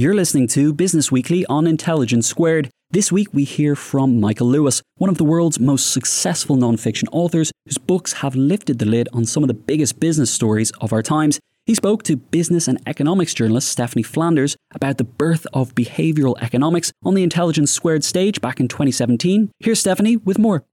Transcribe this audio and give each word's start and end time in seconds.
You're 0.00 0.14
listening 0.14 0.46
to 0.56 0.72
Business 0.72 1.12
Weekly 1.12 1.44
on 1.44 1.66
Intelligence 1.66 2.26
Squared. 2.26 2.70
This 2.90 3.12
week 3.12 3.28
we 3.34 3.44
hear 3.44 3.76
from 3.76 4.18
Michael 4.18 4.46
Lewis, 4.46 4.80
one 4.96 5.10
of 5.10 5.18
the 5.18 5.24
world's 5.24 5.60
most 5.60 5.92
successful 5.92 6.56
nonfiction 6.56 7.04
authors 7.12 7.52
whose 7.66 7.76
books 7.76 8.14
have 8.14 8.34
lifted 8.34 8.78
the 8.78 8.86
lid 8.86 9.10
on 9.12 9.26
some 9.26 9.44
of 9.44 9.48
the 9.48 9.52
biggest 9.52 10.00
business 10.00 10.30
stories 10.30 10.70
of 10.80 10.94
our 10.94 11.02
times. 11.02 11.38
He 11.66 11.74
spoke 11.74 12.02
to 12.04 12.16
business 12.16 12.66
and 12.66 12.80
economics 12.86 13.34
journalist 13.34 13.68
Stephanie 13.68 14.02
Flanders 14.02 14.56
about 14.70 14.96
the 14.96 15.04
birth 15.04 15.46
of 15.52 15.74
behavioral 15.74 16.34
economics 16.40 16.94
on 17.04 17.12
the 17.12 17.22
Intelligence 17.22 17.70
Squared 17.70 18.02
stage 18.02 18.40
back 18.40 18.58
in 18.58 18.68
2017. 18.68 19.50
Here's 19.58 19.80
Stephanie 19.80 20.16
with 20.16 20.38
more. 20.38 20.64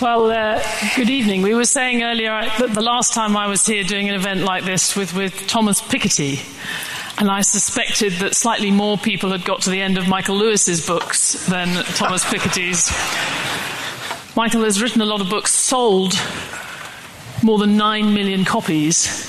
Well, 0.00 0.30
uh, 0.30 0.62
good 0.96 1.10
evening. 1.10 1.42
We 1.42 1.54
were 1.54 1.66
saying 1.66 2.02
earlier 2.02 2.30
that 2.30 2.72
the 2.72 2.80
last 2.80 3.12
time 3.12 3.36
I 3.36 3.46
was 3.48 3.66
here 3.66 3.84
doing 3.84 4.08
an 4.08 4.14
event 4.14 4.40
like 4.40 4.64
this 4.64 4.96
with, 4.96 5.14
with 5.14 5.34
Thomas 5.48 5.82
Piketty, 5.82 6.38
and 7.18 7.30
I 7.30 7.42
suspected 7.42 8.14
that 8.14 8.34
slightly 8.34 8.70
more 8.70 8.96
people 8.96 9.30
had 9.30 9.44
got 9.44 9.62
to 9.62 9.70
the 9.70 9.80
end 9.80 9.98
of 9.98 10.08
Michael 10.08 10.36
Lewis's 10.36 10.86
books 10.86 11.46
than 11.46 11.84
Thomas 11.94 12.24
Piketty's. 12.24 12.90
Michael 14.34 14.64
has 14.64 14.82
written 14.82 15.02
a 15.02 15.06
lot 15.06 15.20
of 15.20 15.28
books, 15.28 15.50
sold 15.52 16.14
more 17.42 17.58
than 17.58 17.76
9 17.76 18.14
million 18.14 18.44
copies. 18.44 19.28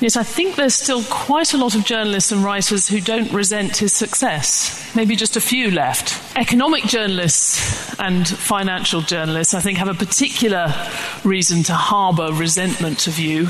Yet 0.00 0.16
I 0.16 0.22
think 0.22 0.56
there's 0.56 0.74
still 0.74 1.02
quite 1.04 1.54
a 1.54 1.56
lot 1.56 1.74
of 1.74 1.84
journalists 1.84 2.32
and 2.32 2.42
writers 2.42 2.88
who 2.88 3.00
don't 3.00 3.30
resent 3.32 3.76
his 3.76 3.92
success. 3.92 4.94
Maybe 4.94 5.14
just 5.16 5.36
a 5.36 5.40
few 5.40 5.70
left. 5.70 6.36
Economic 6.36 6.84
journalists 6.84 7.94
and 7.98 8.26
financial 8.26 9.02
journalists, 9.02 9.54
I 9.54 9.60
think, 9.60 9.78
have 9.78 9.88
a 9.88 9.94
particular 9.94 10.74
reason 11.22 11.62
to 11.64 11.74
harbour 11.74 12.32
resentment 12.32 13.06
of 13.06 13.18
you 13.18 13.48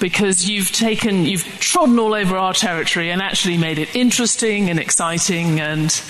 because 0.00 0.48
you've 0.48 0.70
taken, 0.72 1.24
you've 1.24 1.44
trodden 1.60 1.98
all 1.98 2.14
over 2.14 2.36
our 2.36 2.52
territory 2.52 3.10
and 3.10 3.22
actually 3.22 3.56
made 3.56 3.78
it 3.78 3.94
interesting 3.94 4.70
and 4.70 4.78
exciting 4.78 5.60
and 5.60 6.02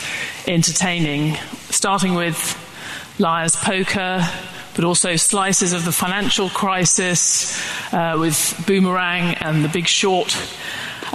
entertaining, 0.46 1.36
starting 1.70 2.14
with 2.14 2.60
Liar's 3.18 3.56
Poker, 3.56 4.26
but 4.74 4.84
also 4.84 5.16
slices 5.16 5.72
of 5.72 5.84
the 5.84 5.92
financial 5.92 6.48
crisis 6.48 7.60
uh, 7.92 8.16
with 8.18 8.62
Boomerang 8.66 9.34
and 9.34 9.64
The 9.64 9.68
Big 9.68 9.86
Short. 9.86 10.36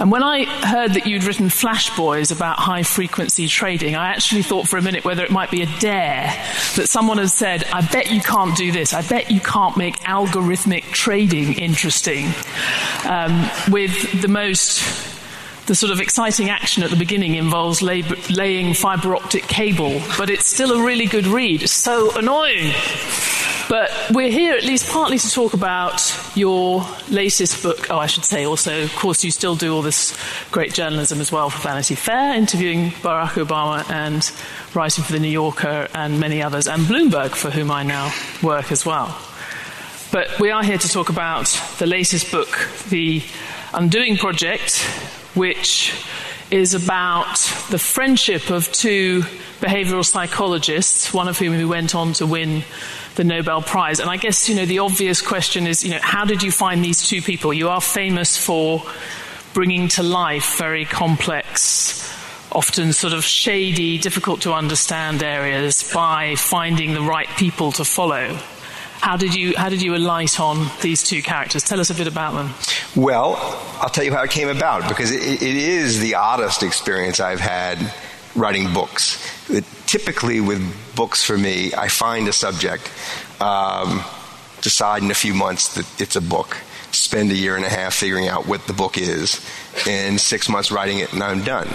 And 0.00 0.10
when 0.10 0.22
I 0.22 0.44
heard 0.66 0.94
that 0.94 1.06
you'd 1.06 1.24
written 1.24 1.50
Flash 1.50 1.94
Boys 1.94 2.30
about 2.30 2.58
high 2.58 2.84
frequency 2.84 3.46
trading, 3.46 3.96
I 3.96 4.08
actually 4.08 4.42
thought 4.42 4.66
for 4.66 4.78
a 4.78 4.82
minute 4.82 5.04
whether 5.04 5.22
it 5.22 5.30
might 5.30 5.50
be 5.50 5.60
a 5.60 5.66
dare 5.78 6.28
that 6.76 6.88
someone 6.88 7.18
had 7.18 7.28
said, 7.28 7.64
I 7.64 7.86
bet 7.86 8.10
you 8.10 8.22
can't 8.22 8.56
do 8.56 8.72
this. 8.72 8.94
I 8.94 9.02
bet 9.02 9.30
you 9.30 9.40
can't 9.40 9.76
make 9.76 9.98
algorithmic 9.98 10.84
trading 10.84 11.52
interesting. 11.52 12.28
Um, 13.06 13.50
with 13.70 14.22
the 14.22 14.28
most 14.28 14.82
the 15.66 15.74
sort 15.74 15.92
of 15.92 16.00
exciting 16.00 16.48
action 16.48 16.82
at 16.82 16.88
the 16.88 16.96
beginning 16.96 17.34
involves 17.34 17.82
lay, 17.82 18.02
laying 18.30 18.72
fiber 18.72 19.14
optic 19.14 19.44
cable, 19.44 20.00
but 20.16 20.30
it's 20.30 20.46
still 20.46 20.72
a 20.72 20.82
really 20.82 21.06
good 21.06 21.26
read. 21.26 21.62
It's 21.62 21.72
so 21.72 22.16
annoying. 22.18 22.72
But 23.70 23.92
we're 24.10 24.32
here 24.32 24.54
at 24.54 24.64
least 24.64 24.90
partly 24.90 25.16
to 25.16 25.30
talk 25.30 25.54
about 25.54 26.02
your 26.34 26.84
latest 27.08 27.62
book. 27.62 27.88
Oh, 27.88 27.98
I 27.98 28.06
should 28.06 28.24
say 28.24 28.44
also, 28.44 28.82
of 28.82 28.96
course, 28.96 29.22
you 29.22 29.30
still 29.30 29.54
do 29.54 29.72
all 29.72 29.80
this 29.80 30.18
great 30.50 30.74
journalism 30.74 31.20
as 31.20 31.30
well 31.30 31.50
for 31.50 31.62
Vanity 31.62 31.94
Fair, 31.94 32.34
interviewing 32.34 32.90
Barack 32.90 33.40
Obama 33.40 33.88
and 33.88 34.28
writing 34.74 35.04
for 35.04 35.12
The 35.12 35.20
New 35.20 35.28
Yorker 35.28 35.86
and 35.94 36.18
many 36.18 36.42
others, 36.42 36.66
and 36.66 36.82
Bloomberg, 36.82 37.30
for 37.36 37.50
whom 37.50 37.70
I 37.70 37.84
now 37.84 38.12
work 38.42 38.72
as 38.72 38.84
well. 38.84 39.16
But 40.10 40.40
we 40.40 40.50
are 40.50 40.64
here 40.64 40.78
to 40.78 40.88
talk 40.88 41.08
about 41.08 41.46
the 41.78 41.86
latest 41.86 42.32
book, 42.32 42.68
The 42.88 43.22
Undoing 43.72 44.16
Project, 44.16 44.80
which 45.36 45.94
is 46.50 46.74
about 46.74 47.36
the 47.70 47.78
friendship 47.78 48.50
of 48.50 48.72
two 48.72 49.22
behavioral 49.60 50.04
psychologists, 50.04 51.14
one 51.14 51.28
of 51.28 51.38
whom 51.38 51.52
who 51.52 51.68
went 51.68 51.94
on 51.94 52.14
to 52.14 52.26
win 52.26 52.64
the 53.16 53.24
Nobel 53.24 53.62
Prize. 53.62 54.00
And 54.00 54.08
I 54.08 54.16
guess, 54.16 54.48
you 54.48 54.54
know, 54.54 54.66
the 54.66 54.80
obvious 54.80 55.20
question 55.22 55.66
is, 55.66 55.84
you 55.84 55.90
know, 55.90 56.00
how 56.00 56.24
did 56.24 56.42
you 56.42 56.52
find 56.52 56.84
these 56.84 57.06
two 57.06 57.22
people? 57.22 57.52
You 57.52 57.68
are 57.68 57.80
famous 57.80 58.36
for 58.36 58.82
bringing 59.52 59.88
to 59.88 60.02
life 60.02 60.58
very 60.58 60.84
complex, 60.84 62.08
often 62.52 62.92
sort 62.92 63.12
of 63.12 63.24
shady, 63.24 63.98
difficult 63.98 64.42
to 64.42 64.52
understand 64.52 65.22
areas 65.22 65.90
by 65.92 66.34
finding 66.36 66.94
the 66.94 67.02
right 67.02 67.28
people 67.36 67.72
to 67.72 67.84
follow. 67.84 68.38
How 69.00 69.16
did 69.16 69.34
you 69.34 69.56
how 69.56 69.70
did 69.70 69.80
you 69.80 69.96
alight 69.96 70.38
on 70.38 70.70
these 70.82 71.02
two 71.02 71.22
characters? 71.22 71.64
Tell 71.64 71.80
us 71.80 71.88
a 71.88 71.94
bit 71.94 72.06
about 72.06 72.34
them. 72.34 72.50
Well, 72.94 73.36
I'll 73.80 73.88
tell 73.88 74.04
you 74.04 74.12
how 74.12 74.22
it 74.22 74.30
came 74.30 74.48
about 74.48 74.88
because 74.88 75.10
it, 75.10 75.42
it 75.42 75.56
is 75.56 76.00
the 76.00 76.16
oddest 76.16 76.62
experience 76.62 77.18
I've 77.18 77.40
had 77.40 77.78
writing 78.36 78.74
books. 78.74 79.18
It, 79.48 79.64
typically, 79.90 80.40
with 80.40 80.62
books 80.94 81.24
for 81.24 81.36
me, 81.36 81.74
I 81.74 81.88
find 81.88 82.28
a 82.28 82.32
subject, 82.32 82.88
um, 83.40 84.04
decide 84.60 85.02
in 85.02 85.10
a 85.10 85.14
few 85.14 85.34
months 85.34 85.74
that 85.74 86.00
it's 86.00 86.14
a 86.14 86.20
book, 86.20 86.56
spend 86.92 87.32
a 87.32 87.34
year 87.34 87.56
and 87.56 87.64
a 87.64 87.68
half 87.68 87.94
figuring 87.94 88.28
out 88.28 88.46
what 88.46 88.68
the 88.68 88.72
book 88.72 88.96
is, 88.96 89.44
and 89.88 90.20
six 90.20 90.48
months 90.48 90.70
writing 90.70 91.00
it, 91.00 91.12
and 91.12 91.20
I'm 91.24 91.42
done. 91.42 91.66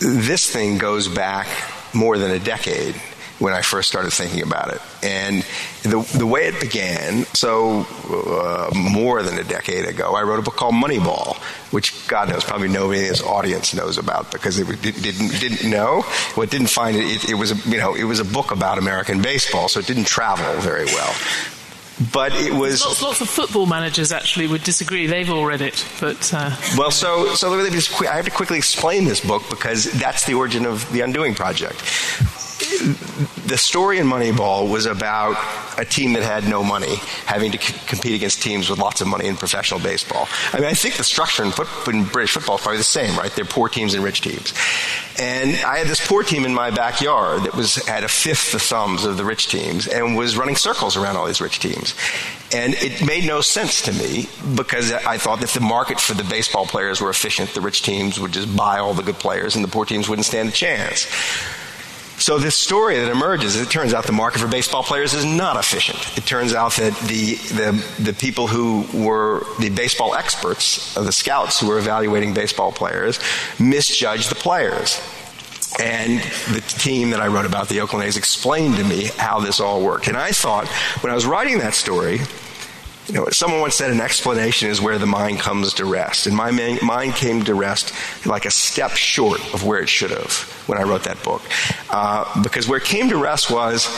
This 0.00 0.50
thing 0.50 0.78
goes 0.78 1.06
back 1.06 1.46
more 1.94 2.18
than 2.18 2.32
a 2.32 2.40
decade 2.40 2.96
when 3.38 3.52
I 3.52 3.62
first 3.62 3.88
started 3.88 4.12
thinking 4.12 4.42
about 4.42 4.72
it. 4.72 4.80
And 5.02 5.44
the, 5.82 6.18
the 6.18 6.26
way 6.26 6.48
it 6.48 6.60
began, 6.60 7.24
so 7.26 7.86
uh, 8.10 8.70
more 8.74 9.22
than 9.22 9.38
a 9.38 9.44
decade 9.44 9.84
ago, 9.84 10.14
I 10.14 10.22
wrote 10.22 10.40
a 10.40 10.42
book 10.42 10.56
called 10.56 10.74
Moneyball, 10.74 11.36
which 11.72 12.06
God 12.08 12.28
knows 12.28 12.44
probably 12.44 12.68
nobody 12.68 13.00
in 13.00 13.08
this 13.08 13.22
audience 13.22 13.74
knows 13.74 13.96
about 13.96 14.32
because 14.32 14.58
it 14.58 14.66
didn't, 14.82 15.40
didn't 15.40 15.70
know. 15.70 16.04
Well, 16.36 16.44
it 16.44 16.50
didn't 16.50 16.68
find 16.68 16.96
it, 16.96 17.24
it, 17.24 17.30
it 17.30 17.34
was, 17.34 17.52
a, 17.52 17.70
you 17.70 17.78
know, 17.78 17.94
it 17.94 18.04
was 18.04 18.18
a 18.18 18.24
book 18.24 18.50
about 18.50 18.78
American 18.78 19.22
baseball, 19.22 19.68
so 19.68 19.80
it 19.80 19.86
didn't 19.86 20.06
travel 20.06 20.60
very 20.60 20.86
well 20.86 21.14
but 22.12 22.32
it 22.32 22.52
was 22.52 22.80
lots, 22.84 23.02
lots, 23.02 23.20
of 23.20 23.28
football 23.28 23.66
managers 23.66 24.12
actually 24.12 24.46
would 24.46 24.62
disagree. 24.62 25.08
They've 25.08 25.28
all 25.28 25.44
read 25.44 25.60
it, 25.60 25.84
but 26.00 26.32
uh, 26.32 26.54
well, 26.76 26.92
so 26.92 27.34
so 27.34 27.50
let 27.50 27.64
me 27.64 27.70
just 27.70 28.00
I 28.02 28.14
have 28.14 28.24
to 28.24 28.30
quickly 28.30 28.56
explain 28.56 29.04
this 29.04 29.20
book 29.20 29.42
because 29.50 29.90
that's 29.98 30.24
the 30.24 30.34
origin 30.34 30.64
of 30.64 30.88
the 30.92 31.00
Undoing 31.00 31.34
Project 31.34 31.82
the 33.46 33.56
story 33.56 33.98
in 33.98 34.06
Moneyball 34.06 34.70
was 34.70 34.86
about 34.86 35.36
a 35.78 35.84
team 35.84 36.12
that 36.14 36.22
had 36.22 36.48
no 36.48 36.62
money 36.62 36.96
having 37.24 37.52
to 37.52 37.58
c- 37.58 37.74
compete 37.86 38.14
against 38.14 38.42
teams 38.42 38.68
with 38.68 38.78
lots 38.78 39.00
of 39.00 39.06
money 39.06 39.26
in 39.26 39.36
professional 39.36 39.80
baseball. 39.80 40.28
I 40.52 40.58
mean, 40.58 40.66
I 40.66 40.74
think 40.74 40.96
the 40.96 41.04
structure 41.04 41.44
in, 41.44 41.50
foot, 41.50 41.68
in 41.88 42.04
British 42.04 42.32
football 42.32 42.56
is 42.56 42.62
probably 42.62 42.78
the 42.78 42.84
same, 42.84 43.16
right? 43.16 43.30
They're 43.32 43.44
poor 43.44 43.68
teams 43.68 43.94
and 43.94 44.04
rich 44.04 44.20
teams. 44.20 44.52
And 45.18 45.56
I 45.64 45.78
had 45.78 45.86
this 45.86 46.06
poor 46.06 46.22
team 46.22 46.44
in 46.44 46.52
my 46.52 46.70
backyard 46.70 47.44
that 47.44 47.54
was 47.54 47.76
had 47.86 48.04
a 48.04 48.08
fifth 48.08 48.52
the 48.52 48.58
thumbs 48.58 49.04
of 49.04 49.16
the 49.16 49.24
rich 49.24 49.48
teams 49.48 49.86
and 49.86 50.16
was 50.16 50.36
running 50.36 50.56
circles 50.56 50.96
around 50.96 51.16
all 51.16 51.26
these 51.26 51.40
rich 51.40 51.60
teams. 51.60 51.94
And 52.52 52.74
it 52.74 53.04
made 53.04 53.24
no 53.24 53.40
sense 53.40 53.82
to 53.82 53.92
me 53.92 54.28
because 54.56 54.92
I 54.92 55.18
thought 55.18 55.42
if 55.42 55.54
the 55.54 55.60
market 55.60 56.00
for 56.00 56.14
the 56.14 56.24
baseball 56.24 56.66
players 56.66 57.00
were 57.00 57.10
efficient, 57.10 57.50
the 57.54 57.60
rich 57.60 57.82
teams 57.82 58.20
would 58.20 58.32
just 58.32 58.54
buy 58.56 58.78
all 58.78 58.94
the 58.94 59.02
good 59.02 59.18
players 59.18 59.56
and 59.56 59.64
the 59.64 59.68
poor 59.68 59.84
teams 59.84 60.08
wouldn't 60.08 60.26
stand 60.26 60.48
a 60.48 60.52
chance. 60.52 61.06
So 62.18 62.38
this 62.38 62.56
story 62.56 62.98
that 62.98 63.10
emerges, 63.10 63.54
it 63.56 63.70
turns 63.70 63.94
out 63.94 64.04
the 64.04 64.12
market 64.12 64.40
for 64.40 64.48
baseball 64.48 64.82
players 64.82 65.14
is 65.14 65.24
not 65.24 65.56
efficient. 65.56 66.18
It 66.18 66.26
turns 66.26 66.52
out 66.52 66.72
that 66.72 66.96
the, 67.06 67.36
the, 67.54 68.02
the 68.02 68.12
people 68.12 68.48
who 68.48 68.84
were 68.92 69.44
the 69.60 69.70
baseball 69.70 70.14
experts, 70.14 70.96
uh, 70.96 71.02
the 71.02 71.12
scouts 71.12 71.60
who 71.60 71.68
were 71.68 71.78
evaluating 71.78 72.34
baseball 72.34 72.72
players, 72.72 73.20
misjudged 73.60 74.30
the 74.30 74.34
players. 74.34 75.00
And 75.80 76.20
the 76.52 76.60
team 76.66 77.10
that 77.10 77.20
I 77.20 77.28
wrote 77.28 77.46
about, 77.46 77.68
the 77.68 77.80
Oakland 77.80 78.04
A's, 78.04 78.16
explained 78.16 78.76
to 78.76 78.84
me 78.84 79.10
how 79.16 79.38
this 79.38 79.60
all 79.60 79.80
worked. 79.80 80.08
And 80.08 80.16
I 80.16 80.32
thought, 80.32 80.66
when 81.02 81.12
I 81.12 81.14
was 81.14 81.24
writing 81.24 81.58
that 81.58 81.74
story, 81.74 82.20
you 83.08 83.14
know, 83.14 83.26
someone 83.30 83.60
once 83.60 83.74
said 83.74 83.90
an 83.90 84.00
explanation 84.00 84.68
is 84.68 84.80
where 84.80 84.98
the 84.98 85.06
mind 85.06 85.40
comes 85.40 85.72
to 85.74 85.86
rest. 85.86 86.26
And 86.26 86.36
my 86.36 86.50
mind 86.82 87.14
came 87.14 87.42
to 87.44 87.54
rest 87.54 87.94
like 88.26 88.44
a 88.44 88.50
step 88.50 88.92
short 88.92 89.40
of 89.54 89.64
where 89.64 89.80
it 89.80 89.88
should 89.88 90.10
have 90.10 90.32
when 90.66 90.78
I 90.78 90.82
wrote 90.82 91.04
that 91.04 91.22
book. 91.22 91.40
Uh, 91.88 92.42
because 92.42 92.68
where 92.68 92.78
it 92.78 92.84
came 92.84 93.08
to 93.08 93.16
rest 93.16 93.50
was, 93.50 93.88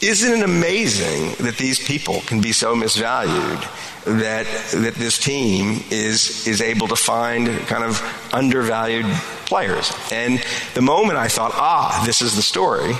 isn't 0.00 0.40
it 0.40 0.44
amazing 0.44 1.44
that 1.44 1.56
these 1.58 1.84
people 1.84 2.20
can 2.26 2.40
be 2.40 2.52
so 2.52 2.76
misvalued? 2.76 3.68
That, 4.04 4.44
that 4.74 4.96
this 4.96 5.18
team 5.18 5.82
is, 5.90 6.46
is 6.46 6.60
able 6.60 6.88
to 6.88 6.96
find 6.96 7.48
kind 7.66 7.82
of 7.82 8.02
undervalued 8.34 9.06
players. 9.46 9.90
And 10.12 10.44
the 10.74 10.82
moment 10.82 11.16
I 11.16 11.28
thought, 11.28 11.52
ah, 11.54 12.02
this 12.04 12.20
is 12.20 12.36
the 12.36 12.42
story, 12.42 12.92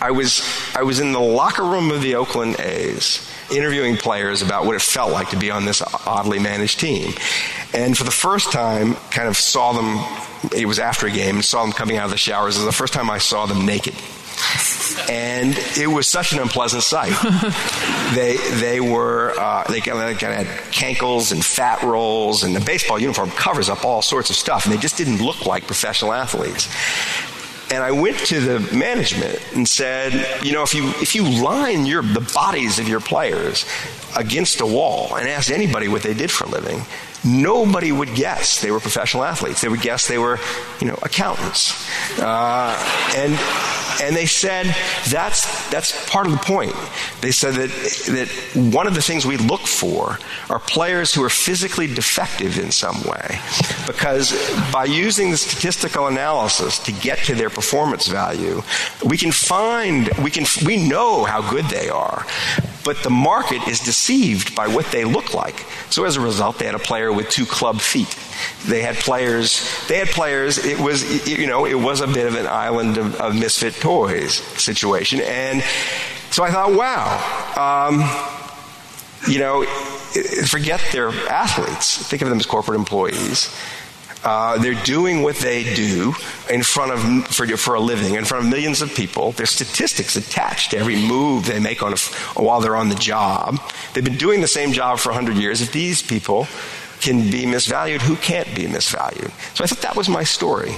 I 0.00 0.10
was, 0.10 0.42
I 0.74 0.84
was 0.84 1.00
in 1.00 1.12
the 1.12 1.20
locker 1.20 1.64
room 1.64 1.90
of 1.90 2.00
the 2.00 2.14
Oakland 2.14 2.58
A's 2.60 3.30
interviewing 3.50 3.96
players 3.96 4.42
about 4.42 4.66
what 4.66 4.76
it 4.76 4.82
felt 4.82 5.12
like 5.12 5.30
to 5.30 5.36
be 5.36 5.50
on 5.50 5.64
this 5.64 5.82
oddly 6.06 6.38
managed 6.38 6.80
team. 6.80 7.12
And 7.72 7.96
for 7.96 8.04
the 8.04 8.10
first 8.10 8.52
time, 8.52 8.94
kind 9.10 9.28
of 9.28 9.36
saw 9.36 9.72
them, 9.72 10.52
it 10.56 10.66
was 10.66 10.78
after 10.78 11.06
a 11.06 11.10
game, 11.10 11.42
saw 11.42 11.62
them 11.62 11.72
coming 11.72 11.96
out 11.96 12.06
of 12.06 12.10
the 12.10 12.16
showers. 12.16 12.56
It 12.56 12.60
was 12.60 12.66
the 12.66 12.72
first 12.72 12.92
time 12.92 13.10
I 13.10 13.18
saw 13.18 13.46
them 13.46 13.66
naked. 13.66 13.94
And 15.10 15.56
it 15.76 15.88
was 15.88 16.06
such 16.06 16.32
an 16.32 16.38
unpleasant 16.38 16.82
sight. 16.82 17.12
they 18.14 18.36
they 18.60 18.80
were 18.80 19.34
uh, 19.38 19.64
they 19.64 19.80
kind 19.80 19.98
of 19.98 20.20
had 20.20 20.46
cankles 20.70 21.32
and 21.32 21.44
fat 21.44 21.82
rolls, 21.82 22.44
and 22.44 22.54
the 22.54 22.60
baseball 22.60 23.00
uniform 23.00 23.30
covers 23.30 23.68
up 23.68 23.84
all 23.84 24.00
sorts 24.02 24.30
of 24.30 24.36
stuff, 24.36 24.64
and 24.64 24.72
they 24.72 24.78
just 24.78 24.96
didn't 24.96 25.18
look 25.18 25.44
like 25.44 25.66
professional 25.66 26.12
athletes. 26.12 26.68
And 27.70 27.84
I 27.84 27.90
went 27.90 28.18
to 28.26 28.40
the 28.40 28.60
management 28.74 29.38
and 29.54 29.68
said, 29.68 30.42
you 30.42 30.52
know, 30.52 30.62
if 30.62 30.74
you 30.74 30.88
if 31.00 31.14
you 31.14 31.22
line 31.42 31.84
your 31.84 32.02
the 32.02 32.26
bodies 32.34 32.78
of 32.78 32.88
your 32.88 33.00
players 33.00 33.66
against 34.16 34.60
a 34.60 34.66
wall 34.66 35.14
and 35.16 35.28
asked 35.28 35.50
anybody 35.50 35.86
what 35.88 36.02
they 36.02 36.14
did 36.14 36.30
for 36.30 36.44
a 36.44 36.48
living, 36.48 36.80
nobody 37.24 37.92
would 37.92 38.14
guess 38.14 38.60
they 38.62 38.70
were 38.70 38.80
professional 38.80 39.24
athletes. 39.24 39.60
They 39.60 39.68
would 39.68 39.82
guess 39.82 40.08
they 40.08 40.18
were, 40.18 40.38
you 40.80 40.86
know, 40.86 40.98
accountants. 41.02 41.74
Uh, 42.18 42.74
and 43.16 43.38
and 44.00 44.14
they 44.14 44.26
said 44.26 44.66
that's 45.08 45.70
that's 45.70 46.08
part 46.10 46.26
of 46.26 46.32
the 46.32 46.38
point. 46.38 46.74
They 47.20 47.30
said 47.30 47.54
that 47.54 47.70
that 48.16 48.28
one 48.72 48.86
of 48.86 48.94
the 48.94 49.02
things 49.02 49.26
we 49.26 49.36
look 49.36 49.62
for 49.62 50.18
are 50.50 50.58
players 50.58 51.14
who 51.14 51.22
are 51.22 51.30
physically 51.30 51.86
defective 51.86 52.58
in 52.58 52.70
some 52.70 53.02
way, 53.02 53.38
because 53.86 54.32
by 54.72 54.84
using 54.84 55.30
the 55.30 55.36
statistical 55.36 56.06
analysis 56.06 56.78
to 56.80 56.92
get 56.92 57.18
to 57.24 57.34
their 57.34 57.50
performance 57.50 58.06
value, 58.06 58.62
we 59.04 59.16
can 59.16 59.32
find 59.32 60.08
we 60.22 60.30
can 60.30 60.44
we 60.64 60.88
know 60.88 61.24
how 61.24 61.48
good 61.50 61.64
they 61.66 61.88
are, 61.88 62.26
but 62.84 63.02
the 63.02 63.10
market 63.10 63.66
is 63.68 63.80
deceived 63.80 64.54
by 64.54 64.68
what 64.68 64.86
they 64.86 65.04
look 65.04 65.34
like. 65.34 65.64
So 65.90 66.04
as 66.04 66.16
a 66.16 66.20
result, 66.20 66.58
they 66.58 66.66
had 66.66 66.74
a 66.74 66.78
player 66.78 67.12
with 67.12 67.28
two 67.30 67.46
club 67.46 67.80
feet. 67.80 68.16
They 68.66 68.82
had 68.82 68.96
players. 68.96 69.86
They 69.88 69.98
had 69.98 70.08
players. 70.08 70.58
It 70.64 70.78
was 70.78 71.28
you 71.28 71.46
know 71.46 71.66
it 71.66 71.74
was 71.74 72.00
a 72.00 72.06
bit 72.06 72.26
of 72.26 72.34
an 72.34 72.46
island 72.46 72.98
of, 72.98 73.20
of 73.20 73.34
misfit 73.34 73.74
toys 73.74 74.34
situation, 74.34 75.20
and 75.20 75.62
so 76.30 76.44
I 76.44 76.50
thought, 76.50 76.72
wow, 76.72 77.18
um, 77.56 78.04
you 79.26 79.38
know, 79.38 79.64
forget 80.46 80.80
their 80.92 81.08
athletes. 81.08 82.06
Think 82.06 82.22
of 82.22 82.28
them 82.28 82.38
as 82.38 82.46
corporate 82.46 82.78
employees. 82.78 83.54
Uh, 84.24 84.58
they're 84.58 84.82
doing 84.84 85.22
what 85.22 85.36
they 85.36 85.62
do 85.74 86.12
in 86.50 86.62
front 86.62 86.92
of 86.92 87.26
for, 87.28 87.46
for 87.56 87.74
a 87.74 87.80
living 87.80 88.14
in 88.14 88.24
front 88.24 88.44
of 88.44 88.50
millions 88.50 88.82
of 88.82 88.92
people. 88.94 89.32
There's 89.32 89.50
statistics 89.50 90.16
attached 90.16 90.72
to 90.72 90.78
every 90.78 90.96
move 90.96 91.46
they 91.46 91.60
make 91.60 91.82
on 91.82 91.92
a, 91.92 91.96
while 92.40 92.60
they're 92.60 92.76
on 92.76 92.88
the 92.88 92.96
job. 92.96 93.60
They've 93.94 94.04
been 94.04 94.16
doing 94.16 94.40
the 94.40 94.48
same 94.48 94.72
job 94.72 94.98
for 94.98 95.10
100 95.10 95.36
years. 95.36 95.60
If 95.60 95.72
these 95.72 96.02
people 96.02 96.48
can 97.00 97.30
be 97.30 97.44
misvalued, 97.44 98.00
who 98.00 98.16
can't 98.16 98.48
be 98.54 98.66
misvalued? 98.66 99.30
So 99.56 99.64
I 99.64 99.66
thought 99.66 99.82
that 99.82 99.96
was 99.96 100.08
my 100.08 100.24
story. 100.24 100.72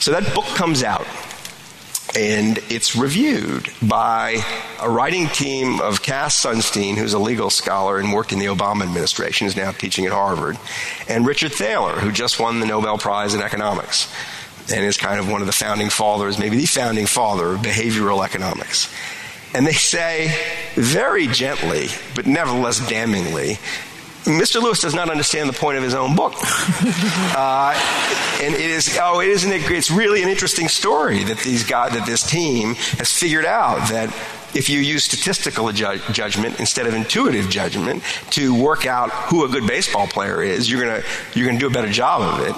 So 0.00 0.12
that 0.12 0.34
book 0.34 0.46
comes 0.46 0.82
out 0.82 1.06
and 2.16 2.58
it's 2.70 2.96
reviewed 2.96 3.68
by 3.82 4.42
a 4.80 4.88
writing 4.88 5.26
team 5.28 5.80
of 5.80 6.02
Cass 6.02 6.42
Sunstein, 6.42 6.96
who's 6.96 7.12
a 7.12 7.18
legal 7.18 7.50
scholar 7.50 7.98
and 7.98 8.12
worked 8.12 8.32
in 8.32 8.38
the 8.38 8.46
Obama 8.46 8.82
administration, 8.82 9.46
is 9.46 9.56
now 9.56 9.72
teaching 9.72 10.06
at 10.06 10.12
Harvard, 10.12 10.56
and 11.08 11.26
Richard 11.26 11.52
Thaler, 11.52 12.00
who 12.00 12.10
just 12.10 12.40
won 12.40 12.60
the 12.60 12.66
Nobel 12.66 12.96
Prize 12.96 13.34
in 13.34 13.42
economics 13.42 14.12
and 14.72 14.84
is 14.84 14.96
kind 14.96 15.18
of 15.18 15.30
one 15.30 15.40
of 15.40 15.46
the 15.46 15.52
founding 15.52 15.90
fathers, 15.90 16.38
maybe 16.38 16.56
the 16.56 16.66
founding 16.66 17.06
father 17.06 17.54
of 17.54 17.60
behavioral 17.60 18.24
economics. 18.24 18.92
And 19.54 19.66
they 19.66 19.72
say 19.72 20.34
very 20.74 21.26
gently, 21.26 21.88
but 22.14 22.26
nevertheless 22.26 22.86
damningly, 22.88 23.58
Mr. 24.28 24.60
Lewis 24.60 24.80
does 24.80 24.94
not 24.94 25.08
understand 25.08 25.48
the 25.48 25.54
point 25.54 25.78
of 25.78 25.82
his 25.82 25.94
own 25.94 26.14
book. 26.14 26.34
Uh, 27.38 27.72
and 28.42 28.54
it 28.54 28.60
is, 28.60 28.98
oh, 29.00 29.20
it 29.20 29.28
isn't 29.28 29.52
it, 29.52 29.70
it's 29.70 29.90
really 29.90 30.22
an 30.22 30.28
interesting 30.28 30.66
story 30.66 31.22
that 31.24 31.38
these 31.38 31.64
guys, 31.64 31.92
that 31.92 32.04
this 32.04 32.28
team 32.28 32.74
has 32.74 33.12
figured 33.12 33.44
out 33.44 33.76
that 33.90 34.08
if 34.54 34.68
you 34.68 34.80
use 34.80 35.04
statistical 35.04 35.70
ju- 35.70 36.00
judgment 36.10 36.58
instead 36.58 36.86
of 36.86 36.94
intuitive 36.94 37.48
judgment 37.48 38.02
to 38.30 38.60
work 38.60 38.86
out 38.86 39.10
who 39.10 39.44
a 39.44 39.48
good 39.48 39.66
baseball 39.66 40.06
player 40.08 40.42
is, 40.42 40.68
you're 40.70 40.80
gonna, 40.80 41.02
you're 41.34 41.46
gonna 41.46 41.60
do 41.60 41.68
a 41.68 41.70
better 41.70 41.90
job 41.90 42.22
of 42.22 42.46
it. 42.46 42.54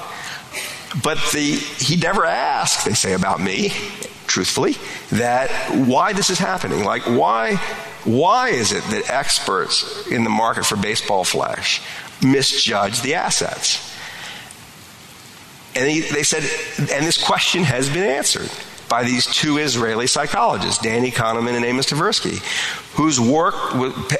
But 1.03 1.19
the, 1.33 1.57
he 1.79 1.97
never 1.97 2.25
asked, 2.25 2.87
they 2.87 2.95
say 2.95 3.13
about 3.13 3.41
me, 3.41 3.71
truthfully, 4.27 4.77
that 5.13 5.51
why 5.87 6.13
this 6.15 6.31
is 6.31 6.39
happening. 6.39 6.85
Like, 6.85 7.03
why 7.03 7.61
why 8.05 8.49
is 8.49 8.73
it 8.73 8.83
that 8.85 9.11
experts 9.11 10.07
in 10.09 10.25
the 10.25 10.31
market 10.31 10.65
for 10.65 10.77
baseball 10.77 11.25
flesh 11.25 11.83
misjudge 12.23 13.03
the 13.03 13.15
assets? 13.15 13.87
And 15.75 15.89
he, 15.89 16.01
they 16.01 16.23
said, 16.23 16.43
and 16.79 17.07
this 17.07 17.23
question 17.23 17.63
has 17.63 17.89
been 17.89 18.05
answered 18.05 18.51
by 18.89 19.05
these 19.05 19.25
two 19.27 19.59
Israeli 19.59 20.09
psychologists, 20.09 20.83
Danny 20.83 21.13
Kahneman 21.13 21.55
and 21.55 21.65
Amos 21.65 21.87
Tversky, 21.87 22.43
whose 22.95 23.21
work, 23.21 23.55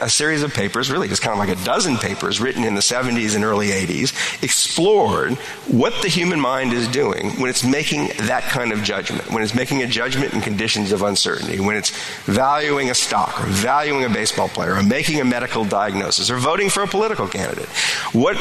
a 0.01 0.09
series 0.09 0.43
of 0.43 0.55
papers, 0.55 0.91
really 0.91 1.09
just 1.09 1.23
kind 1.23 1.33
of 1.33 1.39
like 1.39 1.57
a 1.57 1.65
dozen 1.65 1.97
papers 1.97 2.41
written 2.41 2.65
in 2.65 2.75
the 2.75 2.81
70s 2.81 3.35
and 3.35 3.45
early 3.45 3.69
80s, 3.69 4.43
explored 4.43 5.35
what 5.67 5.93
the 6.03 6.09
human 6.09 6.41
mind 6.41 6.73
is 6.73 6.87
doing 6.89 7.31
when 7.41 7.51
it's 7.51 7.65
making 7.65 8.09
that 8.27 8.45
kind 8.45 8.73
of 8.73 8.83
judgment, 8.83 9.31
when 9.31 9.43
it's 9.43 9.55
making 9.55 9.83
a 9.83 9.87
judgment 9.87 10.33
in 10.35 10.41
conditions 10.41 10.93
of 10.93 11.03
uncertainty, 11.03 11.59
when 11.59 11.77
it's 11.77 11.91
valuing 12.25 12.91
a 12.91 12.95
stock 12.95 13.41
or 13.41 13.47
valuing 13.47 14.05
a 14.05 14.09
baseball 14.09 14.49
player 14.49 14.75
or 14.75 14.83
making 14.83 15.21
a 15.21 15.25
medical 15.25 15.65
diagnosis 15.65 16.31
or 16.31 16.37
voting 16.37 16.71
for 16.71 16.83
a 16.83 16.87
political 16.87 17.27
candidate. 17.27 17.69
What, 18.13 18.37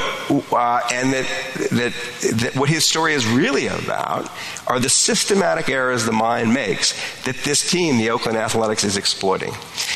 uh, 0.51 0.82
and 0.94 1.13
that, 1.13 1.25
that, 1.72 1.94
that 2.39 2.56
what 2.56 2.70
his 2.70 2.86
story 2.86 3.13
is 3.13 3.25
really 3.25 3.68
about 3.68 4.30
are 4.68 4.80
the 4.80 4.89
systematic 4.89 5.70
errors 5.70 6.06
the 6.06 6.12
mind 6.12 6.54
makes 6.54 6.94
that 7.24 7.36
this 7.38 7.70
team, 7.70 7.98
the 7.98 8.12
Oakland 8.12 8.38
Athletics, 8.38 8.84
is 8.84 8.98
exploiting. 8.98 9.54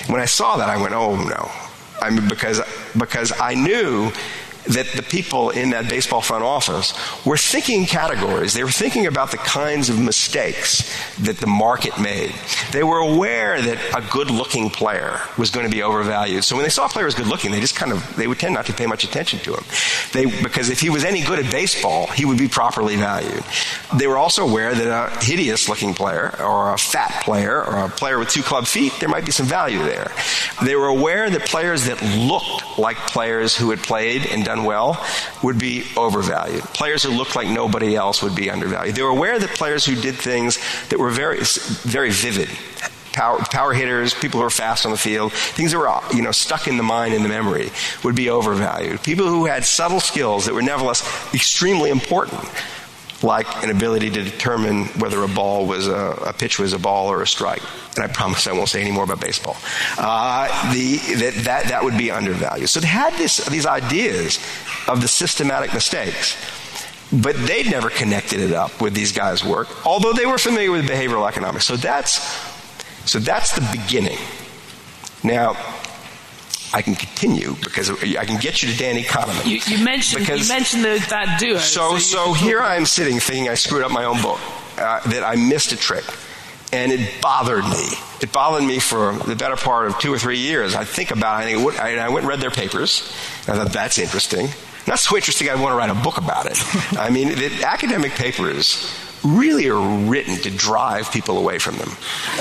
When 0.07 0.22
I 0.23 0.25
saw 0.25 0.55
that, 0.55 0.69
I 0.69 0.77
went, 0.77 0.93
oh 0.93 1.17
no. 1.17 1.51
I 2.01 2.09
mean, 2.09 2.29
because, 2.29 2.61
because 2.97 3.33
I 3.41 3.55
knew 3.55 4.09
that 4.67 4.87
the 4.95 5.03
people 5.03 5.49
in 5.49 5.71
that 5.71 5.89
baseball 5.89 6.21
front 6.21 6.43
office 6.43 6.93
were 7.25 7.37
thinking 7.37 7.85
categories. 7.85 8.53
They 8.53 8.63
were 8.63 8.71
thinking 8.71 9.07
about 9.07 9.31
the 9.31 9.37
kinds 9.37 9.89
of 9.89 9.99
mistakes 9.99 10.89
that 11.19 11.37
the 11.37 11.47
market 11.47 11.99
made. 11.99 12.33
They 12.71 12.83
were 12.83 12.99
aware 12.99 13.61
that 13.61 13.77
a 13.95 14.01
good 14.11 14.31
looking 14.31 14.69
player 14.69 15.19
was 15.37 15.49
going 15.49 15.65
to 15.65 15.71
be 15.71 15.83
overvalued. 15.83 16.43
So 16.43 16.55
when 16.55 16.63
they 16.63 16.69
saw 16.69 16.85
a 16.85 16.89
player 16.89 17.05
was 17.05 17.15
good 17.15 17.27
looking, 17.27 17.51
they 17.51 17.59
just 17.59 17.75
kind 17.75 17.91
of, 17.91 18.15
they 18.15 18.27
would 18.27 18.39
tend 18.39 18.53
not 18.53 18.65
to 18.67 18.73
pay 18.73 18.85
much 18.85 19.03
attention 19.03 19.39
to 19.39 19.53
him. 19.53 19.63
They, 20.13 20.25
because 20.41 20.69
if 20.69 20.79
he 20.79 20.89
was 20.89 21.03
any 21.03 21.23
good 21.23 21.39
at 21.39 21.51
baseball, 21.51 22.07
he 22.07 22.25
would 22.25 22.37
be 22.37 22.47
properly 22.47 22.95
valued. 22.95 23.43
They 23.97 24.07
were 24.07 24.17
also 24.17 24.47
aware 24.47 24.73
that 24.73 24.87
a 24.87 25.25
hideous 25.25 25.69
looking 25.69 25.93
player 25.93 26.35
or 26.41 26.73
a 26.73 26.77
fat 26.77 27.23
player 27.23 27.63
or 27.63 27.85
a 27.85 27.89
player 27.89 28.19
with 28.19 28.29
two 28.29 28.43
club 28.43 28.65
feet, 28.65 28.93
there 28.99 29.09
might 29.09 29.25
be 29.25 29.31
some 29.31 29.45
value 29.45 29.79
there. 29.79 30.11
They 30.63 30.75
were 30.75 30.87
aware 30.87 31.29
that 31.29 31.45
players 31.45 31.85
that 31.85 32.01
looked 32.01 32.77
like 32.77 32.97
players 32.97 33.55
who 33.55 33.69
had 33.69 33.79
played 33.79 34.25
and 34.25 34.45
done 34.53 34.65
well 34.65 35.05
would 35.41 35.59
be 35.59 35.83
overvalued. 35.97 36.63
Players 36.73 37.03
who 37.03 37.09
looked 37.09 37.35
like 37.35 37.47
nobody 37.47 37.95
else 37.95 38.21
would 38.21 38.35
be 38.35 38.49
undervalued. 38.49 38.95
They 38.95 39.01
were 39.01 39.09
aware 39.09 39.39
that 39.39 39.49
players 39.51 39.85
who 39.85 39.95
did 39.95 40.15
things 40.15 40.59
that 40.89 40.99
were 40.99 41.11
very, 41.11 41.39
very 41.83 42.11
vivid, 42.11 42.49
Power, 43.13 43.37
power, 43.51 43.73
hitters, 43.73 44.15
people 44.15 44.39
who 44.39 44.45
are 44.47 44.49
fast 44.49 44.87
on 44.87 44.91
the 44.91 44.97
field, 44.97 45.33
things 45.33 45.71
that 45.71 45.77
were 45.77 46.15
you 46.15 46.23
know 46.23 46.31
stuck 46.31 46.67
in 46.67 46.77
the 46.77 46.83
mind 46.83 47.13
and 47.13 47.23
the 47.23 47.29
memory 47.29 47.69
would 48.03 48.15
be 48.15 48.31
overvalued. 48.31 49.03
People 49.03 49.27
who 49.27 49.45
had 49.45 49.63
subtle 49.65 49.99
skills 49.99 50.45
that 50.45 50.53
were 50.55 50.63
nevertheless 50.63 51.03
extremely 51.31 51.91
important 51.91 52.43
like 53.23 53.63
an 53.63 53.69
ability 53.69 54.09
to 54.11 54.23
determine 54.23 54.85
whether 54.99 55.23
a 55.23 55.27
ball 55.27 55.65
was 55.65 55.87
a, 55.87 56.17
a 56.25 56.33
pitch 56.33 56.59
was 56.59 56.73
a 56.73 56.79
ball 56.79 57.07
or 57.07 57.21
a 57.21 57.27
strike. 57.27 57.61
And 57.95 58.03
I 58.03 58.07
promise 58.07 58.47
I 58.47 58.51
won't 58.51 58.69
say 58.69 58.81
any 58.81 58.91
more 58.91 59.05
about 59.05 59.21
baseball. 59.21 59.55
Uh, 59.97 60.73
the, 60.73 60.97
that, 61.15 61.33
that, 61.45 61.67
that 61.69 61.83
would 61.83 61.97
be 61.97 62.11
undervalued. 62.11 62.69
So 62.69 62.79
they 62.79 62.87
had 62.87 63.13
this, 63.13 63.37
these 63.45 63.65
ideas 63.65 64.39
of 64.87 65.01
the 65.01 65.07
systematic 65.07 65.73
mistakes. 65.73 66.35
But 67.11 67.35
they'd 67.45 67.69
never 67.69 67.89
connected 67.89 68.39
it 68.39 68.53
up 68.53 68.81
with 68.81 68.95
these 68.95 69.11
guys' 69.11 69.45
work, 69.45 69.67
although 69.85 70.13
they 70.13 70.25
were 70.25 70.39
familiar 70.39 70.71
with 70.71 70.87
behavioral 70.87 71.27
economics. 71.27 71.65
So 71.65 71.75
that's, 71.77 72.13
so 73.05 73.19
that's 73.19 73.53
the 73.53 73.61
beginning. 73.71 74.17
Now, 75.23 75.55
I 76.73 76.81
can 76.81 76.95
continue 76.95 77.55
because 77.63 77.89
I 77.91 78.25
can 78.25 78.39
get 78.39 78.63
you 78.63 78.71
to 78.71 78.77
Danny 78.77 79.03
Kahneman. 79.03 79.45
You, 79.45 79.59
you 79.67 79.83
mentioned 79.83 80.27
you 80.27 80.47
mentioned 80.47 80.83
the, 80.83 81.05
that 81.09 81.39
duo. 81.39 81.59
So 81.59 81.97
so, 81.97 81.97
so 81.99 82.33
here 82.33 82.61
I 82.61 82.75
am 82.75 82.85
sitting 82.85 83.19
thinking 83.19 83.49
I 83.49 83.53
screwed 83.53 83.83
up 83.83 83.91
my 83.91 84.05
own 84.05 84.21
book, 84.21 84.39
uh, 84.77 84.99
that 85.09 85.23
I 85.23 85.35
missed 85.35 85.71
a 85.71 85.77
trick, 85.77 86.03
and 86.71 86.91
it 86.91 87.21
bothered 87.21 87.63
me. 87.65 87.87
It 88.21 88.31
bothered 88.31 88.63
me 88.63 88.79
for 88.79 89.13
the 89.13 89.35
better 89.35 89.55
part 89.55 89.87
of 89.87 89.99
two 89.99 90.13
or 90.13 90.17
three 90.17 90.39
years. 90.39 90.75
I 90.75 90.83
think 90.83 91.11
about 91.11 91.47
it. 91.47 91.57
I, 91.79 91.97
I 91.97 92.09
went 92.09 92.19
and 92.19 92.27
read 92.27 92.39
their 92.39 92.51
papers. 92.51 93.13
I 93.47 93.55
thought 93.55 93.71
that's 93.71 93.99
interesting. 93.99 94.47
Not 94.87 94.99
so 94.99 95.15
interesting. 95.15 95.49
I 95.49 95.55
want 95.55 95.73
to 95.73 95.77
write 95.77 95.89
a 95.89 96.03
book 96.03 96.17
about 96.17 96.45
it. 96.47 96.57
I 96.97 97.09
mean, 97.09 97.29
the 97.29 97.63
academic 97.65 98.13
papers 98.13 98.93
really 99.23 99.67
are 99.69 99.79
written 100.07 100.35
to 100.37 100.51
drive 100.51 101.11
people 101.11 101.37
away 101.37 101.59
from 101.59 101.77
them. 101.77 101.91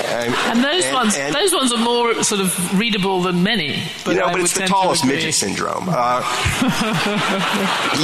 And, 0.05 0.33
and 0.33 0.63
those 0.63 0.85
and, 0.85 0.93
ones, 0.93 1.17
and, 1.17 1.33
those 1.33 1.53
ones 1.53 1.71
are 1.71 1.79
more 1.79 2.23
sort 2.23 2.41
of 2.41 2.79
readable 2.79 3.21
than 3.21 3.43
many. 3.43 3.83
But 4.03 4.11
you 4.11 4.19
know, 4.19 4.31
but 4.31 4.41
it's 4.41 4.53
the 4.53 4.65
tallest 4.65 5.05
midget 5.05 5.33
syndrome. 5.33 5.87
Uh, 5.87 6.21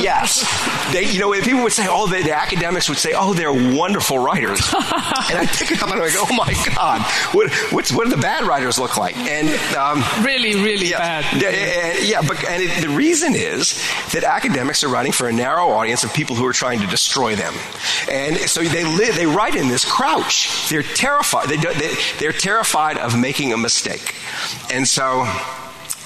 yes, 0.01 0.45
they, 0.93 1.11
you 1.11 1.19
know, 1.19 1.31
people 1.41 1.63
would 1.63 1.73
say, 1.73 1.87
oh, 1.89 2.07
the, 2.07 2.23
the, 2.23 2.39
academics 2.39 2.87
would 2.87 2.97
say, 2.97 3.13
oh, 3.15 3.33
they're 3.33 3.51
wonderful 3.51 4.17
writers, 4.17 4.59
and 4.73 5.37
I 5.37 5.45
pick 5.51 5.71
it 5.71 5.83
up 5.83 5.91
and 5.91 6.01
I 6.01 6.09
go, 6.09 6.23
oh 6.29 6.35
my 6.35 6.53
god, 6.75 7.01
what, 7.33 7.51
what 7.71 8.03
do 8.05 8.09
the 8.09 8.21
bad 8.21 8.45
writers 8.45 8.79
look 8.79 8.97
like? 8.97 9.17
And 9.17 9.49
um, 9.75 10.03
really, 10.23 10.55
really 10.55 10.87
yeah, 10.87 11.21
bad. 11.21 12.03
Yeah, 12.03 12.21
but 12.21 12.43
and 12.45 12.63
it, 12.63 12.81
the 12.81 12.89
reason 12.89 13.35
is 13.35 13.83
that 14.13 14.23
academics 14.23 14.83
are 14.83 14.89
writing 14.89 15.11
for 15.11 15.27
a 15.27 15.33
narrow 15.33 15.69
audience 15.69 16.03
of 16.03 16.13
people 16.13 16.35
who 16.35 16.45
are 16.45 16.53
trying 16.53 16.79
to 16.79 16.87
destroy 16.87 17.35
them, 17.35 17.53
and 18.09 18.37
so 18.37 18.61
they 18.71 18.83
live, 18.83 19.15
they 19.15 19.25
write 19.25 19.55
in 19.55 19.67
this 19.67 19.85
crouch. 19.85 20.69
They're 20.69 20.83
terrified. 20.83 21.49
They, 21.49 21.57
they, 21.57 21.93
they're 22.19 22.31
terrified 22.31 22.97
of 22.97 23.19
making 23.19 23.53
a 23.53 23.57
mistake. 23.57 24.15
And 24.71 24.87
so, 24.87 25.25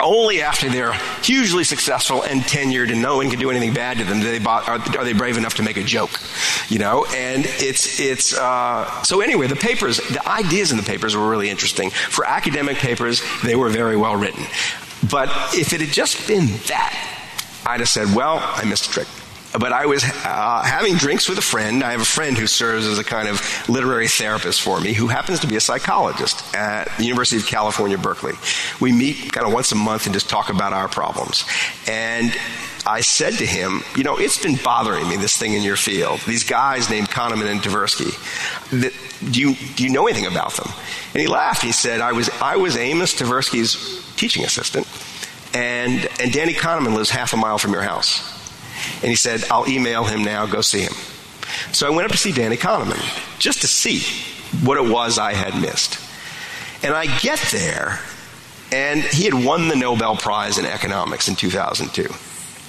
only 0.01 0.41
after 0.41 0.69
they're 0.69 0.93
hugely 1.21 1.63
successful 1.63 2.23
and 2.23 2.41
tenured 2.41 2.91
and 2.91 3.01
no 3.01 3.17
one 3.17 3.29
can 3.29 3.39
do 3.39 3.49
anything 3.49 3.73
bad 3.73 3.97
to 3.97 4.03
them 4.03 4.19
they 4.19 4.39
bought, 4.39 4.67
are, 4.67 4.79
are, 4.99 5.03
they 5.03 5.13
brave 5.13 5.37
enough 5.37 5.55
to 5.55 5.63
make 5.63 5.77
a 5.77 5.83
joke 5.83 6.11
you 6.67 6.79
know 6.79 7.05
and 7.13 7.45
it's 7.45 7.99
it's 7.99 8.35
uh, 8.37 9.03
so 9.03 9.21
anyway 9.21 9.47
the 9.47 9.55
papers 9.55 9.97
the 9.97 10.27
ideas 10.27 10.71
in 10.71 10.77
the 10.77 10.83
papers 10.83 11.15
were 11.15 11.29
really 11.29 11.49
interesting 11.49 11.89
for 11.89 12.25
academic 12.25 12.77
papers 12.77 13.21
they 13.43 13.55
were 13.55 13.69
very 13.69 13.95
well 13.95 14.15
written 14.15 14.43
but 15.09 15.29
if 15.53 15.73
it 15.73 15.79
had 15.79 15.89
just 15.89 16.27
been 16.27 16.47
that 16.67 16.93
i'd 17.67 17.79
have 17.79 17.89
said 17.89 18.13
well 18.15 18.39
i 18.41 18.65
missed 18.65 18.87
a 18.87 18.89
trick 18.89 19.07
but 19.59 19.71
I 19.71 19.85
was 19.85 20.03
uh, 20.03 20.63
having 20.63 20.95
drinks 20.95 21.29
with 21.29 21.37
a 21.37 21.41
friend. 21.41 21.83
I 21.83 21.91
have 21.91 22.01
a 22.01 22.05
friend 22.05 22.37
who 22.37 22.47
serves 22.47 22.85
as 22.87 22.97
a 22.97 23.03
kind 23.03 23.27
of 23.27 23.69
literary 23.69 24.07
therapist 24.07 24.61
for 24.61 24.79
me 24.81 24.93
who 24.93 25.07
happens 25.07 25.39
to 25.41 25.47
be 25.47 25.55
a 25.55 25.61
psychologist 25.61 26.55
at 26.55 26.95
the 26.97 27.03
University 27.03 27.37
of 27.37 27.45
California, 27.45 27.97
Berkeley. 27.97 28.33
We 28.79 28.91
meet 28.91 29.31
kind 29.31 29.45
of 29.45 29.53
once 29.53 29.71
a 29.71 29.75
month 29.75 30.05
and 30.05 30.13
just 30.13 30.29
talk 30.29 30.49
about 30.49 30.73
our 30.73 30.87
problems. 30.87 31.45
And 31.87 32.35
I 32.85 33.01
said 33.01 33.33
to 33.35 33.45
him, 33.45 33.81
you 33.95 34.03
know, 34.03 34.17
it's 34.17 34.41
been 34.41 34.57
bothering 34.63 35.07
me, 35.07 35.17
this 35.17 35.37
thing 35.37 35.53
in 35.53 35.63
your 35.63 35.77
field. 35.77 36.19
These 36.27 36.43
guys 36.43 36.89
named 36.89 37.09
Kahneman 37.09 37.49
and 37.49 37.61
Tversky. 37.61 38.11
That, 38.81 38.93
do, 39.31 39.39
you, 39.39 39.55
do 39.75 39.83
you 39.83 39.89
know 39.89 40.07
anything 40.07 40.25
about 40.25 40.53
them? 40.53 40.71
And 41.13 41.21
he 41.21 41.27
laughed. 41.27 41.61
He 41.61 41.71
said, 41.71 42.01
I 42.01 42.11
was, 42.11 42.29
I 42.41 42.57
was 42.57 42.75
Amos 42.75 43.13
Tversky's 43.13 44.03
teaching 44.15 44.43
assistant, 44.43 44.87
and, 45.53 46.07
and 46.19 46.33
Danny 46.33 46.53
Kahneman 46.53 46.95
lives 46.95 47.09
half 47.09 47.33
a 47.33 47.37
mile 47.37 47.57
from 47.57 47.71
your 47.71 47.83
house. 47.83 48.42
And 48.95 49.09
he 49.09 49.15
said, 49.15 49.43
I'll 49.49 49.67
email 49.67 50.03
him 50.03 50.23
now, 50.23 50.45
go 50.45 50.61
see 50.61 50.81
him. 50.81 50.93
So 51.71 51.87
I 51.87 51.89
went 51.89 52.05
up 52.05 52.11
to 52.11 52.17
see 52.17 52.31
Danny 52.31 52.57
Kahneman 52.57 52.99
just 53.39 53.61
to 53.61 53.67
see 53.67 54.01
what 54.65 54.77
it 54.77 54.89
was 54.89 55.17
I 55.17 55.33
had 55.33 55.59
missed. 55.59 55.99
And 56.83 56.93
I 56.93 57.05
get 57.19 57.39
there, 57.51 57.99
and 58.71 59.01
he 59.01 59.25
had 59.25 59.33
won 59.33 59.67
the 59.67 59.75
Nobel 59.75 60.15
Prize 60.15 60.57
in 60.57 60.65
economics 60.65 61.27
in 61.27 61.35
2002 61.35 62.13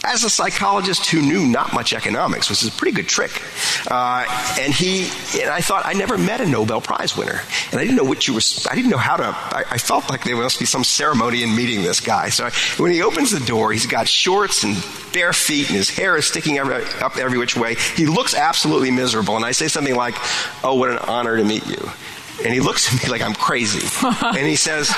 as 0.04 0.25
a 0.25 0.30
psychologist 0.30 1.06
who 1.06 1.20
knew 1.20 1.46
not 1.46 1.73
much 1.73 1.92
economics, 1.92 2.50
which 2.50 2.62
is 2.62 2.68
a 2.68 2.73
pretty 2.73 2.94
good 2.94 3.08
trick. 3.08 3.42
Uh, 3.90 4.25
and 4.61 4.73
he, 4.73 5.08
and 5.40 5.50
I 5.50 5.61
thought 5.61 5.87
I 5.87 5.94
never 5.94 6.18
met 6.18 6.40
a 6.40 6.46
Nobel 6.46 6.80
Prize 6.80 7.16
winner, 7.16 7.40
and 7.70 7.80
I 7.80 7.84
didn't 7.84 7.96
know 7.96 8.04
what 8.04 8.28
you 8.28 8.34
were. 8.34 8.40
I 8.70 8.75
didn't 8.75 8.90
know 8.90 8.99
how 8.99 9.16
to. 9.16 9.25
I, 9.25 9.64
I 9.73 9.78
felt 9.78 10.08
like 10.11 10.25
there 10.25 10.37
must 10.37 10.58
be 10.58 10.66
some 10.66 10.84
ceremony 10.84 11.42
in 11.42 11.54
meeting 11.54 11.82
this 11.82 12.00
guy. 12.00 12.28
So 12.28 12.46
I, 12.46 12.50
when 12.78 12.92
he 12.92 13.02
opens 13.02 13.30
the 13.30 13.44
door, 13.44 13.73
he's 13.73 13.87
got 13.87 14.06
shorts 14.08 14.64
and 14.64 14.76
bare 15.12 15.32
feet, 15.32 15.68
and 15.68 15.76
his 15.76 15.90
hair 15.90 16.16
is 16.16 16.26
sticking 16.26 16.58
every, 16.58 16.84
up 17.00 17.16
every 17.16 17.38
which 17.38 17.56
way. 17.56 17.75
He 17.75 18.06
looks 18.06 18.34
absolutely 18.34 18.90
miserable, 18.90 19.37
and 19.37 19.44
I 19.44 19.52
say 19.52 19.68
something 19.68 19.94
like, 19.94 20.14
"Oh, 20.62 20.75
what 20.75 20.90
an 20.90 20.99
honor 20.99 21.37
to 21.37 21.44
meet 21.44 21.66
you." 21.66 21.90
And 22.42 22.52
he 22.52 22.60
looks 22.60 22.92
at 22.92 23.02
me 23.02 23.08
like 23.10 23.22
I'm 23.22 23.34
crazy. 23.34 23.86
and 24.22 24.46
he 24.46 24.56
says, 24.56 24.92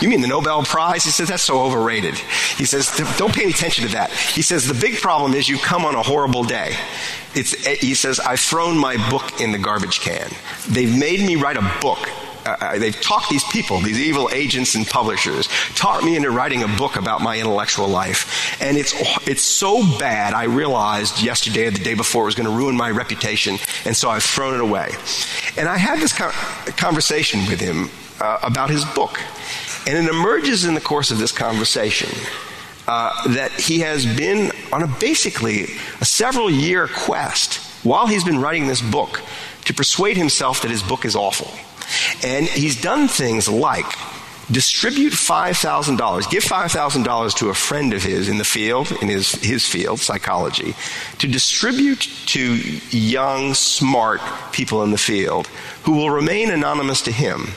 You 0.00 0.08
mean 0.08 0.20
the 0.20 0.28
Nobel 0.28 0.64
Prize? 0.64 1.04
He 1.04 1.10
says, 1.10 1.28
That's 1.28 1.42
so 1.42 1.60
overrated. 1.62 2.14
He 2.16 2.64
says, 2.64 2.90
Don't 3.16 3.32
pay 3.32 3.42
any 3.42 3.52
attention 3.52 3.86
to 3.86 3.92
that. 3.92 4.10
He 4.10 4.42
says, 4.42 4.66
The 4.66 4.74
big 4.74 5.00
problem 5.00 5.34
is 5.34 5.48
you 5.48 5.58
come 5.58 5.84
on 5.84 5.94
a 5.94 6.02
horrible 6.02 6.44
day. 6.44 6.76
It's, 7.34 7.54
eh, 7.66 7.76
he 7.76 7.94
says, 7.94 8.18
I've 8.18 8.40
thrown 8.40 8.76
my 8.76 8.96
book 9.08 9.40
in 9.40 9.52
the 9.52 9.58
garbage 9.58 10.00
can. 10.00 10.30
They've 10.68 10.96
made 10.98 11.20
me 11.20 11.36
write 11.36 11.56
a 11.56 11.78
book 11.80 12.08
uh, 12.60 12.78
they've 12.78 13.00
talked 13.00 13.30
these 13.30 13.44
people, 13.44 13.80
these 13.80 14.00
evil 14.00 14.30
agents 14.32 14.74
and 14.74 14.86
publishers, 14.86 15.48
talked 15.74 16.04
me 16.04 16.16
into 16.16 16.30
writing 16.30 16.62
a 16.62 16.68
book 16.68 16.96
about 16.96 17.20
my 17.20 17.38
intellectual 17.38 17.88
life. 17.88 18.60
And 18.60 18.76
it's, 18.76 18.94
it's 19.26 19.42
so 19.42 19.82
bad, 19.98 20.34
I 20.34 20.44
realized 20.44 21.22
yesterday 21.22 21.66
or 21.66 21.70
the 21.70 21.78
day 21.78 21.94
before 21.94 22.22
it 22.22 22.26
was 22.26 22.34
going 22.34 22.48
to 22.48 22.54
ruin 22.54 22.76
my 22.76 22.90
reputation, 22.90 23.58
and 23.84 23.96
so 23.96 24.10
I've 24.10 24.24
thrown 24.24 24.54
it 24.54 24.60
away. 24.60 24.90
And 25.56 25.68
I 25.68 25.76
had 25.76 26.00
this 26.00 26.12
conversation 26.12 27.40
with 27.46 27.60
him 27.60 27.90
uh, 28.20 28.38
about 28.42 28.70
his 28.70 28.84
book. 28.84 29.20
And 29.86 29.96
it 29.96 30.10
emerges 30.10 30.64
in 30.64 30.74
the 30.74 30.80
course 30.80 31.10
of 31.10 31.18
this 31.18 31.32
conversation 31.32 32.10
uh, 32.86 33.28
that 33.28 33.52
he 33.52 33.80
has 33.80 34.04
been 34.04 34.52
on 34.72 34.82
a 34.82 34.86
basically 34.86 35.64
a 36.00 36.04
several 36.04 36.50
year 36.50 36.88
quest 36.88 37.56
while 37.84 38.06
he's 38.06 38.24
been 38.24 38.40
writing 38.40 38.66
this 38.66 38.82
book 38.82 39.22
to 39.64 39.74
persuade 39.74 40.16
himself 40.16 40.62
that 40.62 40.70
his 40.70 40.82
book 40.82 41.04
is 41.04 41.16
awful. 41.16 41.50
And 42.22 42.46
he's 42.46 42.80
done 42.80 43.08
things 43.08 43.48
like 43.48 43.86
distribute 44.50 45.12
$5,000, 45.12 46.30
give 46.30 46.42
$5,000 46.42 47.34
to 47.36 47.48
a 47.50 47.54
friend 47.54 47.92
of 47.94 48.02
his 48.02 48.28
in 48.28 48.38
the 48.38 48.44
field, 48.44 48.90
in 49.00 49.08
his, 49.08 49.32
his 49.32 49.64
field, 49.64 50.00
psychology, 50.00 50.74
to 51.18 51.28
distribute 51.28 52.00
to 52.26 52.40
young, 52.90 53.54
smart 53.54 54.20
people 54.52 54.82
in 54.82 54.90
the 54.90 54.98
field 54.98 55.46
who 55.84 55.92
will 55.92 56.10
remain 56.10 56.50
anonymous 56.50 57.02
to 57.02 57.12
him 57.12 57.48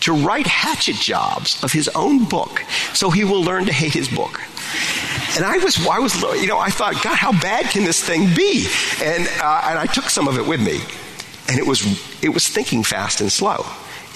to 0.00 0.12
write 0.12 0.46
hatchet 0.46 0.96
jobs 0.96 1.62
of 1.64 1.72
his 1.72 1.88
own 1.88 2.24
book 2.24 2.62
so 2.92 3.10
he 3.10 3.24
will 3.24 3.42
learn 3.42 3.64
to 3.66 3.72
hate 3.72 3.92
his 3.92 4.08
book. 4.08 4.40
And 5.36 5.44
I 5.44 5.58
was, 5.58 5.86
I 5.86 5.98
was, 5.98 6.20
you 6.40 6.46
know, 6.46 6.58
I 6.58 6.70
thought, 6.70 7.02
God, 7.02 7.16
how 7.16 7.32
bad 7.32 7.66
can 7.66 7.84
this 7.84 8.02
thing 8.02 8.34
be? 8.34 8.66
And, 9.02 9.26
uh, 9.42 9.62
and 9.64 9.78
I 9.78 9.86
took 9.86 10.10
some 10.10 10.28
of 10.28 10.38
it 10.38 10.46
with 10.46 10.60
me. 10.60 10.80
And 11.48 11.58
it 11.58 11.66
was, 11.66 11.82
it 12.22 12.28
was 12.28 12.46
thinking 12.46 12.82
fast 12.82 13.20
and 13.20 13.32
slow. 13.32 13.64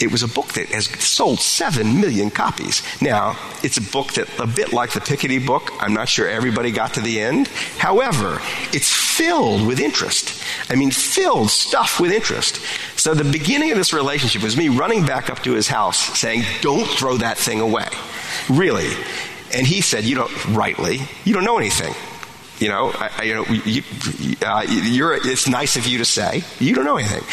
It 0.00 0.10
was 0.10 0.22
a 0.22 0.28
book 0.28 0.48
that 0.54 0.66
has 0.68 0.86
sold 0.86 1.38
7 1.38 2.00
million 2.00 2.30
copies. 2.30 2.82
Now, 3.00 3.36
it's 3.62 3.76
a 3.76 3.82
book 3.82 4.12
that, 4.14 4.28
a 4.40 4.46
bit 4.46 4.72
like 4.72 4.92
the 4.92 5.00
Piketty 5.00 5.46
book, 5.46 5.70
I'm 5.80 5.94
not 5.94 6.08
sure 6.08 6.28
everybody 6.28 6.72
got 6.72 6.94
to 6.94 7.00
the 7.00 7.20
end. 7.20 7.48
However, 7.78 8.40
it's 8.72 8.92
filled 8.92 9.66
with 9.66 9.78
interest. 9.78 10.42
I 10.68 10.76
mean, 10.76 10.90
filled 10.90 11.50
stuff 11.50 12.00
with 12.00 12.10
interest. 12.10 12.56
So 12.98 13.14
the 13.14 13.30
beginning 13.30 13.70
of 13.70 13.76
this 13.76 13.92
relationship 13.92 14.42
was 14.42 14.56
me 14.56 14.68
running 14.68 15.06
back 15.06 15.30
up 15.30 15.40
to 15.40 15.52
his 15.52 15.68
house 15.68 15.98
saying, 16.18 16.42
Don't 16.62 16.86
throw 16.86 17.18
that 17.18 17.38
thing 17.38 17.60
away. 17.60 17.88
Really. 18.48 18.90
And 19.54 19.66
he 19.66 19.82
said, 19.82 20.04
You 20.04 20.16
don't, 20.16 20.46
rightly, 20.46 21.00
you 21.24 21.32
don't 21.32 21.44
know 21.44 21.58
anything. 21.58 21.94
You 22.62 22.68
know, 22.68 22.92
I, 22.94 23.24
you 23.24 23.34
know, 23.34 23.44
you, 23.44 23.82
uh, 24.40 24.62
it's 24.64 25.48
nice 25.48 25.74
of 25.74 25.84
you 25.84 25.98
to 25.98 26.04
say. 26.04 26.44
You 26.60 26.76
don't 26.76 26.84
know 26.84 26.96
anything. 26.96 27.24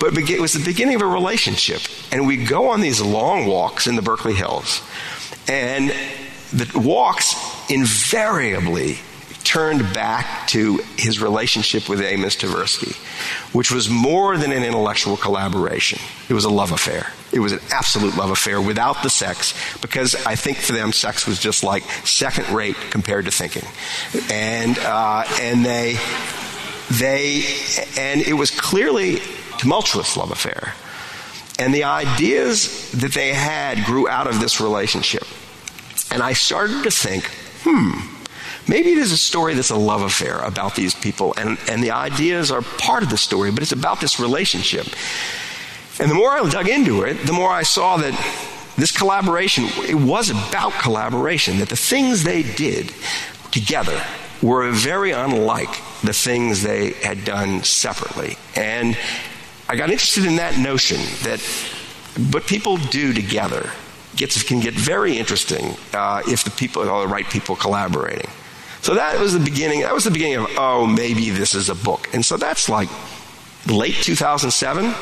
But 0.00 0.16
it 0.16 0.40
was 0.40 0.54
the 0.54 0.64
beginning 0.64 0.94
of 0.94 1.02
a 1.02 1.06
relationship. 1.06 1.82
And 2.10 2.26
we 2.26 2.42
go 2.42 2.70
on 2.70 2.80
these 2.80 2.98
long 2.98 3.44
walks 3.44 3.86
in 3.86 3.96
the 3.96 4.02
Berkeley 4.02 4.32
Hills. 4.32 4.80
And 5.46 5.90
the 6.54 6.70
walks 6.74 7.34
invariably 7.68 9.00
turned 9.44 9.94
back 9.94 10.46
to 10.48 10.78
his 10.96 11.20
relationship 11.20 11.88
with 11.88 12.00
Amos 12.00 12.36
Tversky, 12.36 12.94
which 13.54 13.70
was 13.70 13.88
more 13.88 14.36
than 14.36 14.52
an 14.52 14.62
intellectual 14.62 15.16
collaboration. 15.16 15.98
It 16.28 16.34
was 16.34 16.44
a 16.44 16.50
love 16.50 16.72
affair. 16.72 17.06
It 17.32 17.40
was 17.40 17.52
an 17.52 17.60
absolute 17.72 18.16
love 18.16 18.30
affair 18.30 18.60
without 18.60 19.02
the 19.02 19.10
sex, 19.10 19.54
because 19.80 20.14
I 20.26 20.34
think 20.34 20.58
for 20.58 20.72
them, 20.72 20.92
sex 20.92 21.26
was 21.26 21.38
just 21.38 21.64
like 21.64 21.82
second 22.04 22.48
rate 22.54 22.76
compared 22.90 23.24
to 23.26 23.30
thinking. 23.30 23.64
And, 24.30 24.78
uh, 24.78 25.24
and 25.40 25.64
they, 25.64 25.98
they, 26.90 27.44
and 27.96 28.20
it 28.20 28.34
was 28.34 28.50
clearly 28.50 29.20
tumultuous 29.58 30.16
love 30.16 30.30
affair. 30.30 30.74
And 31.58 31.74
the 31.74 31.84
ideas 31.84 32.92
that 32.92 33.12
they 33.12 33.32
had 33.32 33.84
grew 33.84 34.08
out 34.08 34.26
of 34.26 34.40
this 34.40 34.60
relationship. 34.60 35.24
And 36.10 36.22
I 36.22 36.32
started 36.32 36.84
to 36.84 36.90
think, 36.90 37.28
hmm, 37.62 38.17
maybe 38.68 38.92
it 38.92 38.98
is 38.98 39.12
a 39.12 39.16
story 39.16 39.54
that's 39.54 39.70
a 39.70 39.76
love 39.76 40.02
affair 40.02 40.38
about 40.40 40.74
these 40.74 40.94
people. 40.94 41.34
And, 41.36 41.58
and 41.68 41.82
the 41.82 41.90
ideas 41.90 42.50
are 42.50 42.62
part 42.62 43.02
of 43.02 43.10
the 43.10 43.18
story, 43.18 43.50
but 43.50 43.62
it's 43.62 43.72
about 43.72 44.00
this 44.00 44.20
relationship. 44.20 44.86
And 46.00 46.10
the 46.10 46.14
more 46.14 46.30
I 46.30 46.48
dug 46.48 46.68
into 46.68 47.02
it, 47.02 47.26
the 47.26 47.32
more 47.32 47.50
I 47.50 47.62
saw 47.62 47.96
that 47.96 48.14
this 48.76 48.96
collaboration, 48.96 49.64
it 49.88 49.96
was 49.96 50.30
about 50.30 50.72
collaboration, 50.74 51.58
that 51.58 51.68
the 51.68 51.76
things 51.76 52.22
they 52.22 52.42
did 52.42 52.92
together 53.50 54.00
were 54.40 54.70
very 54.70 55.10
unlike 55.10 55.70
the 56.02 56.12
things 56.12 56.62
they 56.62 56.92
had 56.92 57.24
done 57.24 57.64
separately. 57.64 58.36
And 58.54 58.96
I 59.68 59.74
got 59.76 59.90
interested 59.90 60.24
in 60.24 60.36
that 60.36 60.58
notion 60.58 60.98
that 61.24 61.40
what 62.32 62.46
people 62.46 62.76
do 62.76 63.12
together 63.12 63.70
gets, 64.14 64.40
can 64.42 64.60
get 64.60 64.74
very 64.74 65.18
interesting 65.18 65.74
uh, 65.92 66.22
if 66.28 66.44
the 66.44 66.50
people 66.50 66.88
are 66.88 67.02
the 67.02 67.12
right 67.12 67.28
people 67.28 67.56
collaborating. 67.56 68.30
So 68.82 68.94
that 68.94 69.18
was 69.18 69.32
the 69.32 69.44
beginning. 69.44 69.80
That 69.80 69.94
was 69.94 70.04
the 70.04 70.10
beginning 70.10 70.38
of, 70.38 70.46
oh, 70.56 70.86
maybe 70.86 71.30
this 71.30 71.54
is 71.54 71.68
a 71.68 71.74
book. 71.74 72.08
And 72.14 72.24
so 72.24 72.36
that's 72.36 72.68
like 72.68 72.88
late 73.66 73.96
2007 73.96 74.94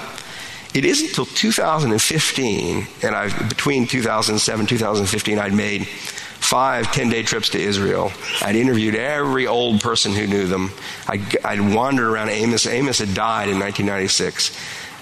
it 0.77 0.85
isn't 0.85 1.09
until 1.09 1.25
2015, 1.25 2.87
and 3.03 3.15
I've, 3.15 3.49
between 3.49 3.87
2007 3.87 4.67
2015, 4.67 5.39
I'd 5.39 5.55
made 5.55 5.87
five 5.87 6.93
10 6.93 7.09
day 7.09 7.23
trips 7.23 7.49
to 7.51 7.59
Israel. 7.59 8.13
I'd 8.43 8.57
interviewed 8.57 8.95
every 8.95 9.47
old 9.47 9.81
person 9.81 10.13
who 10.13 10.27
knew 10.27 10.47
them. 10.47 10.71
I'd, 11.09 11.45
I'd, 11.45 11.75
wandered 11.75 12.09
around 12.09 12.29
Amos. 12.29 12.67
Amos 12.67 12.99
had 12.99 13.15
died 13.15 13.49
in 13.49 13.59
1996. 13.59 14.55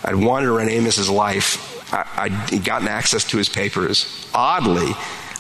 I'd 0.05 0.15
wandered 0.15 0.55
around 0.55 0.71
Amos's 0.71 1.11
life. 1.11 1.73
I, 1.93 2.29
would 2.53 2.65
gotten 2.65 2.87
access 2.87 3.25
to 3.25 3.37
his 3.37 3.49
papers. 3.49 4.29
Oddly, 4.33 4.93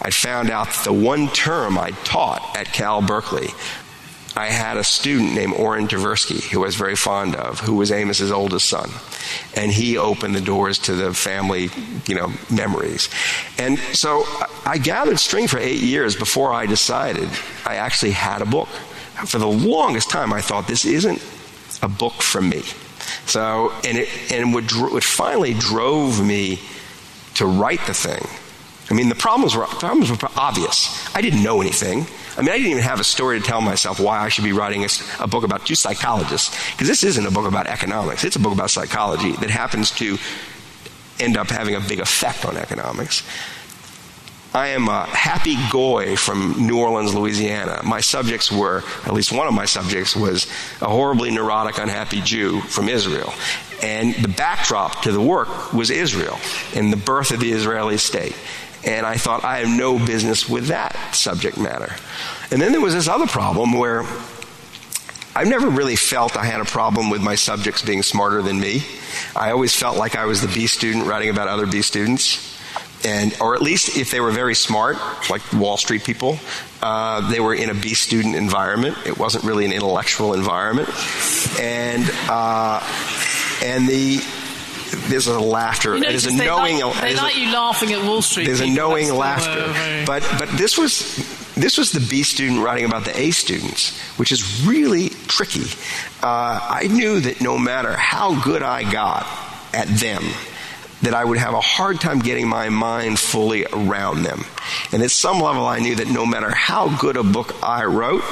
I 0.05 0.11
found 0.11 0.51
out 0.51 0.67
that 0.67 0.85
the 0.85 0.93
one 0.93 1.29
term 1.29 1.79
I 1.79 1.91
taught 2.05 2.57
at 2.57 2.67
Cal 2.67 3.01
Berkeley 3.01 3.49
I 4.37 4.49
had 4.49 4.77
a 4.77 4.85
student 4.85 5.35
named 5.35 5.55
Oren 5.55 5.87
Tversky, 5.87 6.43
who 6.51 6.63
I 6.63 6.67
was 6.67 6.75
very 6.75 6.97
fond 6.97 7.37
of, 7.37 7.61
who 7.61 7.77
was 7.77 7.93
Amos's 7.93 8.33
oldest 8.33 8.69
son. 8.69 8.91
And 9.55 9.71
he 9.71 9.97
opened 9.97 10.35
the 10.35 10.41
doors 10.41 10.79
to 10.81 10.95
the 10.95 11.15
family, 11.15 11.71
you 12.09 12.17
know, 12.17 12.33
memories. 12.51 13.09
And 13.59 13.79
so 13.93 14.25
I 14.67 14.79
gathered 14.79 15.21
string 15.21 15.47
for 15.47 15.59
eight 15.59 15.81
years 15.81 16.17
before 16.17 16.53
I 16.53 16.67
decided 16.67 17.29
I 17.65 17.77
actually 17.77 18.11
had 18.11 18.43
a 18.43 18.47
book. 18.47 18.69
For 19.27 19.39
the 19.39 19.47
longest 19.47 20.11
time, 20.11 20.33
I 20.33 20.41
thought 20.41 20.67
this 20.67 20.85
isn't 20.85 21.25
a 21.81 21.89
book 21.89 22.15
for 22.15 22.43
me. 22.43 22.63
So, 23.27 23.73
and 23.85 23.99
it, 23.99 24.33
and 24.33 24.53
what, 24.53 24.65
what 24.73 25.05
finally 25.05 25.55
drove 25.55 26.25
me 26.25 26.59
to 27.35 27.47
write 27.47 27.87
the 27.87 27.95
thing. 27.95 28.27
I 28.91 28.95
mean, 28.95 29.09
the 29.09 29.15
problems 29.15 29.57
were, 29.57 29.65
problems 29.65 30.11
were 30.11 30.19
obvious. 30.37 31.09
I 31.15 31.23
didn't 31.23 31.43
know 31.43 31.61
anything. 31.61 32.07
I 32.37 32.43
mean, 32.43 32.51
I 32.51 32.57
didn't 32.59 32.73
even 32.73 32.83
have 32.83 33.01
a 33.01 33.05
story 33.05 33.41
to 33.41 33.47
tell 33.47 33.61
myself 33.61 33.99
why 33.99 34.19
I 34.19 34.29
should 34.29 34.45
be 34.45 34.53
writing 34.53 34.85
a, 34.85 34.89
a 35.21 35.27
book 35.27 35.45
about 35.45 35.65
two 35.67 35.75
psychologists, 35.75 36.51
because 36.73 36.89
this 36.89 37.03
isn't 37.03 37.25
a 37.25 37.31
book 37.31 37.47
about 37.47 37.67
economics. 37.67 38.25
It's 38.25 38.37
a 38.37 38.41
book 38.41 38.53
about 38.53 38.71
psychology 38.71 39.33
that 39.33 39.51
happens 39.51 39.91
to 39.93 40.19
end 41.19 41.37
up 41.37 41.49
having 41.49 41.77
a 41.77 41.81
big 41.81 42.01
effect 42.01 42.45
on 42.45 42.57
economics. 42.57 43.23
I 44.53 44.69
am 44.69 44.89
a 44.89 45.05
happy 45.07 45.57
goy 45.71 46.15
from 46.15 46.67
New 46.67 46.79
Orleans, 46.79 47.13
Louisiana. 47.13 47.81
My 47.85 48.01
subjects 48.01 48.53
were, 48.53 48.85
at 49.05 49.13
least 49.13 49.33
one 49.33 49.49
of 49.49 49.55
my 49.55 49.65
subjects 49.65 50.15
was 50.15 50.47
a 50.81 50.87
horribly 50.87 51.33
neurotic, 51.33 51.79
unhappy 51.79 52.21
Jew 52.21 52.61
from 52.61 52.89
Israel. 52.89 53.35
And 53.83 54.15
the 54.15 54.29
backdrop 54.29 55.03
to 55.03 55.13
the 55.13 55.21
work 55.21 55.73
was 55.73 55.91
Israel 55.91 56.39
and 56.75 56.93
the 56.93 56.97
birth 56.97 57.33
of 57.33 57.41
the 57.41 57.51
Israeli 57.51 57.97
state. 57.97 58.37
And 58.87 59.07
I 59.07 59.17
thought, 59.17 59.45
I 59.45 59.59
have 59.59 59.69
no 59.69 59.99
business 59.99 60.49
with 60.49 60.67
that 60.67 61.15
subject 61.15 61.59
matter. 61.59 61.95
And 62.51 62.61
then 62.61 62.73
there 62.73 62.81
was 62.81 62.95
this 62.95 63.09
other 63.09 63.27
problem 63.27 63.73
where 63.73 64.05
I've 65.37 65.49
never 65.49 65.69
really 65.69 65.97
felt 65.97 66.37
I 66.37 66.45
had 66.45 66.61
a 66.61 66.65
problem 66.65 67.11
with 67.11 67.23
my 67.23 67.35
subjects 67.35 67.83
being 67.83 68.03
smarter 68.03 68.43
than 68.43 68.61
me. 68.61 68.83
I 69.35 69.51
always 69.51 69.75
felt 69.75 69.97
like 69.97 70.15
I 70.17 70.27
was 70.27 70.41
the 70.41 70.49
B 70.49 70.67
student 70.67 71.07
writing 71.07 71.31
about 71.31 71.49
other 71.49 71.67
B 71.67 71.83
students. 71.83 72.53
And, 73.07 73.37
or 73.41 73.55
at 73.55 73.61
least 73.61 73.99
if 73.99 74.11
they 74.11 74.21
were 74.21 74.31
very 74.31 74.55
smart, 74.55 74.97
like 75.29 75.43
Wall 75.53 75.77
Street 75.77 76.05
people, 76.05 76.39
uh, 76.83 77.29
they 77.31 77.41
were 77.41 77.55
in 77.55 77.69
a 77.69 77.75
B 77.75 77.95
student 77.95 78.35
environment. 78.35 78.97
It 79.05 79.19
wasn't 79.19 79.45
really 79.45 79.65
an 79.67 79.73
intellectual 79.73 80.33
environment. 80.33 80.89
And, 81.61 82.09
uh, 82.29 82.81
and 83.63 83.89
the, 83.89 84.23
there's 85.09 85.27
a 85.27 85.39
laughter. 85.39 85.95
You 85.95 86.03
know, 86.03 86.09
there's 86.11 86.27
a 86.27 86.31
they 86.31 86.47
knowing. 86.47 86.81
Like, 86.81 87.01
they 87.01 87.17
like 87.17 87.37
you 87.37 87.53
laughing 87.53 87.93
at 87.93 88.05
Wall 88.05 88.23
Street. 88.23 88.47
There's 88.47 88.61
a 88.61 88.69
knowing 88.69 89.13
laughter. 89.15 89.73
very... 89.73 90.05
But 90.05 90.27
but 90.39 90.49
this 90.51 90.77
was 90.79 91.17
this 91.55 91.79
was 91.79 91.93
the 91.93 92.01
B 92.01 92.23
student 92.23 92.65
writing 92.65 92.85
about 92.85 93.05
the 93.05 93.19
A 93.19 93.31
students, 93.31 93.99
which 94.19 94.33
is 94.33 94.67
really 94.67 95.11
tricky. 95.29 95.65
Uh, 96.23 96.59
I 96.63 96.89
knew 96.91 97.21
that 97.21 97.41
no 97.41 97.59
matter 97.59 97.93
how 97.93 98.43
good 98.43 98.63
I 98.63 98.91
got 98.91 99.27
at 99.73 99.89
them, 99.89 100.25
that 101.03 101.15
I 101.15 101.25
would 101.25 101.39
have 101.39 101.55
a 101.55 101.61
hard 101.61 102.01
time 102.01 102.19
getting 102.19 102.49
my 102.49 102.71
mind 102.71 103.19
fully 103.19 103.67
around 103.67 104.23
them. 104.23 104.45
And 104.93 105.03
at 105.03 105.11
some 105.11 105.41
level, 105.41 105.67
I 105.67 105.79
knew 105.79 105.97
that 105.97 106.09
no 106.09 106.27
matter 106.27 106.51
how 106.51 106.97
good 106.99 107.17
a 107.17 107.23
book 107.23 107.55
I 107.63 107.85
wrote, 107.85 108.25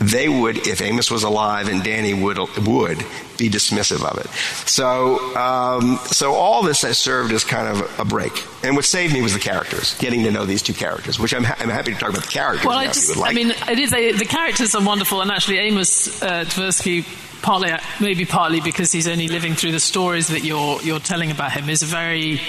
they 0.00 0.28
would, 0.28 0.66
if 0.66 0.80
Amos 0.80 1.10
was 1.10 1.22
alive 1.24 1.68
and 1.68 1.84
Danny 1.84 2.14
would, 2.14 2.38
would 2.38 2.98
be 3.36 3.50
dismissive 3.50 4.02
of 4.02 4.18
it. 4.18 4.26
So, 4.66 5.36
um, 5.36 5.98
so 6.06 6.32
all 6.32 6.62
this 6.62 6.82
has 6.82 6.96
served 6.96 7.32
as 7.32 7.44
kind 7.44 7.68
of 7.68 8.00
a 8.00 8.04
break. 8.04 8.32
And 8.64 8.76
what 8.76 8.86
saved 8.86 9.12
me 9.12 9.20
was 9.20 9.34
the 9.34 9.40
characters, 9.40 9.96
getting 9.98 10.24
to 10.24 10.30
know 10.30 10.46
these 10.46 10.62
two 10.62 10.72
characters, 10.72 11.18
which 11.20 11.34
I'm, 11.34 11.44
ha- 11.44 11.56
I'm 11.58 11.68
happy 11.68 11.92
to 11.92 11.98
talk 11.98 12.10
about 12.10 12.22
the 12.22 12.30
characters. 12.30 12.66
Well, 12.66 12.78
I 12.78 12.84
if 12.84 12.88
you 12.88 12.94
just, 12.94 13.08
would 13.10 13.18
like. 13.18 13.30
I 13.30 13.34
mean, 13.34 13.50
it 13.50 13.78
is 13.78 13.92
a, 13.92 14.12
the 14.12 14.24
characters 14.24 14.74
are 14.74 14.82
wonderful, 14.82 15.20
and 15.20 15.30
actually, 15.30 15.58
Amos 15.58 16.22
uh, 16.22 16.44
Tversky, 16.46 17.04
partly, 17.42 17.70
maybe 18.00 18.24
partly 18.24 18.60
because 18.60 18.90
he's 18.92 19.06
only 19.06 19.28
living 19.28 19.54
through 19.54 19.72
the 19.72 19.80
stories 19.80 20.28
that 20.28 20.44
you're 20.44 20.80
you're 20.82 21.00
telling 21.00 21.30
about 21.30 21.52
him, 21.52 21.68
is 21.68 21.82
a 21.82 21.86
very. 21.86 22.40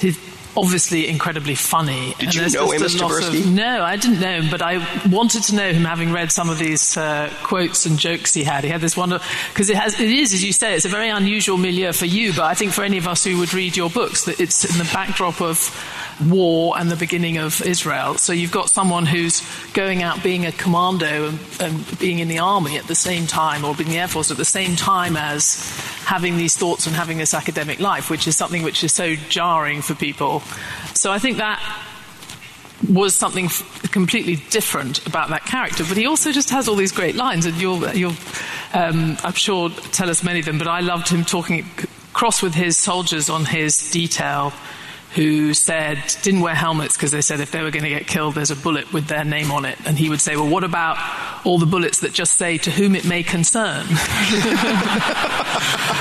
His, 0.00 0.18
obviously 0.56 1.08
incredibly 1.08 1.54
funny. 1.54 2.14
Did 2.18 2.28
and 2.28 2.34
you 2.34 2.50
know 2.50 2.72
Amos 2.72 2.94
Tversky? 2.94 3.46
No, 3.46 3.82
I 3.82 3.96
didn't 3.96 4.20
know 4.20 4.40
him, 4.40 4.50
but 4.50 4.62
I 4.62 4.86
wanted 5.08 5.42
to 5.44 5.54
know 5.54 5.72
him 5.72 5.84
having 5.84 6.12
read 6.12 6.32
some 6.32 6.50
of 6.50 6.58
these 6.58 6.96
uh, 6.96 7.32
quotes 7.42 7.86
and 7.86 7.98
jokes 7.98 8.34
he 8.34 8.44
had. 8.44 8.64
He 8.64 8.70
had 8.70 8.80
this 8.80 8.96
wonderful, 8.96 9.26
because 9.52 9.70
it 9.70 9.76
has, 9.76 9.98
it 9.98 10.10
is, 10.10 10.32
as 10.32 10.44
you 10.44 10.52
say, 10.52 10.74
it's 10.74 10.84
a 10.84 10.88
very 10.88 11.08
unusual 11.08 11.56
milieu 11.56 11.92
for 11.92 12.06
you, 12.06 12.32
but 12.32 12.44
I 12.44 12.54
think 12.54 12.72
for 12.72 12.84
any 12.84 12.98
of 12.98 13.08
us 13.08 13.24
who 13.24 13.38
would 13.38 13.54
read 13.54 13.76
your 13.76 13.90
books, 13.90 14.24
that 14.24 14.40
it's 14.40 14.64
in 14.64 14.78
the 14.78 14.90
backdrop 14.92 15.40
of 15.40 15.58
war 16.22 16.78
and 16.78 16.90
the 16.90 16.96
beginning 16.96 17.38
of 17.38 17.60
Israel. 17.62 18.14
So 18.14 18.32
you've 18.32 18.52
got 18.52 18.70
someone 18.70 19.06
who's 19.06 19.42
going 19.72 20.02
out 20.02 20.22
being 20.22 20.46
a 20.46 20.52
commando 20.52 21.28
and, 21.28 21.38
and 21.60 21.98
being 21.98 22.18
in 22.18 22.28
the 22.28 22.38
army 22.38 22.76
at 22.78 22.86
the 22.86 22.94
same 22.94 23.26
time, 23.26 23.64
or 23.64 23.74
being 23.74 23.88
in 23.88 23.94
the 23.94 24.00
Air 24.00 24.08
Force 24.08 24.30
at 24.30 24.36
the 24.36 24.44
same 24.44 24.76
time 24.76 25.16
as 25.16 25.56
having 26.04 26.36
these 26.36 26.56
thoughts 26.56 26.86
and 26.86 26.94
having 26.94 27.18
this 27.18 27.34
academic 27.34 27.80
life, 27.80 28.10
which 28.10 28.26
is 28.26 28.36
something 28.36 28.62
which 28.62 28.84
is 28.84 28.92
so 28.92 29.14
jarring 29.28 29.82
for 29.82 29.94
people. 29.94 30.40
So 30.94 31.10
I 31.10 31.18
think 31.18 31.38
that 31.38 31.60
was 32.88 33.14
something 33.14 33.48
completely 33.90 34.36
different 34.50 35.06
about 35.06 35.30
that 35.30 35.44
character. 35.44 35.84
But 35.88 35.96
he 35.96 36.06
also 36.06 36.32
just 36.32 36.50
has 36.50 36.68
all 36.68 36.76
these 36.76 36.92
great 36.92 37.16
lines, 37.16 37.46
and 37.46 37.56
you'll, 37.56 37.88
you'll 37.94 38.14
um, 38.72 39.16
I'm 39.24 39.32
sure, 39.32 39.70
tell 39.70 40.10
us 40.10 40.22
many 40.22 40.40
of 40.40 40.44
them. 40.44 40.58
But 40.58 40.68
I 40.68 40.80
loved 40.80 41.08
him 41.08 41.24
talking 41.24 41.64
cross 42.12 42.42
with 42.42 42.54
his 42.54 42.76
soldiers 42.76 43.28
on 43.28 43.44
his 43.44 43.90
detail 43.90 44.52
who 45.14 45.54
said 45.54 46.02
didn't 46.22 46.40
wear 46.40 46.54
helmets 46.54 46.96
because 46.96 47.10
they 47.10 47.20
said 47.20 47.40
if 47.40 47.50
they 47.50 47.62
were 47.62 47.70
going 47.70 47.84
to 47.84 47.90
get 47.90 48.06
killed 48.06 48.34
there's 48.34 48.50
a 48.50 48.56
bullet 48.56 48.92
with 48.92 49.06
their 49.06 49.24
name 49.24 49.50
on 49.52 49.64
it. 49.64 49.78
And 49.86 49.96
he 49.98 50.08
would 50.08 50.20
say 50.20 50.36
well 50.36 50.48
what 50.48 50.64
about 50.64 50.96
all 51.46 51.58
the 51.58 51.66
bullets 51.66 52.00
that 52.00 52.12
just 52.12 52.34
say 52.34 52.58
to 52.58 52.70
whom 52.70 52.94
it 52.94 53.04
may 53.04 53.22
concern? 53.22 53.86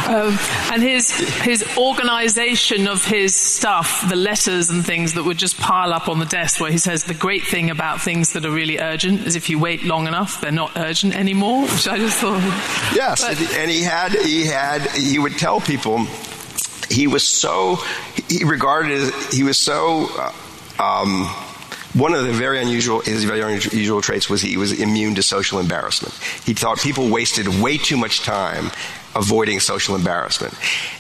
Um, 0.06 0.38
and 0.74 0.84
his 0.84 1.12
his 1.44 1.64
organization 1.78 2.88
of 2.88 3.06
his 3.06 3.36
stuff 3.36 4.04
the 4.10 4.18
letters 4.18 4.70
and 4.70 4.86
things 4.86 5.14
that 5.14 5.24
would 5.24 5.38
just 5.38 5.58
pile 5.58 5.94
up 5.94 6.10
on 6.10 6.20
the 6.20 6.26
desk 6.26 6.60
where 6.60 6.70
he 6.72 6.78
says 6.78 7.06
the 7.06 7.14
great 7.14 7.44
thing 7.44 7.70
about 7.70 8.02
things 8.02 8.34
that 8.34 8.46
are 8.46 8.52
really 8.52 8.80
urgent 8.80 9.26
is 9.26 9.38
if 9.38 9.50
you 9.50 9.58
wait 9.60 9.84
long 9.84 10.06
enough 10.08 10.42
they're 10.42 10.52
not 10.52 10.72
urgent 10.76 11.16
anymore 11.16 11.62
which 11.64 11.88
I 11.88 11.98
just 11.98 12.20
thought. 12.20 12.42
Yes, 12.94 13.22
But- 13.26 13.56
and 13.56 13.72
he 13.72 13.82
had 13.82 14.12
he 14.12 14.46
had 14.46 14.82
he 14.92 15.18
would 15.20 15.38
tell 15.38 15.62
people 15.62 16.06
he 16.94 17.08
was 17.08 17.24
so 17.24 17.76
he 18.30 18.44
regarded 18.44 19.14
he 19.32 19.44
was 19.44 19.58
so 19.58 20.08
uh, 20.18 20.32
um, 20.80 21.26
one 21.94 22.14
of 22.14 22.26
the 22.26 22.32
very 22.32 22.62
unusual 22.62 23.02
his 23.02 23.24
very 23.24 23.42
unusual 23.42 24.02
traits 24.02 24.30
was 24.30 24.42
he 24.42 24.58
was 24.58 24.80
immune 24.80 25.16
to 25.16 25.24
social 25.24 25.60
embarrassment. 25.60 26.14
He 26.46 26.54
thought 26.54 26.80
people 26.80 27.10
wasted 27.10 27.48
way 27.48 27.78
too 27.78 27.98
much 27.98 28.22
time 28.22 28.72
avoiding 29.16 29.60
social 29.60 29.96
embarrassment, 29.96 30.54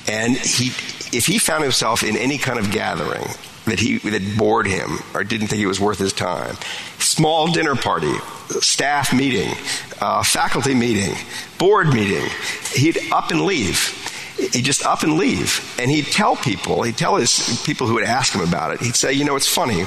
and 0.07 0.37
he 0.37 0.67
if 1.15 1.25
he 1.25 1.37
found 1.37 1.63
himself 1.63 2.03
in 2.03 2.17
any 2.17 2.37
kind 2.37 2.59
of 2.59 2.71
gathering 2.71 3.25
that 3.65 3.79
he 3.79 3.97
that 3.97 4.37
bored 4.37 4.67
him 4.67 4.99
or 5.13 5.23
didn't 5.23 5.47
think 5.47 5.61
it 5.61 5.67
was 5.67 5.79
worth 5.79 5.99
his 5.99 6.13
time. 6.13 6.55
Small 6.99 7.51
dinner 7.51 7.75
party, 7.75 8.13
staff 8.59 9.13
meeting, 9.13 9.55
uh, 10.01 10.21
faculty 10.23 10.75
meeting, 10.75 11.15
board 11.57 11.87
meeting. 11.87 12.27
He'd 12.73 12.99
up 13.11 13.31
and 13.31 13.41
leave 13.41 14.02
he'd 14.51 14.65
just 14.65 14.85
up 14.85 15.03
and 15.03 15.13
leave. 15.13 15.75
And 15.79 15.89
he'd 15.89 16.05
tell 16.05 16.35
people, 16.35 16.83
he'd 16.83 16.97
tell 16.97 17.15
his 17.15 17.61
people 17.65 17.87
who 17.87 17.95
would 17.95 18.03
ask 18.03 18.33
him 18.33 18.41
about 18.41 18.73
it, 18.73 18.81
he'd 18.81 18.95
say, 18.95 19.13
you 19.13 19.25
know, 19.25 19.35
it's 19.35 19.47
funny. 19.47 19.83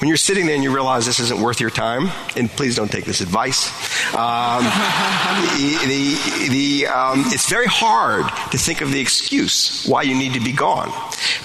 When 0.00 0.08
you're 0.08 0.16
sitting 0.16 0.46
there 0.46 0.54
and 0.54 0.64
you 0.64 0.72
realize 0.74 1.06
this 1.06 1.20
isn't 1.20 1.40
worth 1.40 1.60
your 1.60 1.70
time, 1.70 2.10
and 2.36 2.50
please 2.50 2.76
don't 2.76 2.90
take 2.90 3.04
this 3.04 3.20
advice, 3.20 3.68
um, 4.14 4.64
the, 5.56 5.78
the, 5.86 6.48
the 6.48 6.86
um, 6.86 7.24
it's 7.26 7.48
very 7.48 7.66
hard 7.66 8.26
to 8.50 8.58
think 8.58 8.80
of 8.80 8.90
the 8.92 9.00
excuse 9.00 9.86
why 9.86 10.02
you 10.02 10.14
need 10.14 10.34
to 10.34 10.40
be 10.40 10.52
gone. 10.52 10.90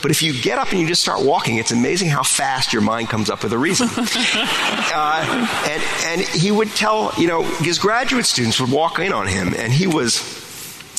But 0.02 0.12
if 0.12 0.22
you 0.22 0.40
get 0.40 0.58
up 0.58 0.72
and 0.72 0.80
you 0.80 0.88
just 0.88 1.02
start 1.02 1.24
walking, 1.24 1.58
it's 1.58 1.72
amazing 1.72 2.10
how 2.10 2.24
fast 2.24 2.74
your 2.74 2.82
mind 2.82 3.10
comes 3.10 3.30
up 3.30 3.44
with 3.44 3.54
a 3.54 3.58
reason. 3.58 3.90
uh, 3.98 5.48
and, 5.70 5.84
and 6.06 6.22
he 6.22 6.52
would 6.52 6.70
tell, 6.70 7.12
you 7.18 7.28
know, 7.28 7.44
his 7.44 7.80
graduate 7.80 8.26
students 8.26 8.60
would 8.60 8.72
walk 8.72 9.00
in 9.00 9.12
on 9.12 9.28
him, 9.28 9.54
and 9.58 9.74
he 9.74 9.88
was 9.88 10.45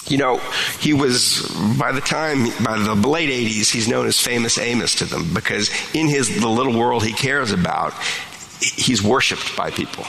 you 0.08 0.18
know, 0.18 0.38
he 0.80 0.92
was, 0.92 1.48
by 1.78 1.92
the 1.92 2.00
time, 2.00 2.44
by 2.62 2.78
the 2.78 2.94
late 2.94 3.30
80s, 3.30 3.70
he's 3.70 3.88
known 3.88 4.06
as 4.06 4.20
famous 4.20 4.58
Amos 4.58 4.96
to 4.96 5.04
them 5.04 5.34
because 5.34 5.70
in 5.94 6.08
his, 6.08 6.40
the 6.40 6.48
little 6.48 6.78
world 6.78 7.04
he 7.04 7.12
cares 7.12 7.52
about, 7.52 7.92
he's 8.60 9.02
worshiped 9.02 9.56
by 9.56 9.70
people. 9.70 10.04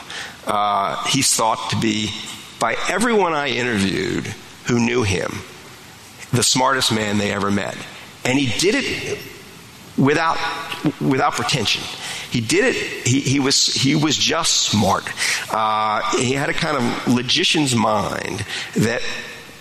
Uh, 0.46 1.04
he's 1.08 1.34
thought 1.36 1.72
to 1.72 1.80
be, 1.80 2.12
by 2.60 2.76
everyone 2.90 3.34
I 3.34 3.50
interviewed 3.50 4.28
who 4.66 4.80
knew 4.80 5.04
him, 5.04 5.32
the 6.32 6.44
smartest 6.44 6.94
man 6.94 7.18
they 7.18 7.32
ever 7.32 7.50
met. 7.50 7.78
And 8.24 8.38
he 8.38 8.58
did 8.60 8.76
it 8.76 9.20
without, 9.98 10.38
without 11.02 11.34
pretension. 11.34 11.84
He 12.30 12.42
did 12.42 12.76
it. 12.76 13.08
He, 13.08 13.22
he 13.22 13.40
was 13.40 13.68
he 13.68 13.96
was 13.96 14.18
just 14.18 14.64
smart. 14.64 15.06
Uh, 15.50 16.02
he 16.18 16.34
had 16.34 16.50
a 16.50 16.54
kind 16.54 16.76
of 16.76 17.08
logician's 17.08 17.74
mind 17.74 18.46
that 18.76 19.02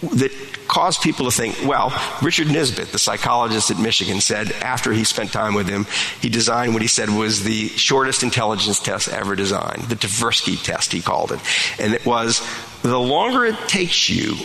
that 0.03 0.33
caused 0.69 1.01
people 1.01 1.25
to 1.25 1.31
think, 1.31 1.57
well, 1.65 1.91
Richard 2.23 2.49
Nisbett, 2.49 2.91
the 2.93 2.99
psychologist 2.99 3.71
at 3.71 3.79
Michigan, 3.79 4.21
said 4.21 4.53
after 4.63 4.93
he 4.93 5.05
spent 5.05 5.33
time 5.33 5.55
with 5.55 5.69
him, 5.69 5.87
he 6.21 6.29
designed 6.29 6.73
what 6.73 6.83
he 6.83 6.89
said 6.89 7.09
was 7.09 7.45
the 7.45 7.69
shortest 7.69 8.23
intelligence 8.23 8.81
test 8.81 9.09
ever 9.09 9.37
designed, 9.37 9.83
the 9.85 9.95
Tversky 9.95 10.63
test, 10.63 10.93
he 10.93 11.01
called 11.01 11.33
it. 11.33 11.41
And 11.81 11.95
it 11.95 12.05
was 12.05 12.47
the 12.83 12.99
longer 12.99 13.47
it 13.47 13.57
takes 13.69 14.09
you 14.09 14.37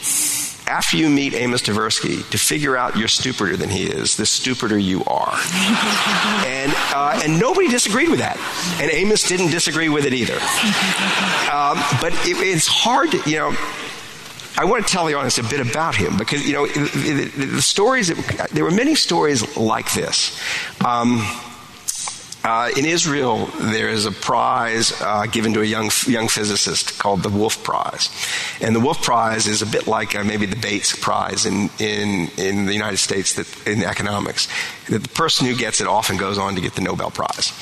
after 0.68 0.96
you 0.96 1.10
meet 1.10 1.34
Amos 1.34 1.62
Tversky 1.62 2.28
to 2.30 2.38
figure 2.38 2.78
out 2.78 2.96
you're 2.96 3.10
stupider 3.10 3.58
than 3.58 3.70
he 3.70 3.84
is, 3.84 4.16
the 4.16 4.26
stupider 4.26 4.78
you 4.78 5.04
are. 5.04 5.34
and, 6.46 6.72
uh, 6.94 7.20
and 7.24 7.40
nobody 7.40 7.68
disagreed 7.68 8.10
with 8.10 8.20
that. 8.20 8.38
And 8.80 8.90
Amos 8.90 9.28
didn't 9.28 9.52
disagree 9.52 9.90
with 9.90 10.06
it 10.06 10.14
either. 10.14 10.36
Um, 11.52 11.78
but 12.00 12.14
it, 12.26 12.38
it's 12.38 12.68
hard 12.68 13.12
to, 13.12 13.30
you 13.30 13.38
know, 13.38 13.56
I 14.62 14.66
want 14.66 14.86
to 14.86 14.94
tell 14.94 15.08
the 15.08 15.16
audience 15.16 15.40
a 15.40 15.44
bit 15.44 15.60
about 15.60 15.96
him 15.96 16.18
because, 16.18 16.48
you 16.48 16.54
know, 16.54 16.68
the, 16.68 17.32
the, 17.36 17.46
the 17.48 17.62
stories, 17.64 18.10
that, 18.10 18.52
there 18.52 18.64
were 18.64 18.70
many 18.70 18.94
stories 18.94 19.58
like 19.58 19.92
this. 19.94 20.40
Um, 20.86 21.26
uh, 22.44 22.72
in 22.76 22.86
Israel, 22.86 23.46
there 23.60 23.90
is 23.90 24.06
a 24.06 24.12
prize 24.12 25.00
uh, 25.00 25.28
given 25.28 25.54
to 25.54 25.62
a 25.62 25.66
young 25.66 25.92
young 26.08 26.28
physicist 26.28 26.98
called 26.98 27.22
the 27.22 27.30
Wolf 27.30 27.64
Prize, 27.64 28.10
and 28.60 28.76
the 28.76 28.80
Wolf 28.80 29.04
Prize 29.04 29.46
is 29.46 29.62
a 29.62 29.68
bit 29.68 29.86
like 29.86 30.16
uh, 30.16 30.24
maybe 30.24 30.48
the 30.48 30.56
Bates 30.56 30.96
Prize 30.96 31.46
in, 31.46 31.70
in 31.78 32.30
in 32.38 32.66
the 32.66 32.74
United 32.74 32.98
States 32.98 33.36
that 33.36 33.68
in 33.68 33.84
economics. 33.84 34.48
The 34.90 35.00
person 35.00 35.46
who 35.46 35.56
gets 35.56 35.82
it 35.82 35.88
often 35.88 36.18
goes 36.18 36.38
on 36.38 36.56
to 36.56 36.62
get 36.62 36.74
the 36.74 36.82
Nobel 36.82 37.12
Prize. 37.12 37.54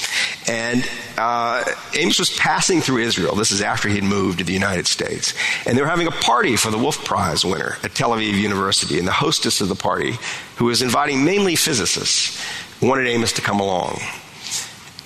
And 0.47 0.89
uh, 1.17 1.63
Amos 1.93 2.17
was 2.17 2.35
passing 2.35 2.81
through 2.81 3.03
Israel. 3.03 3.35
This 3.35 3.51
is 3.51 3.61
after 3.61 3.89
he'd 3.89 4.03
moved 4.03 4.39
to 4.39 4.45
the 4.45 4.53
United 4.53 4.87
States, 4.87 5.33
and 5.67 5.77
they 5.77 5.81
were 5.81 5.89
having 5.89 6.07
a 6.07 6.11
party 6.11 6.55
for 6.55 6.71
the 6.71 6.77
Wolf 6.77 7.03
Prize 7.03 7.43
winner 7.43 7.77
at 7.83 7.93
Tel 7.93 8.11
Aviv 8.11 8.33
University. 8.33 8.97
And 8.97 9.07
the 9.07 9.11
hostess 9.11 9.59
of 9.59 9.67
the 9.67 9.75
party, 9.75 10.15
who 10.55 10.65
was 10.65 10.81
inviting 10.81 11.25
mainly 11.25 11.57
physicists, 11.57 12.41
wanted 12.81 13.07
Amos 13.07 13.33
to 13.33 13.41
come 13.41 13.59
along. 13.59 13.99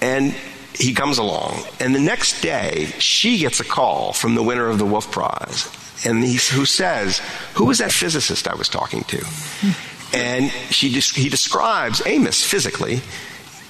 And 0.04 0.36
he 0.76 0.94
comes 0.94 1.18
along. 1.18 1.64
And 1.80 1.96
the 1.96 2.00
next 2.00 2.42
day, 2.42 2.88
she 3.00 3.38
gets 3.38 3.62
a 3.62 3.64
call 3.64 4.12
from 4.12 4.36
the 4.36 4.44
winner 4.44 4.68
of 4.68 4.78
the 4.78 4.86
Wolf 4.86 5.10
Prize. 5.10 5.70
And 6.06 6.22
he, 6.24 6.34
who 6.54 6.66
says, 6.66 7.22
Who 7.54 7.66
was 7.66 7.78
that 7.78 7.92
physicist 7.92 8.48
I 8.48 8.56
was 8.56 8.68
talking 8.68 9.04
to? 9.06 9.26
And 10.14 10.52
she, 10.70 10.90
he 10.90 11.30
describes 11.30 12.06
Amos 12.06 12.44
physically. 12.44 13.02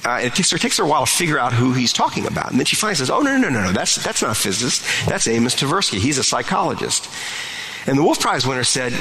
Uh, 0.04 0.20
it, 0.24 0.34
takes 0.34 0.50
her, 0.52 0.58
it 0.58 0.62
takes 0.62 0.78
her 0.78 0.84
a 0.84 0.88
while 0.88 1.06
to 1.06 1.12
figure 1.12 1.38
out 1.38 1.54
who 1.54 1.72
he's 1.74 1.94
talking 1.94 2.26
about. 2.26 2.50
And 2.50 2.60
then 2.60 2.66
she 2.66 2.76
finally 2.76 2.96
says, 2.96 3.12
Oh, 3.12 3.22
no, 3.22 3.38
no, 3.38 3.50
no, 3.50 3.62
no, 3.62 3.72
that's, 3.72 4.04
that's 4.04 4.22
not 4.22 4.32
a 4.32 4.36
physicist. 4.36 5.08
That's 5.08 5.28
Amos 5.28 5.56
Tversky. 5.56 6.00
He's 6.00 6.18
a 6.18 6.24
psychologist. 6.24 7.08
And 7.86 7.98
the 7.98 8.04
Wolf 8.04 8.20
Prize 8.20 8.48
winner 8.48 8.64
said, 8.64 8.94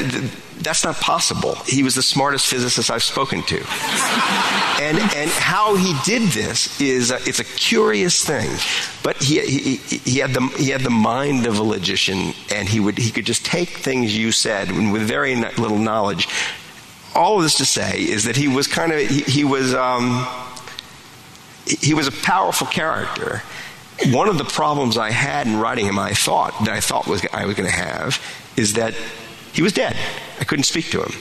That's 0.60 0.84
not 0.84 0.96
possible. 0.96 1.54
He 1.66 1.82
was 1.82 1.94
the 1.94 2.02
smartest 2.02 2.46
physicist 2.46 2.90
I've 2.90 3.02
spoken 3.02 3.42
to. 3.44 3.56
and, 4.80 4.98
and 4.98 5.30
how 5.30 5.76
he 5.76 5.94
did 6.04 6.30
this 6.30 6.80
is 6.80 7.10
a, 7.10 7.16
it's 7.28 7.38
a 7.38 7.44
curious 7.44 8.24
thing. 8.24 8.50
But 9.02 9.22
he, 9.22 9.40
he, 9.40 9.76
he, 9.76 10.18
had 10.18 10.30
the, 10.30 10.40
he 10.58 10.70
had 10.70 10.80
the 10.80 10.90
mind 10.90 11.46
of 11.46 11.58
a 11.58 11.62
logician, 11.62 12.32
and 12.50 12.68
he, 12.68 12.80
would, 12.80 12.98
he 12.98 13.10
could 13.10 13.26
just 13.26 13.44
take 13.46 13.68
things 13.68 14.16
you 14.16 14.32
said 14.32 14.70
with 14.70 15.02
very 15.02 15.36
little 15.36 15.78
knowledge. 15.78 16.28
All 17.14 17.36
of 17.36 17.42
this 17.44 17.58
to 17.58 17.64
say 17.64 18.00
is 18.00 18.24
that 18.24 18.36
he 18.36 18.48
was 18.48 18.66
kind 18.66 18.92
of, 18.92 19.00
he, 19.00 19.20
he 19.22 19.44
was, 19.44 19.74
um, 19.74 20.26
he 21.66 21.94
was 21.94 22.08
a 22.08 22.12
powerful 22.12 22.66
character 22.66 23.42
one 24.06 24.28
of 24.28 24.38
the 24.38 24.44
problems 24.44 24.96
I 24.96 25.10
had 25.10 25.46
in 25.46 25.58
writing 25.58 25.86
him, 25.86 25.98
I 25.98 26.12
thought 26.12 26.58
that 26.64 26.70
I 26.70 26.80
thought 26.80 27.06
was 27.06 27.24
I 27.32 27.46
was 27.46 27.56
going 27.56 27.68
to 27.68 27.74
have, 27.74 28.20
is 28.56 28.74
that 28.74 28.94
he 29.52 29.62
was 29.62 29.72
dead. 29.72 29.96
I 30.40 30.44
couldn't 30.44 30.64
speak 30.64 30.90
to 30.90 31.02
him. 31.02 31.12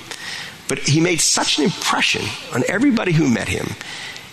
But 0.68 0.80
he 0.80 1.02
made 1.02 1.20
such 1.20 1.58
an 1.58 1.66
impression 1.66 2.24
on 2.54 2.64
everybody 2.68 3.12
who 3.12 3.30
met 3.30 3.48
him. 3.50 3.76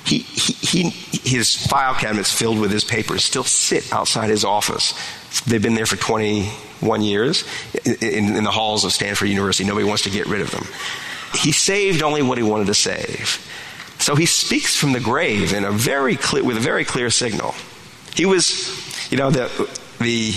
He, 0.04 0.18
he, 0.18 0.52
he, 0.52 0.90
his 1.28 1.54
file 1.54 1.94
cabinets 1.94 2.32
filled 2.32 2.60
with 2.60 2.70
his 2.70 2.84
papers 2.84 3.24
still 3.24 3.44
sit 3.44 3.92
outside 3.92 4.30
his 4.30 4.44
office. 4.44 4.94
They've 5.44 5.62
been 5.62 5.74
there 5.74 5.84
for 5.84 5.96
21 5.96 7.02
years 7.02 7.44
in, 7.84 8.36
in 8.36 8.44
the 8.44 8.50
halls 8.50 8.84
of 8.84 8.92
Stanford 8.92 9.28
University. 9.28 9.68
Nobody 9.68 9.84
wants 9.84 10.04
to 10.04 10.10
get 10.10 10.26
rid 10.26 10.40
of 10.40 10.50
them. 10.50 10.64
He 11.34 11.52
saved 11.52 12.02
only 12.02 12.22
what 12.22 12.38
he 12.38 12.44
wanted 12.44 12.68
to 12.68 12.74
save. 12.74 13.44
So 13.98 14.14
he 14.14 14.26
speaks 14.26 14.76
from 14.76 14.92
the 14.92 15.00
grave 15.00 15.52
in 15.52 15.64
a 15.64 15.72
very 15.72 16.16
clear, 16.16 16.44
with 16.44 16.56
a 16.56 16.60
very 16.60 16.84
clear 16.84 17.10
signal. 17.10 17.54
He 18.18 18.26
was, 18.26 19.12
you 19.12 19.16
know, 19.16 19.30
the, 19.30 19.48
the 20.00 20.32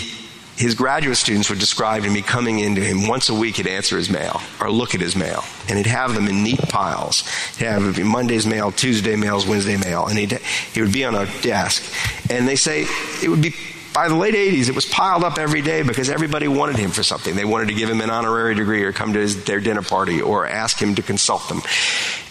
his 0.56 0.76
graduate 0.76 1.16
students 1.16 1.50
would 1.50 1.58
describe 1.58 2.04
to 2.04 2.10
me 2.10 2.22
coming 2.22 2.60
into 2.60 2.80
him 2.80 3.08
once 3.08 3.28
a 3.28 3.34
week 3.34 3.56
he'd 3.56 3.66
answer 3.66 3.96
his 3.96 4.08
mail 4.08 4.40
or 4.60 4.70
look 4.70 4.94
at 4.94 5.00
his 5.00 5.16
mail. 5.16 5.42
And 5.68 5.76
he'd 5.76 5.88
have 5.88 6.14
them 6.14 6.28
in 6.28 6.44
neat 6.44 6.60
piles. 6.68 7.26
He'd 7.56 7.64
have 7.64 7.98
monday's 7.98 8.46
mail 8.46 8.70
tuesday 8.70 9.16
mails 9.16 9.48
wednesday 9.48 9.76
mail. 9.76 10.06
And 10.06 10.16
he'd, 10.16 10.32
he 10.72 10.80
would 10.80 10.92
be 10.92 11.04
on 11.04 11.16
a 11.16 11.26
desk. 11.42 11.82
And 12.30 12.46
they 12.46 12.54
say 12.54 12.86
it 13.20 13.28
would 13.28 13.42
be 13.42 13.52
by 13.92 14.06
the 14.06 14.14
late 14.14 14.34
80s 14.34 14.68
it 14.68 14.76
was 14.76 14.86
piled 14.86 15.24
up 15.24 15.36
every 15.36 15.62
day 15.62 15.82
because 15.82 16.08
everybody 16.08 16.46
wanted 16.46 16.76
him 16.76 16.92
for 16.92 17.02
something. 17.02 17.34
They 17.34 17.44
wanted 17.44 17.66
to 17.68 17.74
give 17.74 17.90
him 17.90 18.00
an 18.00 18.10
honorary 18.10 18.54
degree 18.54 18.84
or 18.84 18.92
come 18.92 19.14
to 19.14 19.18
his, 19.18 19.42
their 19.42 19.58
dinner 19.58 19.82
party 19.82 20.22
or 20.22 20.46
ask 20.46 20.80
him 20.80 20.94
to 20.94 21.02
consult 21.02 21.48
them. 21.48 21.60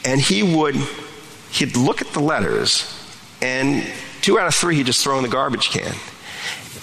And 0.05 0.21
he 0.21 0.43
would 0.43 0.75
he'd 1.51 1.75
look 1.75 2.01
at 2.01 2.13
the 2.13 2.21
letters 2.21 2.87
and 3.41 3.85
two 4.21 4.39
out 4.39 4.47
of 4.47 4.55
three 4.55 4.75
he'd 4.75 4.85
just 4.85 5.03
throw 5.03 5.17
in 5.17 5.23
the 5.23 5.29
garbage 5.29 5.69
can 5.69 5.93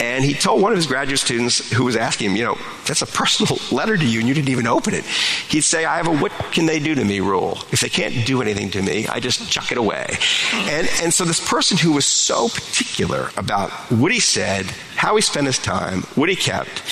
and 0.00 0.24
he 0.24 0.32
told 0.32 0.62
one 0.62 0.70
of 0.70 0.76
his 0.76 0.86
graduate 0.86 1.18
students 1.18 1.72
who 1.72 1.84
was 1.84 1.96
asking 1.96 2.30
him, 2.30 2.36
you 2.36 2.44
know, 2.44 2.58
that's 2.86 3.02
a 3.02 3.06
personal 3.06 3.58
letter 3.76 3.96
to 3.96 4.06
you 4.06 4.20
and 4.20 4.28
you 4.28 4.34
didn't 4.34 4.50
even 4.50 4.66
open 4.66 4.94
it. 4.94 5.04
He'd 5.04 5.62
say, 5.62 5.84
I 5.84 5.96
have 5.96 6.06
a 6.06 6.16
what 6.16 6.32
can 6.52 6.66
they 6.66 6.78
do 6.78 6.94
to 6.94 7.04
me 7.04 7.20
rule. 7.20 7.58
If 7.72 7.80
they 7.80 7.88
can't 7.88 8.24
do 8.24 8.40
anything 8.40 8.70
to 8.70 8.82
me, 8.82 9.08
I 9.08 9.18
just 9.18 9.50
chuck 9.50 9.72
it 9.72 9.78
away. 9.78 10.06
And, 10.52 10.88
and 11.02 11.12
so 11.12 11.24
this 11.24 11.46
person 11.46 11.76
who 11.76 11.92
was 11.92 12.06
so 12.06 12.48
particular 12.48 13.30
about 13.36 13.70
what 13.90 14.12
he 14.12 14.20
said, 14.20 14.66
how 14.94 15.16
he 15.16 15.22
spent 15.22 15.46
his 15.46 15.58
time, 15.58 16.02
what 16.14 16.28
he 16.28 16.36
kept, 16.36 16.82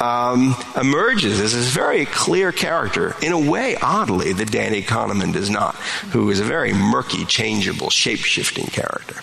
um, 0.00 0.56
emerges 0.80 1.40
as 1.40 1.52
this 1.52 1.68
very 1.70 2.06
clear 2.06 2.52
character, 2.52 3.14
in 3.22 3.32
a 3.32 3.50
way, 3.50 3.76
oddly, 3.76 4.32
that 4.32 4.50
Danny 4.50 4.82
Kahneman 4.82 5.32
does 5.32 5.50
not, 5.50 5.74
who 6.12 6.30
is 6.30 6.40
a 6.40 6.44
very 6.44 6.72
murky, 6.72 7.24
changeable, 7.24 7.90
shape 7.90 8.20
shifting 8.20 8.66
character. 8.66 9.16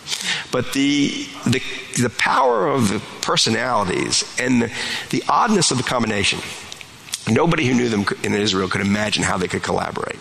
But 0.52 0.74
the, 0.74 1.28
the, 1.46 1.62
the 2.02 2.14
power 2.18 2.68
of 2.68 2.90
the 2.90 3.00
personalities 3.22 4.24
and 4.40 4.62
the, 4.62 4.72
the 5.10 5.24
oddness 5.28 5.72
of 5.72 5.78
the 5.78 5.84
combination, 5.84 6.40
nobody 7.30 7.66
who 7.68 7.74
knew 7.74 7.90
them 7.90 8.06
in 8.24 8.34
Israel 8.34 8.68
could 8.68 8.82
imagine 8.82 9.24
how 9.24 9.38
they 9.38 9.48
could 9.48 9.64
collaborate. 9.64 10.20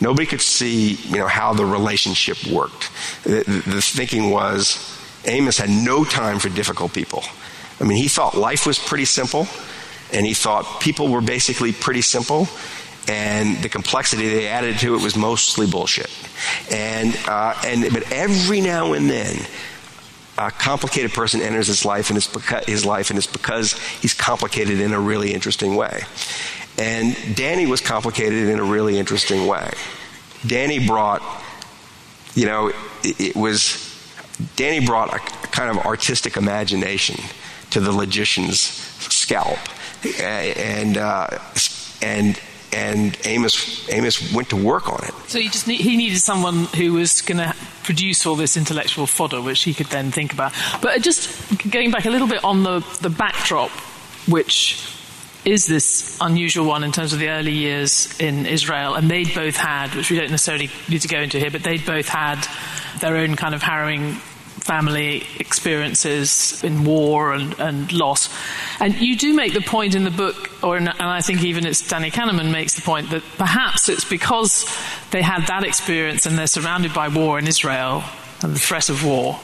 Nobody 0.00 0.26
could 0.26 0.40
see, 0.40 0.94
you 0.94 1.16
know, 1.16 1.26
how 1.26 1.54
the 1.54 1.64
relationship 1.64 2.46
worked. 2.46 2.90
The, 3.24 3.42
the, 3.44 3.70
the 3.70 3.82
thinking 3.82 4.30
was 4.30 4.96
Amos 5.24 5.58
had 5.58 5.70
no 5.70 6.04
time 6.04 6.38
for 6.38 6.48
difficult 6.48 6.92
people. 6.92 7.24
I 7.80 7.84
mean, 7.84 7.98
he 7.98 8.08
thought 8.08 8.36
life 8.36 8.66
was 8.66 8.78
pretty 8.78 9.04
simple 9.04 9.46
and 10.12 10.26
he 10.26 10.34
thought 10.34 10.80
people 10.80 11.08
were 11.08 11.20
basically 11.20 11.72
pretty 11.72 12.02
simple. 12.02 12.48
and 13.08 13.56
the 13.62 13.68
complexity 13.68 14.28
they 14.28 14.48
added 14.48 14.78
to 14.78 14.94
it 14.94 15.02
was 15.02 15.16
mostly 15.16 15.66
bullshit. 15.66 16.10
And, 16.70 17.18
uh, 17.26 17.54
and, 17.64 17.92
but 17.92 18.10
every 18.12 18.60
now 18.60 18.92
and 18.92 19.08
then, 19.08 19.36
a 20.36 20.50
complicated 20.50 21.12
person 21.12 21.40
enters 21.40 21.66
his 21.66 21.84
life, 21.84 22.10
and 22.10 22.16
it's 22.16 22.28
because, 22.28 22.64
his 22.66 22.84
life, 22.84 23.10
and 23.10 23.18
it's 23.18 23.26
because 23.26 23.72
he's 24.00 24.14
complicated 24.14 24.80
in 24.80 24.92
a 24.92 25.00
really 25.00 25.32
interesting 25.34 25.74
way. 25.74 26.02
And 26.76 27.16
Danny 27.34 27.66
was 27.66 27.80
complicated 27.80 28.48
in 28.48 28.60
a 28.60 28.64
really 28.64 28.98
interesting 28.98 29.46
way. 29.46 29.70
Danny 30.46 30.86
brought, 30.86 31.22
you 32.34 32.46
know, 32.46 32.68
it, 33.02 33.20
it 33.20 33.36
was, 33.36 33.84
Danny 34.54 34.84
brought 34.84 35.12
a 35.12 35.18
kind 35.48 35.76
of 35.76 35.84
artistic 35.84 36.36
imagination 36.36 37.16
to 37.70 37.80
the 37.80 37.90
logician's 37.90 38.60
scalp. 38.60 39.58
And, 40.20 40.96
uh, 40.96 41.28
and, 42.02 42.40
and 42.72 43.18
Amos, 43.24 43.88
Amos 43.90 44.32
went 44.32 44.50
to 44.50 44.56
work 44.56 44.88
on 44.88 45.02
it. 45.04 45.14
So 45.28 45.38
he 45.38 45.48
just 45.48 45.66
need, 45.66 45.80
he 45.80 45.96
needed 45.96 46.18
someone 46.18 46.64
who 46.64 46.92
was 46.92 47.22
going 47.22 47.38
to 47.38 47.54
produce 47.82 48.26
all 48.26 48.36
this 48.36 48.56
intellectual 48.56 49.06
fodder, 49.06 49.40
which 49.40 49.62
he 49.62 49.74
could 49.74 49.86
then 49.86 50.10
think 50.10 50.32
about. 50.32 50.52
But 50.82 51.02
just 51.02 51.70
going 51.70 51.90
back 51.90 52.04
a 52.04 52.10
little 52.10 52.28
bit 52.28 52.44
on 52.44 52.62
the, 52.62 52.80
the 53.00 53.10
backdrop, 53.10 53.70
which 54.26 54.84
is 55.44 55.66
this 55.66 56.18
unusual 56.20 56.66
one 56.66 56.84
in 56.84 56.92
terms 56.92 57.12
of 57.12 57.18
the 57.18 57.30
early 57.30 57.52
years 57.52 58.18
in 58.20 58.44
Israel, 58.44 58.94
and 58.94 59.10
they'd 59.10 59.34
both 59.34 59.56
had, 59.56 59.94
which 59.94 60.10
we 60.10 60.18
don't 60.18 60.30
necessarily 60.30 60.70
need 60.88 61.00
to 61.00 61.08
go 61.08 61.18
into 61.18 61.38
here, 61.38 61.50
but 61.50 61.62
they'd 61.62 61.86
both 61.86 62.08
had 62.08 62.46
their 63.00 63.16
own 63.16 63.36
kind 63.36 63.54
of 63.54 63.62
harrowing 63.62 64.20
family 64.60 65.24
experiences 65.38 66.62
in 66.62 66.84
war 66.84 67.32
and, 67.32 67.58
and 67.58 67.92
loss. 67.92 68.28
And 68.80 68.94
you 68.94 69.16
do 69.16 69.34
make 69.34 69.54
the 69.54 69.60
point 69.60 69.94
in 69.94 70.04
the 70.04 70.10
book, 70.10 70.62
or 70.62 70.76
in, 70.76 70.88
and 70.88 71.00
I 71.00 71.20
think 71.20 71.42
even 71.44 71.66
it's 71.66 71.86
Danny 71.86 72.10
Kahneman 72.10 72.52
makes 72.52 72.74
the 72.74 72.82
point 72.82 73.10
that 73.10 73.22
perhaps 73.36 73.88
it's 73.88 74.04
because 74.04 74.64
they 75.10 75.22
had 75.22 75.46
that 75.46 75.64
experience 75.64 76.26
and 76.26 76.38
they're 76.38 76.46
surrounded 76.46 76.94
by 76.94 77.08
war 77.08 77.38
in 77.38 77.46
Israel 77.46 78.04
and 78.42 78.54
the 78.54 78.58
threat 78.58 78.88
of 78.88 79.04
war 79.04 79.40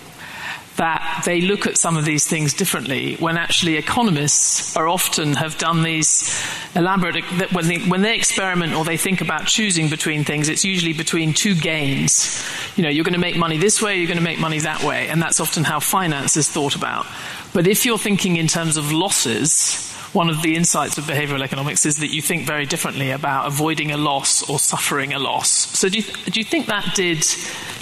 that 0.77 1.23
they 1.25 1.41
look 1.41 1.67
at 1.67 1.79
some 1.79 1.97
of 1.97 2.05
these 2.05 2.27
things 2.27 2.53
differently 2.53 3.15
when 3.17 3.37
actually 3.37 3.77
economists 3.77 4.77
are 4.77 4.89
often 4.89 5.35
have 5.35 5.57
done 5.57 5.83
these 5.83 6.35
elaborate 6.75 7.25
when 7.53 7.69
they, 7.69 7.79
when 7.79 8.03
they 8.03 8.17
experiment 8.17 8.75
or 8.75 8.85
they 8.85 8.97
think 8.97 9.21
about 9.21 9.47
choosing 9.47 9.89
between 9.89 10.25
things 10.25 10.49
it's 10.49 10.65
usually 10.65 10.93
between 10.93 11.33
two 11.33 11.55
gains 11.55 12.45
you 12.77 12.83
know 12.83 12.89
you're 12.89 13.05
going 13.05 13.15
to 13.15 13.21
make 13.21 13.37
money 13.37 13.57
this 13.57 13.81
way 13.81 13.99
you're 13.99 14.09
going 14.09 14.19
to 14.19 14.25
make 14.25 14.41
money 14.41 14.59
that 14.59 14.83
way 14.83 15.09
and 15.09 15.23
that's 15.23 15.39
often 15.39 15.63
how 15.63 15.79
finance 15.79 16.37
is 16.37 16.49
thought 16.49 16.75
about 16.75 17.07
but 17.53 17.67
if 17.67 17.87
you're 17.87 17.99
thinking 17.99 18.37
in 18.37 18.49
terms 18.49 18.77
of 18.77 18.91
losses 18.91 19.91
one 20.15 20.31
of 20.31 20.43
the 20.43 20.55
insights 20.55 20.97
of 20.97 21.05
behavioral 21.05 21.43
economics 21.43 21.85
is 21.85 21.99
that 21.99 22.09
you 22.09 22.23
think 22.23 22.47
very 22.47 22.67
differently 22.67 23.11
about 23.11 23.47
avoiding 23.47 23.91
a 23.91 23.97
loss 23.97 24.49
or 24.49 24.61
suffering 24.61 25.13
a 25.13 25.19
loss. 25.19 25.51
So 25.77 25.89
do 25.89 25.99
you, 25.99 26.05
do 26.27 26.39
you 26.39 26.45
think 26.45 26.67
that 26.67 26.95
did, 26.95 27.27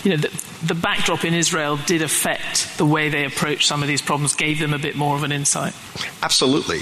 you 0.03 0.17
know, 0.17 0.29
the, 0.65 0.75
backdrop 0.75 1.25
in 1.25 1.35
Israel 1.35 1.79
did 1.87 2.03
affect 2.03 2.79
the 2.79 2.87
way 2.87 3.09
they 3.09 3.25
approached 3.25 3.67
some 3.67 3.83
of 3.83 3.89
these 3.89 4.03
problems, 4.03 4.35
gave 4.35 4.59
them 4.59 4.75
a 4.75 4.79
bit 4.79 4.97
more 4.97 5.17
of 5.17 5.23
an 5.23 5.33
insight? 5.33 5.75
Absolutely. 6.23 6.79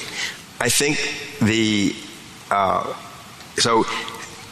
I 0.61 0.69
think 0.69 0.99
the, 1.41 1.95
uh, 2.51 2.95
so 3.57 3.85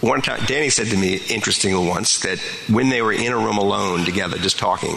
one 0.00 0.22
time, 0.22 0.44
Danny 0.46 0.70
said 0.70 0.88
to 0.88 0.96
me, 0.96 1.20
interestingly 1.28 1.86
once, 1.86 2.20
that 2.20 2.38
when 2.70 2.88
they 2.88 3.02
were 3.02 3.12
in 3.12 3.32
a 3.32 3.36
room 3.36 3.58
alone 3.58 4.04
together, 4.04 4.38
just 4.38 4.58
talking, 4.58 4.96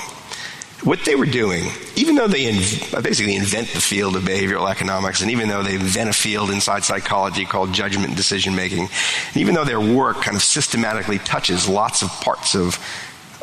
what 0.83 1.05
they 1.05 1.15
were 1.15 1.25
doing, 1.25 1.65
even 1.95 2.15
though 2.15 2.27
they 2.27 2.51
inv- 2.51 3.03
basically 3.03 3.35
invent 3.35 3.67
the 3.69 3.81
field 3.81 4.15
of 4.15 4.23
behavioral 4.23 4.69
economics, 4.69 5.21
and 5.21 5.31
even 5.31 5.47
though 5.47 5.63
they 5.63 5.75
invent 5.75 6.09
a 6.09 6.13
field 6.13 6.49
inside 6.49 6.83
psychology 6.83 7.45
called 7.45 7.73
judgment 7.73 8.07
and 8.07 8.17
decision 8.17 8.55
making, 8.55 8.89
and 9.27 9.37
even 9.37 9.53
though 9.53 9.65
their 9.65 9.79
work 9.79 10.21
kind 10.21 10.35
of 10.35 10.43
systematically 10.43 11.19
touches 11.19 11.67
lots 11.67 12.01
of 12.01 12.09
parts 12.09 12.55
of, 12.55 12.79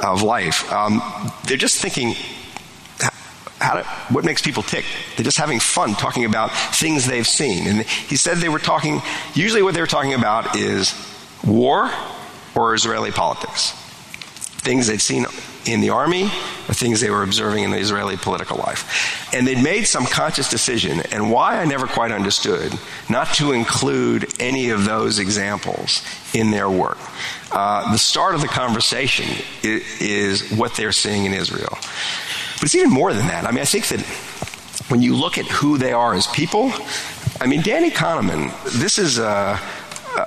of 0.00 0.22
life, 0.22 0.70
um, 0.72 1.02
they're 1.44 1.56
just 1.56 1.80
thinking, 1.80 2.14
what 4.10 4.24
makes 4.24 4.40
people 4.42 4.62
tick? 4.62 4.84
They're 5.16 5.24
just 5.24 5.38
having 5.38 5.60
fun 5.60 5.94
talking 5.94 6.24
about 6.24 6.52
things 6.52 7.06
they've 7.06 7.26
seen. 7.26 7.66
And 7.66 7.82
he 7.82 8.16
said 8.16 8.38
they 8.38 8.48
were 8.48 8.58
talking, 8.58 9.02
usually 9.34 9.62
what 9.62 9.74
they 9.74 9.80
were 9.80 9.86
talking 9.86 10.14
about 10.14 10.56
is 10.56 10.94
war 11.44 11.90
or 12.54 12.74
Israeli 12.74 13.10
politics. 13.10 13.72
Things 14.62 14.86
they'd 14.86 15.00
seen 15.00 15.26
in 15.68 15.80
the 15.80 15.90
army, 15.90 16.24
the 16.66 16.74
things 16.74 17.00
they 17.00 17.10
were 17.10 17.22
observing 17.22 17.64
in 17.64 17.70
the 17.70 17.78
Israeli 17.78 18.16
political 18.16 18.56
life. 18.56 19.34
And 19.34 19.46
they'd 19.46 19.62
made 19.62 19.86
some 19.86 20.06
conscious 20.06 20.48
decision, 20.48 21.00
and 21.12 21.30
why 21.30 21.60
I 21.60 21.64
never 21.66 21.86
quite 21.86 22.10
understood, 22.10 22.72
not 23.08 23.34
to 23.34 23.52
include 23.52 24.32
any 24.40 24.70
of 24.70 24.86
those 24.86 25.18
examples 25.18 26.02
in 26.34 26.50
their 26.50 26.70
work. 26.70 26.98
Uh, 27.52 27.92
the 27.92 27.98
start 27.98 28.34
of 28.34 28.40
the 28.40 28.48
conversation 28.48 29.26
is, 29.62 30.00
is 30.00 30.50
what 30.52 30.74
they're 30.74 30.92
seeing 30.92 31.26
in 31.26 31.34
Israel. 31.34 31.70
But 31.70 32.64
it's 32.64 32.74
even 32.74 32.90
more 32.90 33.12
than 33.12 33.26
that. 33.26 33.44
I 33.44 33.50
mean, 33.50 33.60
I 33.60 33.66
think 33.66 33.88
that 33.88 34.00
when 34.90 35.02
you 35.02 35.14
look 35.14 35.36
at 35.36 35.46
who 35.46 35.76
they 35.76 35.92
are 35.92 36.14
as 36.14 36.26
people, 36.28 36.72
I 37.40 37.46
mean, 37.46 37.60
Danny 37.62 37.90
Kahneman, 37.90 38.52
this 38.80 38.98
is 38.98 39.18
a, 39.18 39.60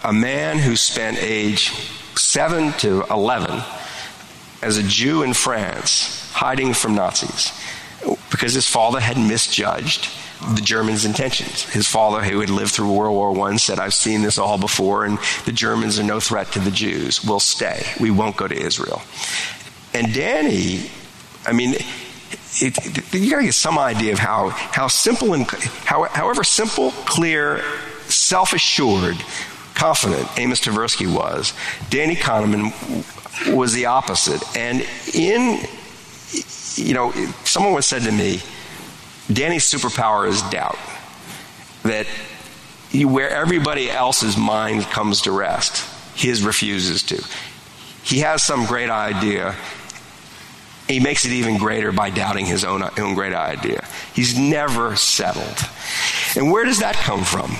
a 0.03 0.13
man 0.13 0.59
who 0.59 0.75
spent 0.75 1.17
age 1.19 1.71
7 2.15 2.73
to 2.73 3.03
11 3.09 3.61
as 4.61 4.77
a 4.77 4.83
Jew 4.83 5.23
in 5.23 5.33
France, 5.33 6.31
hiding 6.33 6.73
from 6.73 6.95
Nazis, 6.95 7.51
because 8.29 8.53
his 8.53 8.67
father 8.67 8.99
had 8.99 9.17
misjudged 9.17 10.09
the 10.55 10.61
Germans' 10.61 11.05
intentions. 11.05 11.63
His 11.63 11.87
father, 11.87 12.23
who 12.23 12.39
had 12.39 12.49
lived 12.49 12.71
through 12.71 12.91
World 12.91 13.15
War 13.15 13.49
I, 13.49 13.55
said, 13.57 13.79
I've 13.79 13.93
seen 13.93 14.21
this 14.21 14.37
all 14.37 14.57
before, 14.57 15.05
and 15.05 15.19
the 15.45 15.51
Germans 15.51 15.99
are 15.99 16.03
no 16.03 16.19
threat 16.19 16.51
to 16.53 16.59
the 16.59 16.71
Jews. 16.71 17.23
We'll 17.23 17.39
stay. 17.39 17.83
We 17.99 18.11
won't 18.11 18.37
go 18.37 18.47
to 18.47 18.55
Israel. 18.55 19.01
And 19.93 20.13
Danny, 20.13 20.89
I 21.45 21.53
mean, 21.53 21.75
it, 21.75 22.77
it, 22.77 23.13
you 23.13 23.29
got 23.29 23.37
to 23.37 23.45
get 23.45 23.53
some 23.53 23.77
idea 23.77 24.13
of 24.13 24.19
how, 24.19 24.49
how 24.49 24.87
simple 24.87 25.33
and 25.33 25.49
how, 25.85 26.03
however 26.05 26.43
simple, 26.43 26.91
clear, 27.05 27.61
self 28.07 28.53
assured, 28.53 29.17
confident 29.81 30.27
Amos 30.37 30.61
Tversky 30.61 31.11
was. 31.11 31.53
Danny 31.89 32.15
Kahneman 32.15 32.71
was 33.55 33.73
the 33.73 33.87
opposite. 33.87 34.43
And 34.55 34.85
in, 35.15 35.59
you 36.75 36.93
know, 36.93 37.11
someone 37.45 37.73
once 37.73 37.87
said 37.87 38.03
to 38.03 38.11
me, 38.11 38.41
Danny's 39.33 39.63
superpower 39.63 40.27
is 40.27 40.43
doubt. 40.43 40.77
That 41.81 42.05
he, 42.91 43.05
where 43.05 43.31
everybody 43.31 43.89
else's 43.89 44.37
mind 44.37 44.83
comes 44.83 45.21
to 45.21 45.31
rest, 45.31 45.83
his 46.15 46.43
refuses 46.43 47.01
to. 47.03 47.25
He 48.03 48.19
has 48.19 48.43
some 48.43 48.67
great 48.67 48.91
idea. 48.91 49.55
He 50.87 50.99
makes 50.99 51.25
it 51.25 51.31
even 51.31 51.57
greater 51.57 51.91
by 51.91 52.11
doubting 52.11 52.45
his 52.45 52.63
own, 52.63 52.83
own 52.99 53.15
great 53.15 53.33
idea. 53.33 53.83
He's 54.13 54.37
never 54.37 54.95
settled. 54.95 55.57
And 56.35 56.51
where 56.51 56.65
does 56.65 56.81
that 56.81 56.95
come 56.97 57.23
from? 57.23 57.55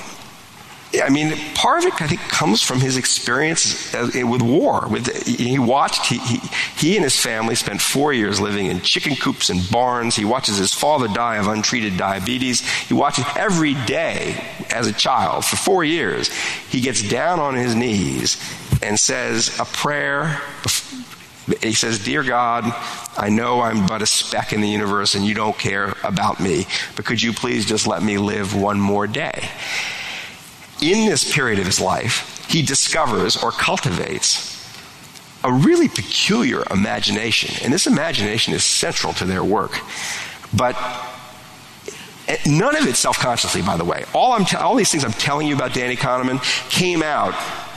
I 1.00 1.10
mean, 1.10 1.38
part 1.54 1.80
of 1.80 1.86
it, 1.86 2.02
I 2.02 2.08
think, 2.08 2.22
comes 2.22 2.62
from 2.62 2.82
his 2.82 2.98
experience 2.98 3.94
eh, 3.94 4.24
with 4.24 4.42
war. 4.42 4.88
With, 4.90 5.26
he 5.26 5.58
watched, 5.58 6.08
he, 6.08 6.18
he, 6.18 6.38
he, 6.76 6.96
and 6.96 7.04
his 7.04 7.16
family 7.16 7.56
spent 7.56 7.82
four 7.82 8.12
years 8.12 8.42
living 8.42 8.66
in 8.66 8.82
chicken 8.82 9.16
coops 9.16 9.50
and 9.50 9.70
barns. 9.72 10.16
He 10.16 10.26
watches 10.26 10.58
his 10.58 10.74
father 10.74 11.08
die 11.08 11.38
of 11.38 11.48
untreated 11.48 11.96
diabetes. 11.96 12.68
He 12.88 12.94
watches 12.94 13.26
every 13.38 13.76
day 13.86 14.44
as 14.70 14.88
a 14.88 14.94
child 14.94 15.46
for 15.46 15.56
four 15.56 15.84
years. 15.84 16.30
He 16.70 16.82
gets 16.82 17.08
down 17.08 17.40
on 17.40 17.56
his 17.56 17.74
knees 17.74 18.38
and 18.82 19.00
says 19.00 19.58
a 19.60 19.66
prayer. 19.66 20.42
He 21.62 21.74
says, 21.74 22.04
Dear 22.04 22.24
God, 22.24 22.66
I 23.18 23.30
know 23.30 23.62
I'm 23.62 23.88
but 23.88 24.02
a 24.02 24.06
speck 24.06 24.52
in 24.52 24.62
the 24.62 24.70
universe 24.70 25.16
and 25.16 25.26
you 25.26 25.36
don't 25.36 25.58
care 25.58 25.96
about 26.04 26.40
me, 26.40 26.66
but 26.96 27.06
could 27.06 27.22
you 27.22 27.34
please 27.34 27.66
just 27.66 27.88
let 27.88 28.04
me 28.04 28.18
live 28.18 28.56
one 28.56 28.80
more 28.80 29.08
day? 29.08 29.50
In 30.82 31.08
this 31.08 31.34
period 31.34 31.60
of 31.60 31.66
his 31.66 31.80
life, 31.80 32.46
he 32.50 32.62
discovers 32.62 33.42
or 33.42 33.52
cultivates 33.52 34.52
a 35.44 35.52
really 35.52 35.88
peculiar 35.88 36.64
imagination. 36.72 37.56
And 37.64 37.74
this 37.74 37.88
imagination 37.88 38.54
is 38.54 38.64
central 38.64 39.14
to 39.14 39.26
their 39.26 39.44
work. 39.44 39.80
But 40.54 40.76
eh, 42.28 42.38
none 42.46 42.76
of 42.76 42.88
it 42.88 42.96
self 42.96 43.18
consciously, 43.18 43.62
by 43.62 43.78
the 43.78 43.86
way. 43.86 44.06
All, 44.14 44.34
I'm 44.34 44.46
all 44.60 44.76
these 44.76 44.92
things 44.92 45.04
I'm 45.04 45.14
telling 45.14 45.48
you 45.48 45.56
about 45.56 45.74
Danny 45.74 45.96
Kahneman 45.96 46.42
came 46.70 47.02
out 47.02 47.34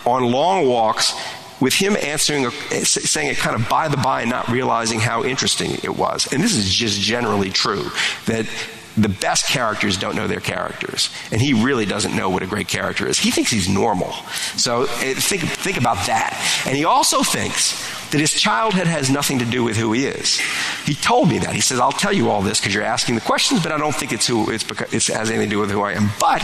on 0.06 0.30
long 0.30 0.66
walks 0.66 1.14
with 1.60 1.74
him 1.74 1.96
answering, 1.96 2.46
eh, 2.46 2.84
saying 2.84 3.28
it 3.28 3.36
kind 3.38 3.56
of 3.56 3.68
by 3.68 3.88
the 3.88 3.96
by, 3.96 4.24
not 4.24 4.48
realizing 4.48 5.00
how 5.00 5.24
interesting 5.24 5.72
it 5.82 5.96
was. 5.96 6.30
And 6.32 6.42
this 6.42 6.54
is 6.54 6.72
just 6.72 7.00
generally 7.00 7.50
true 7.50 7.90
that 8.26 8.46
the 8.96 9.08
best 9.08 9.48
characters 9.48 9.96
don't 9.96 10.14
know 10.14 10.28
their 10.28 10.40
characters. 10.40 11.10
And 11.32 11.40
he 11.40 11.52
really 11.52 11.84
doesn't 11.84 12.14
know 12.14 12.30
what 12.30 12.42
a 12.42 12.46
great 12.46 12.68
character 12.68 13.06
is. 13.06 13.18
He 13.18 13.30
thinks 13.30 13.50
he's 13.50 13.68
normal. 13.68 14.12
So 14.56 14.82
eh, 14.82 15.14
think, 15.14 15.42
think 15.42 15.76
about 15.76 16.06
that. 16.06 16.32
And 16.66 16.76
he 16.76 16.84
also 16.84 17.22
thinks 17.22 18.10
that 18.10 18.20
his 18.20 18.32
childhood 18.32 18.86
has 18.86 19.10
nothing 19.10 19.40
to 19.40 19.44
do 19.44 19.64
with 19.64 19.76
who 19.76 19.92
he 19.92 20.06
is. 20.06 20.38
He 20.84 20.94
told 20.94 21.28
me 21.28 21.38
that. 21.40 21.54
He 21.54 21.60
says, 21.60 21.80
I'll 21.80 21.92
tell 21.92 22.12
you 22.12 22.30
all 22.30 22.42
this 22.42 22.60
because 22.60 22.74
you're 22.74 22.84
asking 22.84 23.16
the 23.16 23.20
questions, 23.20 23.62
but 23.62 23.72
I 23.72 23.78
don't 23.78 23.94
think 23.94 24.12
it's 24.12 24.26
who 24.26 24.50
it's 24.50 24.64
because 24.64 24.92
it 24.94 25.12
has 25.12 25.30
anything 25.30 25.50
to 25.50 25.56
do 25.56 25.60
with 25.60 25.70
who 25.70 25.82
I 25.82 25.92
am. 25.92 26.10
But 26.20 26.40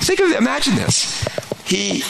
think 0.00 0.20
of 0.20 0.30
imagine 0.32 0.76
this. 0.76 1.22
He 1.66 2.02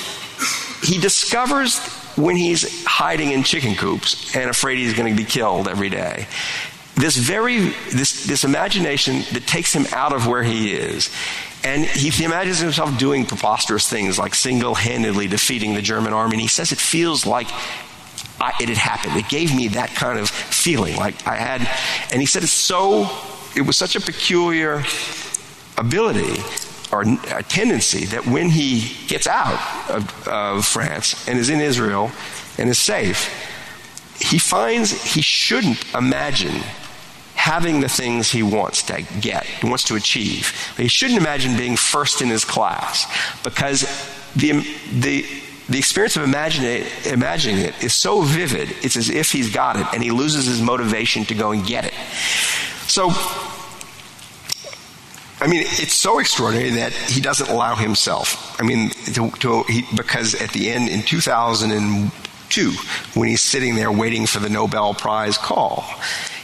he 0.83 0.99
discovers 0.99 1.79
when 2.17 2.37
he's 2.37 2.85
hiding 2.85 3.33
in 3.33 3.43
chicken 3.43 3.75
coops 3.75 4.35
and 4.35 4.51
afraid 4.51 4.79
he's 4.79 4.95
going 4.95 5.15
to 5.15 5.23
be 5.23 5.29
killed 5.29 5.69
every 5.69 5.89
day 5.89 6.27
this 7.01 7.17
very 7.17 7.71
this, 7.93 8.27
this 8.27 8.45
imagination 8.45 9.23
that 9.33 9.47
takes 9.47 9.73
him 9.73 9.87
out 9.93 10.13
of 10.13 10.27
where 10.27 10.43
he 10.43 10.73
is. 10.73 11.11
And 11.63 11.85
he, 11.85 12.25
imagines 12.25 12.59
himself 12.59 12.99
doing 12.99 13.27
preposterous 13.27 13.87
things 13.87 14.19
like 14.19 14.35
single-handedly 14.35 15.29
defeating 15.29 15.75
the 15.75 15.83
german 15.83 16.13
army. 16.13 16.35
And 16.35 16.41
he 16.41 16.49
says 16.49 16.73
it 16.73 16.79
feels 16.79 17.27
like 17.27 17.49
I, 18.41 18.53
it 18.61 18.71
had 18.71 18.79
happened. 18.79 19.17
It 19.17 19.29
gave 19.29 19.55
me 19.55 19.69
that 19.69 19.91
kind 19.91 20.19
of 20.19 20.31
feeling 20.31 20.97
like 20.97 21.27
i 21.27 21.37
had 21.37 21.61
and 22.13 22.21
he 22.21 22.27
said 22.27 22.43
it's 22.43 22.53
so 22.53 23.09
it 23.57 23.63
was 23.63 23.77
such 23.77 23.97
a 23.97 24.01
peculiar 24.01 24.85
ability 25.79 26.43
or 26.93 27.03
a 27.03 27.43
tendency 27.43 28.05
that 28.07 28.27
when 28.27 28.51
he 28.51 28.93
gets 29.07 29.27
out 29.27 29.61
of, 29.91 30.29
of 30.29 30.67
France 30.67 31.29
and 31.29 31.39
is 31.39 31.49
in 31.49 31.61
Israel 31.61 32.11
and 32.59 32.69
is 32.69 32.79
safe, 32.79 33.29
he 34.21 34.39
finds 34.39 34.91
he 35.15 35.23
shouldn't 35.23 35.83
imagine 35.95 36.63
having 37.41 37.81
the 37.81 37.89
things 37.89 38.31
he 38.31 38.43
wants 38.43 38.83
to 38.83 39.03
get, 39.19 39.45
he 39.45 39.67
wants 39.67 39.85
to 39.85 39.97
achieve. 39.97 40.53
He 40.77 40.89
shouldn't 40.89 41.19
imagine 41.19 41.57
being 41.57 41.75
first 41.75 42.21
in 42.21 42.29
his 42.29 42.45
class 42.45 43.07
because 43.43 43.81
the, 44.37 44.61
the, 44.93 45.25
the 45.67 45.79
experience 45.79 46.19
of 46.19 46.25
imagining 46.25 46.83
it, 46.83 47.07
imagining 47.07 47.65
it 47.65 47.83
is 47.83 47.95
so 47.95 48.21
vivid, 48.21 48.71
it's 48.83 48.95
as 48.95 49.09
if 49.09 49.33
he's 49.33 49.51
got 49.51 49.77
it, 49.77 49.87
and 49.95 50.03
he 50.03 50.11
loses 50.11 50.45
his 50.45 50.61
motivation 50.61 51.25
to 51.25 51.35
go 51.35 51.53
and 51.53 51.67
get 51.67 51.87
it. 51.87 51.95
So, 52.87 53.09
I 55.41 55.47
mean, 55.49 55.63
it's 55.65 55.95
so 55.95 56.19
extraordinary 56.19 56.71
that 56.71 56.93
he 56.93 57.23
doesn't 57.23 57.49
allow 57.49 57.75
himself. 57.75 58.61
I 58.61 58.65
mean, 58.65 58.91
to, 59.15 59.31
to, 59.31 59.63
he, 59.63 59.87
because 59.97 60.35
at 60.35 60.51
the 60.51 60.71
end 60.71 60.91
in 60.91 61.01
2002, 62.51 63.19
when 63.19 63.29
he's 63.29 63.41
sitting 63.41 63.75
there 63.75 63.91
waiting 63.91 64.27
for 64.27 64.41
the 64.41 64.49
Nobel 64.49 64.95
Prize 64.95 65.39
call, 65.39 65.85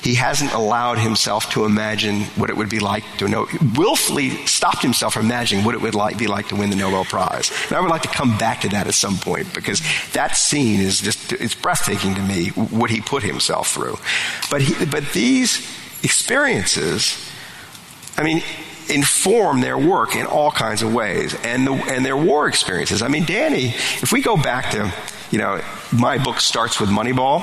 he 0.02 0.14
hasn't 0.14 0.52
allowed 0.52 0.98
himself 0.98 1.50
to 1.50 1.64
imagine 1.64 2.22
what 2.36 2.48
it 2.48 2.56
would 2.56 2.68
be 2.68 2.78
like 2.78 3.04
to 3.18 3.26
know, 3.26 3.48
willfully 3.76 4.30
stopped 4.46 4.82
himself 4.82 5.14
from 5.14 5.26
imagining 5.26 5.64
what 5.64 5.74
it 5.74 5.80
would 5.80 5.96
like, 5.96 6.16
be 6.16 6.28
like 6.28 6.48
to 6.48 6.56
win 6.56 6.70
the 6.70 6.76
Nobel 6.76 7.04
Prize. 7.04 7.50
And 7.68 7.72
I 7.76 7.80
would 7.80 7.90
like 7.90 8.02
to 8.02 8.08
come 8.08 8.38
back 8.38 8.60
to 8.60 8.68
that 8.68 8.86
at 8.86 8.94
some 8.94 9.16
point 9.16 9.52
because 9.52 9.82
that 10.12 10.36
scene 10.36 10.80
is 10.80 11.00
just, 11.00 11.32
it's 11.32 11.54
breathtaking 11.54 12.14
to 12.14 12.22
me 12.22 12.50
what 12.50 12.90
he 12.90 13.00
put 13.00 13.24
himself 13.24 13.72
through. 13.72 13.98
But, 14.48 14.62
he, 14.62 14.84
but 14.86 15.12
these 15.12 15.68
experiences, 16.04 17.28
I 18.16 18.22
mean, 18.22 18.42
inform 18.88 19.60
their 19.60 19.76
work 19.76 20.14
in 20.14 20.26
all 20.26 20.52
kinds 20.52 20.82
of 20.82 20.94
ways 20.94 21.34
and, 21.42 21.66
the, 21.66 21.72
and 21.72 22.06
their 22.06 22.16
war 22.16 22.46
experiences. 22.46 23.02
I 23.02 23.08
mean, 23.08 23.24
Danny, 23.24 23.70
if 24.00 24.12
we 24.12 24.22
go 24.22 24.36
back 24.36 24.70
to, 24.70 24.94
you 25.30 25.38
know, 25.38 25.60
my 25.92 26.18
book 26.18 26.40
starts 26.40 26.80
with 26.80 26.88
Moneyball, 26.90 27.42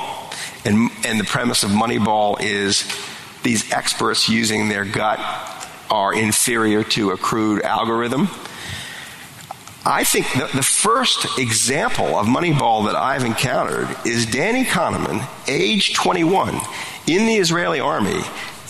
and, 0.66 0.90
and 1.06 1.20
the 1.20 1.26
premise 1.26 1.64
of 1.64 1.72
Moneyball 1.72 2.42
is 2.42 2.86
these 3.44 3.72
experts 3.72 4.30
using 4.30 4.70
their 4.70 4.86
gut 4.86 5.20
are 5.90 6.14
inferior 6.14 6.84
to 6.84 7.12
a 7.12 7.18
crude 7.18 7.62
algorithm. 7.62 8.30
I 9.86 10.06
think 10.06 10.32
the, 10.32 10.50
the, 10.56 10.64
first 10.64 11.38
example 11.38 12.16
of 12.18 12.26
Moneyball 12.26 12.86
that 12.86 12.96
I've 12.96 13.26
encountered 13.26 13.94
is 14.06 14.26
Danny 14.26 14.64
Kahneman, 14.64 15.28
age 15.48 15.94
21, 15.94 16.56
in 17.06 17.26
the 17.26 17.36
Israeli 17.36 17.82
army, 17.82 18.22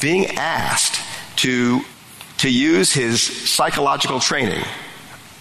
being 0.02 0.26
asked 0.38 1.00
to 1.38 1.82
to 2.40 2.52
use 2.52 2.92
his 2.92 3.22
psychological 3.22 4.20
training, 4.20 4.62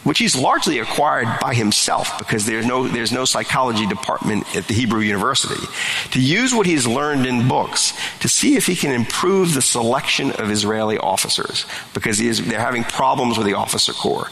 which 0.04 0.18
he's 0.18 0.36
largely 0.36 0.78
acquired 0.78 1.28
by 1.40 1.54
himself 1.54 2.18
because 2.18 2.46
there's 2.46 2.66
no, 2.66 2.88
there's 2.88 3.12
no 3.12 3.24
psychology 3.24 3.86
department 3.86 4.44
at 4.56 4.66
the 4.66 4.74
Hebrew 4.74 5.00
University, 5.00 5.64
to 6.10 6.20
use 6.20 6.54
what 6.54 6.66
he's 6.66 6.86
learned 6.86 7.26
in 7.26 7.48
books 7.48 7.92
to 8.20 8.28
see 8.28 8.56
if 8.56 8.66
he 8.66 8.76
can 8.76 8.92
improve 8.92 9.54
the 9.54 9.62
selection 9.62 10.32
of 10.32 10.50
Israeli 10.50 10.98
officers 10.98 11.66
because 11.94 12.20
is, 12.20 12.44
they're 12.44 12.60
having 12.60 12.84
problems 12.84 13.38
with 13.38 13.46
the 13.46 13.54
officer 13.54 13.92
corps. 13.92 14.28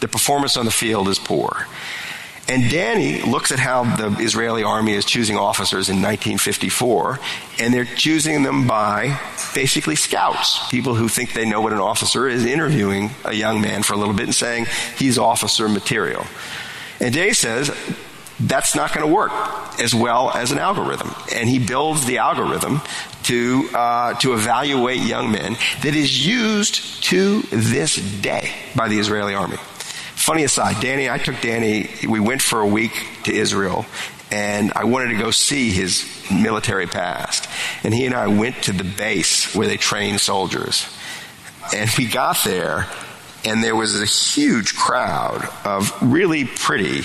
The 0.00 0.08
performance 0.08 0.56
on 0.56 0.64
the 0.64 0.70
field 0.70 1.08
is 1.08 1.18
poor. 1.18 1.66
And 2.48 2.70
Danny 2.70 3.22
looks 3.22 3.52
at 3.52 3.60
how 3.60 3.84
the 3.84 4.16
Israeli 4.20 4.64
army 4.64 4.94
is 4.94 5.04
choosing 5.04 5.36
officers 5.36 5.88
in 5.88 5.96
1954, 5.96 7.20
and 7.60 7.72
they're 7.72 7.84
choosing 7.84 8.42
them 8.42 8.66
by 8.66 9.18
basically 9.54 9.94
scouts, 9.94 10.68
people 10.68 10.94
who 10.94 11.08
think 11.08 11.34
they 11.34 11.44
know 11.44 11.60
what 11.60 11.72
an 11.72 11.78
officer 11.78 12.28
is, 12.28 12.44
interviewing 12.44 13.10
a 13.24 13.32
young 13.32 13.60
man 13.60 13.82
for 13.84 13.94
a 13.94 13.96
little 13.96 14.14
bit 14.14 14.24
and 14.24 14.34
saying 14.34 14.66
he's 14.98 15.18
officer 15.18 15.68
material. 15.68 16.26
And 17.00 17.14
Danny 17.14 17.32
says 17.32 17.70
that's 18.40 18.74
not 18.74 18.92
going 18.92 19.06
to 19.06 19.12
work 19.12 19.32
as 19.80 19.94
well 19.94 20.30
as 20.30 20.50
an 20.50 20.58
algorithm, 20.58 21.14
and 21.32 21.48
he 21.48 21.64
builds 21.64 22.06
the 22.06 22.18
algorithm 22.18 22.80
to 23.24 23.68
uh, 23.72 24.14
to 24.14 24.34
evaluate 24.34 25.00
young 25.00 25.30
men 25.30 25.56
that 25.82 25.94
is 25.94 26.26
used 26.26 27.04
to 27.04 27.42
this 27.42 27.96
day 28.20 28.52
by 28.74 28.88
the 28.88 28.98
Israeli 28.98 29.34
army. 29.34 29.58
Funny 30.22 30.44
aside, 30.44 30.80
Danny, 30.80 31.10
I 31.10 31.18
took 31.18 31.40
Danny, 31.40 31.90
we 32.08 32.20
went 32.20 32.42
for 32.42 32.60
a 32.60 32.66
week 32.66 32.92
to 33.24 33.34
Israel, 33.34 33.84
and 34.30 34.72
I 34.76 34.84
wanted 34.84 35.08
to 35.08 35.18
go 35.18 35.32
see 35.32 35.70
his 35.72 36.08
military 36.30 36.86
past. 36.86 37.48
And 37.82 37.92
he 37.92 38.06
and 38.06 38.14
I 38.14 38.28
went 38.28 38.62
to 38.62 38.72
the 38.72 38.84
base 38.84 39.52
where 39.52 39.66
they 39.66 39.76
train 39.76 40.18
soldiers. 40.18 40.86
And 41.74 41.90
we 41.98 42.06
got 42.06 42.38
there, 42.44 42.86
and 43.44 43.64
there 43.64 43.74
was 43.74 44.00
a 44.00 44.06
huge 44.06 44.76
crowd 44.76 45.48
of 45.64 45.92
really 46.00 46.44
pretty 46.44 47.02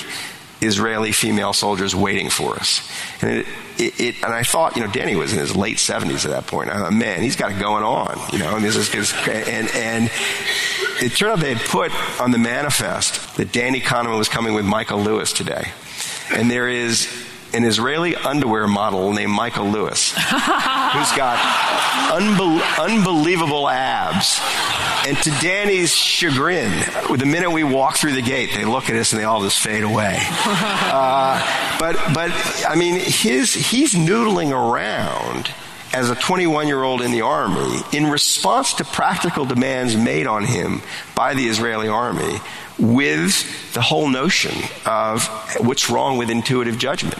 Israeli 0.62 1.12
female 1.12 1.54
soldiers 1.54 1.96
waiting 1.96 2.30
for 2.30 2.56
us. 2.56 2.90
And 3.22 3.32
it, 3.32 3.48
it, 3.78 4.00
it, 4.00 4.16
and 4.24 4.34
I 4.34 4.44
thought, 4.44 4.76
you 4.76 4.84
know, 4.84 4.92
Danny 4.92 5.16
was 5.16 5.34
in 5.34 5.40
his 5.40 5.56
late 5.56 5.78
70s 5.78 6.26
at 6.26 6.32
that 6.32 6.48
point. 6.48 6.70
I 6.70 6.78
thought, 6.78 6.94
man, 6.94 7.22
he's 7.22 7.36
got 7.36 7.52
it 7.52 7.60
going 7.60 7.84
on, 7.84 8.20
you 8.32 8.40
know, 8.40 8.56
and 8.56 8.66
this 8.66 8.76
is, 8.76 9.14
and, 9.28 9.70
and 9.76 10.12
it 11.00 11.12
turned 11.16 11.34
out 11.34 11.40
they 11.40 11.54
had 11.54 11.68
put 11.68 11.92
on 12.20 12.32
the 12.32 12.40
manifest 12.40 13.38
that 13.38 13.52
Danny 13.52 13.80
Kahneman 13.80 14.18
was 14.18 14.30
coming 14.30 14.54
with 14.54 14.66
Michael 14.66 15.00
Lewis 15.00 15.32
today. 15.32 15.72
And 16.34 16.50
there 16.50 16.68
is 16.68 17.27
an 17.54 17.64
Israeli 17.64 18.16
underwear 18.16 18.68
model 18.68 19.14
named 19.14 19.32
Michael 19.32 19.66
Lewis, 19.70 20.12
who's 20.14 21.12
got 21.16 21.38
unbe- 22.12 22.80
unbelievable 22.80 23.70
abs. 23.70 24.40
And 25.08 25.18
to 25.20 25.30
Danny's 25.42 25.94
chagrin, 25.96 26.72
the 27.16 27.26
minute 27.26 27.52
we 27.52 27.64
walk 27.64 27.96
through 27.98 28.14
the 28.14 28.22
gate, 28.22 28.50
they 28.54 28.66
look 28.66 28.90
at 28.90 28.96
us 28.96 29.14
and 29.14 29.22
they 29.22 29.26
all 29.26 29.42
just 29.42 29.60
fade 29.60 29.84
away. 29.84 30.20
Uh, 30.90 31.78
but, 31.80 31.96
but 32.14 32.32
I 32.68 32.76
mean, 32.76 33.00
his, 33.00 33.54
he's 33.54 33.94
noodling 33.94 34.52
around 34.52 35.52
as 35.94 36.10
a 36.10 36.16
21 36.16 36.68
year 36.68 36.82
old 36.84 37.02
in 37.02 37.12
the 37.12 37.22
army 37.22 37.80
in 37.94 38.08
response 38.08 38.74
to 38.76 38.84
practical 38.84 39.46
demands 39.46 39.96
made 39.96 40.28
on 40.28 40.44
him 40.44 40.82
by 41.16 41.34
the 41.34 41.46
Israeli 41.48 41.88
army 41.88 42.40
with 42.80 43.74
the 43.74 43.82
whole 43.82 44.08
notion 44.08 44.54
of 44.86 45.28
what's 45.60 45.90
wrong 45.90 46.18
with 46.18 46.30
intuitive 46.30 46.78
judgment. 46.78 47.20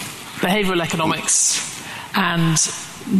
behavioral 0.41 0.81
economics 0.81 1.71
and 2.13 2.57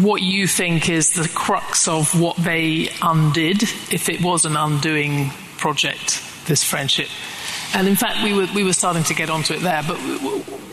what 0.02 0.22
you 0.22 0.48
think 0.48 0.90
is 0.90 1.14
the 1.14 1.30
crux 1.30 1.88
of 1.88 2.20
what 2.20 2.38
they 2.38 2.90
undid, 3.02 3.64
if 3.64 4.10
it 4.10 4.22
was 4.22 4.46
an 4.46 4.56
undoing 4.56 5.32
project, 5.58 6.22
this 6.48 6.64
friendship. 6.64 7.08
And 7.74 7.88
in 7.88 7.96
fact, 7.96 8.24
we 8.24 8.34
were, 8.34 8.48
we 8.54 8.64
were 8.64 8.74
starting 8.74 9.04
to 9.06 9.14
get 9.14 9.30
onto 9.30 9.54
it 9.54 9.62
there, 9.62 9.84
but 9.88 9.96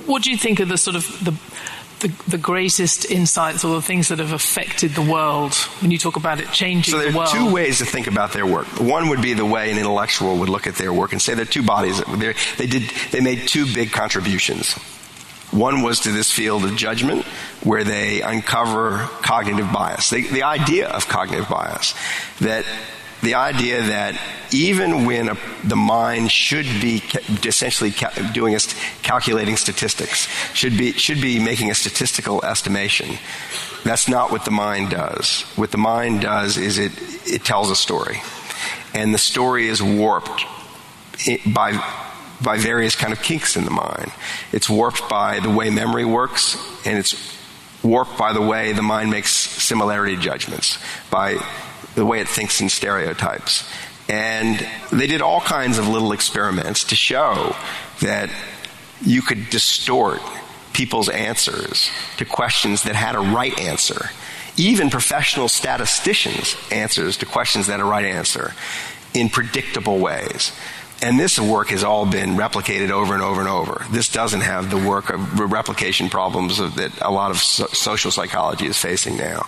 what 0.07 0.23
do 0.23 0.31
you 0.31 0.37
think 0.37 0.61
are 0.61 0.65
the 0.65 0.79
sort 0.79 0.97
of 0.97 1.05
the, 1.25 1.33
the, 2.07 2.31
the, 2.31 2.39
greatest 2.39 3.11
insights 3.11 3.65
or 3.65 3.75
the 3.75 3.83
things 3.83 4.09
that 4.09 4.19
have 4.19 4.33
affected 4.33 4.93
the 4.93 5.03
world 5.03 5.55
when 5.81 5.91
you 5.91 5.99
talk 5.99 6.17
about 6.17 6.41
it 6.41 6.51
changing 6.53 6.93
so 6.93 6.99
there 6.99 7.13
the 7.13 7.17
world? 7.17 7.31
two 7.31 7.53
ways 7.53 7.79
to 7.79 7.85
think 7.85 8.07
about 8.07 8.33
their 8.33 8.47
work. 8.47 8.67
One 8.81 9.09
would 9.11 9.23
be 9.23 9.35
the 9.35 9.47
way 9.47 9.71
an 9.71 9.79
intellectual 9.79 10.39
would 10.39 10.49
look 10.49 10.67
at 10.67 10.77
their 10.77 10.93
work 10.93 11.13
and 11.13 11.21
say 11.21 11.35
there 11.35 11.43
are 11.43 11.47
two 11.47 11.63
bodies. 11.63 12.03
They 12.57 12.67
did 12.67 12.91
they 13.11 13.21
made 13.21 13.49
two 13.49 13.73
big 13.73 13.93
contributions. 13.93 14.77
One 15.51 15.83
was 15.83 16.01
to 16.01 16.13
this 16.13 16.31
field 16.31 16.65
of 16.65 16.77
judgment, 16.77 17.25
where 17.63 17.85
they 17.85 18.21
uncover 18.21 19.09
cognitive 19.23 19.73
bias. 19.73 20.11
the 20.11 20.43
idea 20.43 20.89
of 20.89 21.09
cognitive 21.09 21.49
bias, 21.49 21.95
that 22.41 22.65
the 23.23 23.35
idea 23.35 23.83
that 23.83 24.21
even 24.53 25.05
when 25.05 25.29
a, 25.29 25.37
the 25.65 25.77
mind 25.77 26.31
should 26.31 26.67
be 26.81 27.03
essentially 27.45 27.91
ca- 27.91 28.31
doing 28.33 28.55
a 28.55 28.61
calculating 29.03 29.57
statistics, 29.57 30.29
should 30.55 30.77
be, 30.79 30.93
should 30.93 31.21
be 31.21 31.39
making 31.39 31.71
a 31.71 31.75
statistical 31.75 32.45
estimation, 32.45 33.19
that's 33.85 34.09
not 34.09 34.31
what 34.31 34.45
the 34.45 34.51
mind 34.51 34.91
does. 34.91 35.43
What 35.57 35.73
the 35.73 35.79
mind 35.79 36.21
does 36.21 36.57
is 36.57 36.79
it, 36.79 36.93
it 37.27 37.45
tells 37.45 37.71
a 37.71 37.77
story. 37.77 38.21
And 38.95 39.13
the 39.13 39.19
story 39.19 39.67
is 39.67 39.83
warped 39.83 40.45
eh, 41.27 41.39
by 41.47 41.73
by 42.43 42.59
various 42.59 42.95
kind 42.95 43.13
of 43.13 43.23
kinks 43.23 43.57
in 43.57 43.65
the 43.65 43.71
mind. 43.71 44.13
It's 44.53 44.69
warped 44.69 45.09
by 45.09 45.41
the 45.41 45.51
way 45.51 45.71
memory 45.71 46.05
works, 46.05 46.57
and 46.87 46.99
it's 46.99 47.15
warped 47.83 48.17
by 48.19 48.33
the 48.33 48.43
way 48.43 48.73
the 48.73 48.83
mind 48.83 49.11
makes 49.11 49.31
similarity 49.31 50.17
judgments, 50.17 50.79
by 51.11 51.39
the 51.95 52.07
way 52.07 52.21
it 52.21 52.29
thinks 52.29 52.61
in 52.61 52.69
stereotypes. 52.69 53.69
And 54.09 54.67
they 54.91 55.07
did 55.07 55.21
all 55.21 55.41
kinds 55.41 55.79
of 55.79 55.87
little 55.87 56.13
experiments 56.13 56.85
to 56.85 56.97
show 56.97 57.55
that 58.01 58.31
you 59.03 59.23
could 59.23 59.51
distort 59.51 60.21
people's 60.73 61.09
answers 61.09 61.91
to 62.17 62.25
questions 62.25 62.85
that 62.85 62.95
had 62.95 63.15
a 63.15 63.21
right 63.21 63.59
answer. 63.59 64.11
Even 64.57 64.91
professional 64.91 65.49
statisticians' 65.49 66.57
answers 66.71 67.17
to 67.19 67.27
questions 67.27 67.67
that 67.67 67.75
had 67.75 67.81
a 67.81 67.85
right 67.85 68.05
answer 68.05 68.55
in 69.15 69.29
predictable 69.29 69.99
ways. 69.99 70.53
And 71.01 71.19
this 71.19 71.39
work 71.39 71.69
has 71.69 71.85
all 71.85 72.07
been 72.07 72.31
replicated 72.31 72.91
over 72.91 73.15
and 73.15 73.23
over 73.23 73.41
and 73.41 73.49
over. 73.49 73.85
This 73.91 74.09
doesn't 74.09 74.41
have 74.41 74.71
the 74.71 74.79
work 74.79 75.11
of 75.11 75.39
replication 75.39 76.09
problems 76.09 76.59
that 76.59 76.93
a 77.01 77.11
lot 77.11 77.31
of 77.31 77.39
so- 77.39 77.67
social 77.69 78.11
psychology 78.11 78.67
is 78.67 78.77
facing 78.77 79.17
now. 79.17 79.47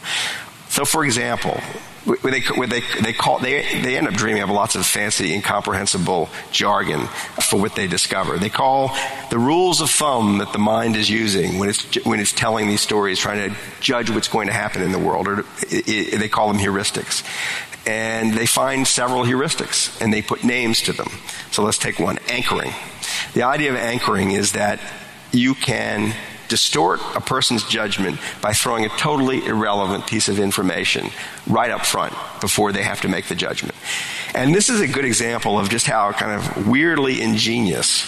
So, 0.68 0.84
for 0.84 1.04
example, 1.04 1.60
they, 2.06 2.40
they, 2.40 2.82
they, 3.02 3.12
call, 3.12 3.40
they, 3.40 3.82
they 3.82 3.98
end 3.98 4.06
up 4.06 4.14
dreaming 4.14 4.42
of 4.42 4.50
lots 4.50 4.76
of 4.76 4.86
fancy, 4.86 5.34
incomprehensible 5.34 6.30
jargon 6.52 7.06
for 7.50 7.60
what 7.60 7.74
they 7.74 7.88
discover. 7.88 8.38
They 8.38 8.48
call 8.48 8.96
the 9.30 9.38
rules 9.38 9.80
of 9.80 9.90
thumb 9.90 10.38
that 10.38 10.52
the 10.52 10.58
mind 10.58 10.94
is 10.94 11.10
using 11.10 11.58
when 11.58 11.68
it's, 11.68 12.04
when 12.06 12.20
it's 12.20 12.32
telling 12.32 12.68
these 12.68 12.80
stories, 12.80 13.18
trying 13.18 13.50
to 13.50 13.56
judge 13.80 14.10
what's 14.10 14.28
going 14.28 14.46
to 14.46 14.52
happen 14.52 14.80
in 14.82 14.92
the 14.92 14.98
world, 14.98 15.26
or 15.26 15.40
it, 15.40 15.88
it, 15.88 16.18
they 16.20 16.28
call 16.28 16.46
them 16.52 16.58
heuristics 16.58 17.24
and 17.86 18.34
they 18.34 18.46
find 18.46 18.86
several 18.86 19.24
heuristics 19.24 20.00
and 20.00 20.12
they 20.12 20.22
put 20.22 20.44
names 20.44 20.80
to 20.82 20.92
them. 20.92 21.08
So 21.50 21.62
let's 21.62 21.78
take 21.78 21.98
one 21.98 22.18
anchoring. 22.28 22.72
The 23.34 23.42
idea 23.42 23.70
of 23.70 23.76
anchoring 23.76 24.32
is 24.32 24.52
that 24.52 24.80
you 25.32 25.54
can 25.54 26.14
distort 26.48 27.00
a 27.14 27.20
person's 27.20 27.64
judgment 27.64 28.18
by 28.42 28.52
throwing 28.52 28.84
a 28.84 28.88
totally 28.90 29.46
irrelevant 29.46 30.06
piece 30.06 30.28
of 30.28 30.38
information 30.40 31.08
right 31.46 31.70
up 31.70 31.86
front 31.86 32.12
before 32.40 32.72
they 32.72 32.82
have 32.82 33.00
to 33.00 33.08
make 33.08 33.26
the 33.26 33.36
judgment. 33.36 33.74
And 34.34 34.54
this 34.54 34.68
is 34.68 34.80
a 34.80 34.88
good 34.88 35.04
example 35.04 35.58
of 35.58 35.70
just 35.70 35.86
how 35.86 36.10
kind 36.12 36.32
of 36.32 36.68
weirdly 36.68 37.22
ingenious 37.22 38.04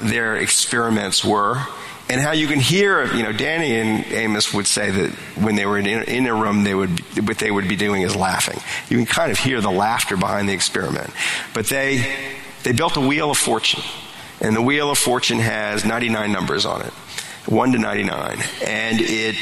their 0.00 0.36
experiments 0.36 1.24
were 1.24 1.62
and 2.08 2.20
how 2.20 2.32
you 2.32 2.46
can 2.46 2.60
hear, 2.60 3.06
you 3.14 3.22
know, 3.22 3.32
Danny 3.32 3.76
and 3.76 4.04
Amos 4.12 4.52
would 4.52 4.66
say 4.66 4.90
that 4.90 5.10
when 5.36 5.54
they 5.54 5.64
were 5.64 5.78
in, 5.78 5.86
in 5.86 6.26
a 6.26 6.34
room, 6.34 6.62
they 6.62 6.74
would, 6.74 7.00
what 7.26 7.38
they 7.38 7.50
would 7.50 7.66
be 7.66 7.76
doing 7.76 8.02
is 8.02 8.14
laughing. 8.14 8.60
You 8.90 8.98
can 8.98 9.06
kind 9.06 9.32
of 9.32 9.38
hear 9.38 9.60
the 9.60 9.70
laughter 9.70 10.16
behind 10.16 10.48
the 10.48 10.52
experiment. 10.52 11.10
But 11.54 11.66
they, 11.66 12.14
they 12.62 12.72
built 12.72 12.96
a 12.96 13.00
wheel 13.00 13.30
of 13.30 13.38
fortune. 13.38 13.82
And 14.40 14.54
the 14.54 14.62
wheel 14.62 14.90
of 14.90 14.98
fortune 14.98 15.38
has 15.38 15.84
99 15.84 16.30
numbers 16.30 16.66
on 16.66 16.82
it. 16.82 16.92
1 17.46 17.72
to 17.72 17.78
99. 17.78 18.38
And 18.66 19.00
it, 19.00 19.36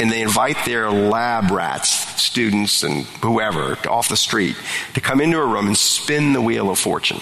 and 0.00 0.10
they 0.10 0.22
invite 0.22 0.56
their 0.64 0.90
lab 0.90 1.50
rats, 1.50 1.90
students 2.20 2.82
and 2.82 3.04
whoever, 3.22 3.76
off 3.88 4.08
the 4.08 4.16
street 4.16 4.56
to 4.94 5.00
come 5.00 5.20
into 5.20 5.38
a 5.38 5.46
room 5.46 5.66
and 5.66 5.76
spin 5.76 6.32
the 6.32 6.42
wheel 6.42 6.70
of 6.70 6.78
fortune. 6.78 7.20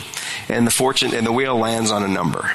And 0.48 0.66
the 0.66 0.70
fortune, 0.70 1.14
and 1.14 1.26
the 1.26 1.32
wheel 1.32 1.56
lands 1.56 1.90
on 1.90 2.02
a 2.02 2.08
number. 2.08 2.52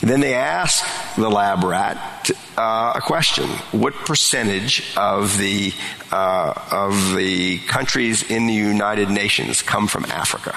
And 0.00 0.08
then 0.08 0.20
they 0.20 0.34
ask 0.34 0.84
the 1.16 1.28
lab 1.28 1.64
rat 1.64 2.30
uh, 2.56 2.92
a 2.96 3.00
question: 3.00 3.48
What 3.72 3.94
percentage 3.94 4.96
of 4.96 5.36
the 5.38 5.72
uh, 6.12 6.54
of 6.70 7.14
the 7.14 7.58
countries 7.58 8.22
in 8.30 8.46
the 8.46 8.54
United 8.54 9.10
Nations 9.10 9.62
come 9.62 9.88
from 9.88 10.04
Africa? 10.06 10.56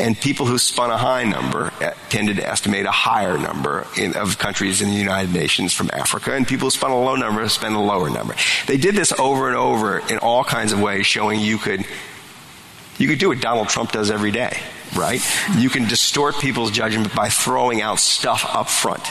And 0.00 0.18
people 0.18 0.46
who 0.46 0.58
spun 0.58 0.90
a 0.90 0.96
high 0.96 1.24
number 1.24 1.72
uh, 1.80 1.90
tended 2.08 2.36
to 2.36 2.48
estimate 2.48 2.86
a 2.86 2.90
higher 2.90 3.38
number 3.38 3.86
in, 3.96 4.16
of 4.16 4.38
countries 4.38 4.80
in 4.80 4.88
the 4.88 4.96
United 4.96 5.32
Nations 5.32 5.72
from 5.72 5.90
Africa, 5.92 6.34
and 6.34 6.48
people 6.48 6.66
who 6.66 6.70
spun 6.70 6.90
a 6.90 6.98
low 6.98 7.16
number 7.16 7.48
spent 7.48 7.74
a 7.74 7.80
lower 7.80 8.10
number. 8.10 8.34
They 8.66 8.78
did 8.78 8.94
this 8.94 9.12
over 9.12 9.48
and 9.48 9.56
over 9.56 9.98
in 9.98 10.18
all 10.18 10.42
kinds 10.42 10.72
of 10.72 10.80
ways, 10.80 11.06
showing 11.06 11.40
you 11.40 11.58
could 11.58 11.84
you 12.98 13.08
could 13.08 13.18
do 13.18 13.28
what 13.28 13.40
Donald 13.40 13.68
Trump 13.68 13.92
does 13.92 14.10
every 14.10 14.30
day 14.30 14.58
right? 14.96 15.20
You 15.56 15.70
can 15.70 15.86
distort 15.86 16.38
people's 16.38 16.70
judgment 16.70 17.14
by 17.14 17.28
throwing 17.28 17.80
out 17.80 17.98
stuff 17.98 18.44
up 18.48 18.68
front. 18.68 19.02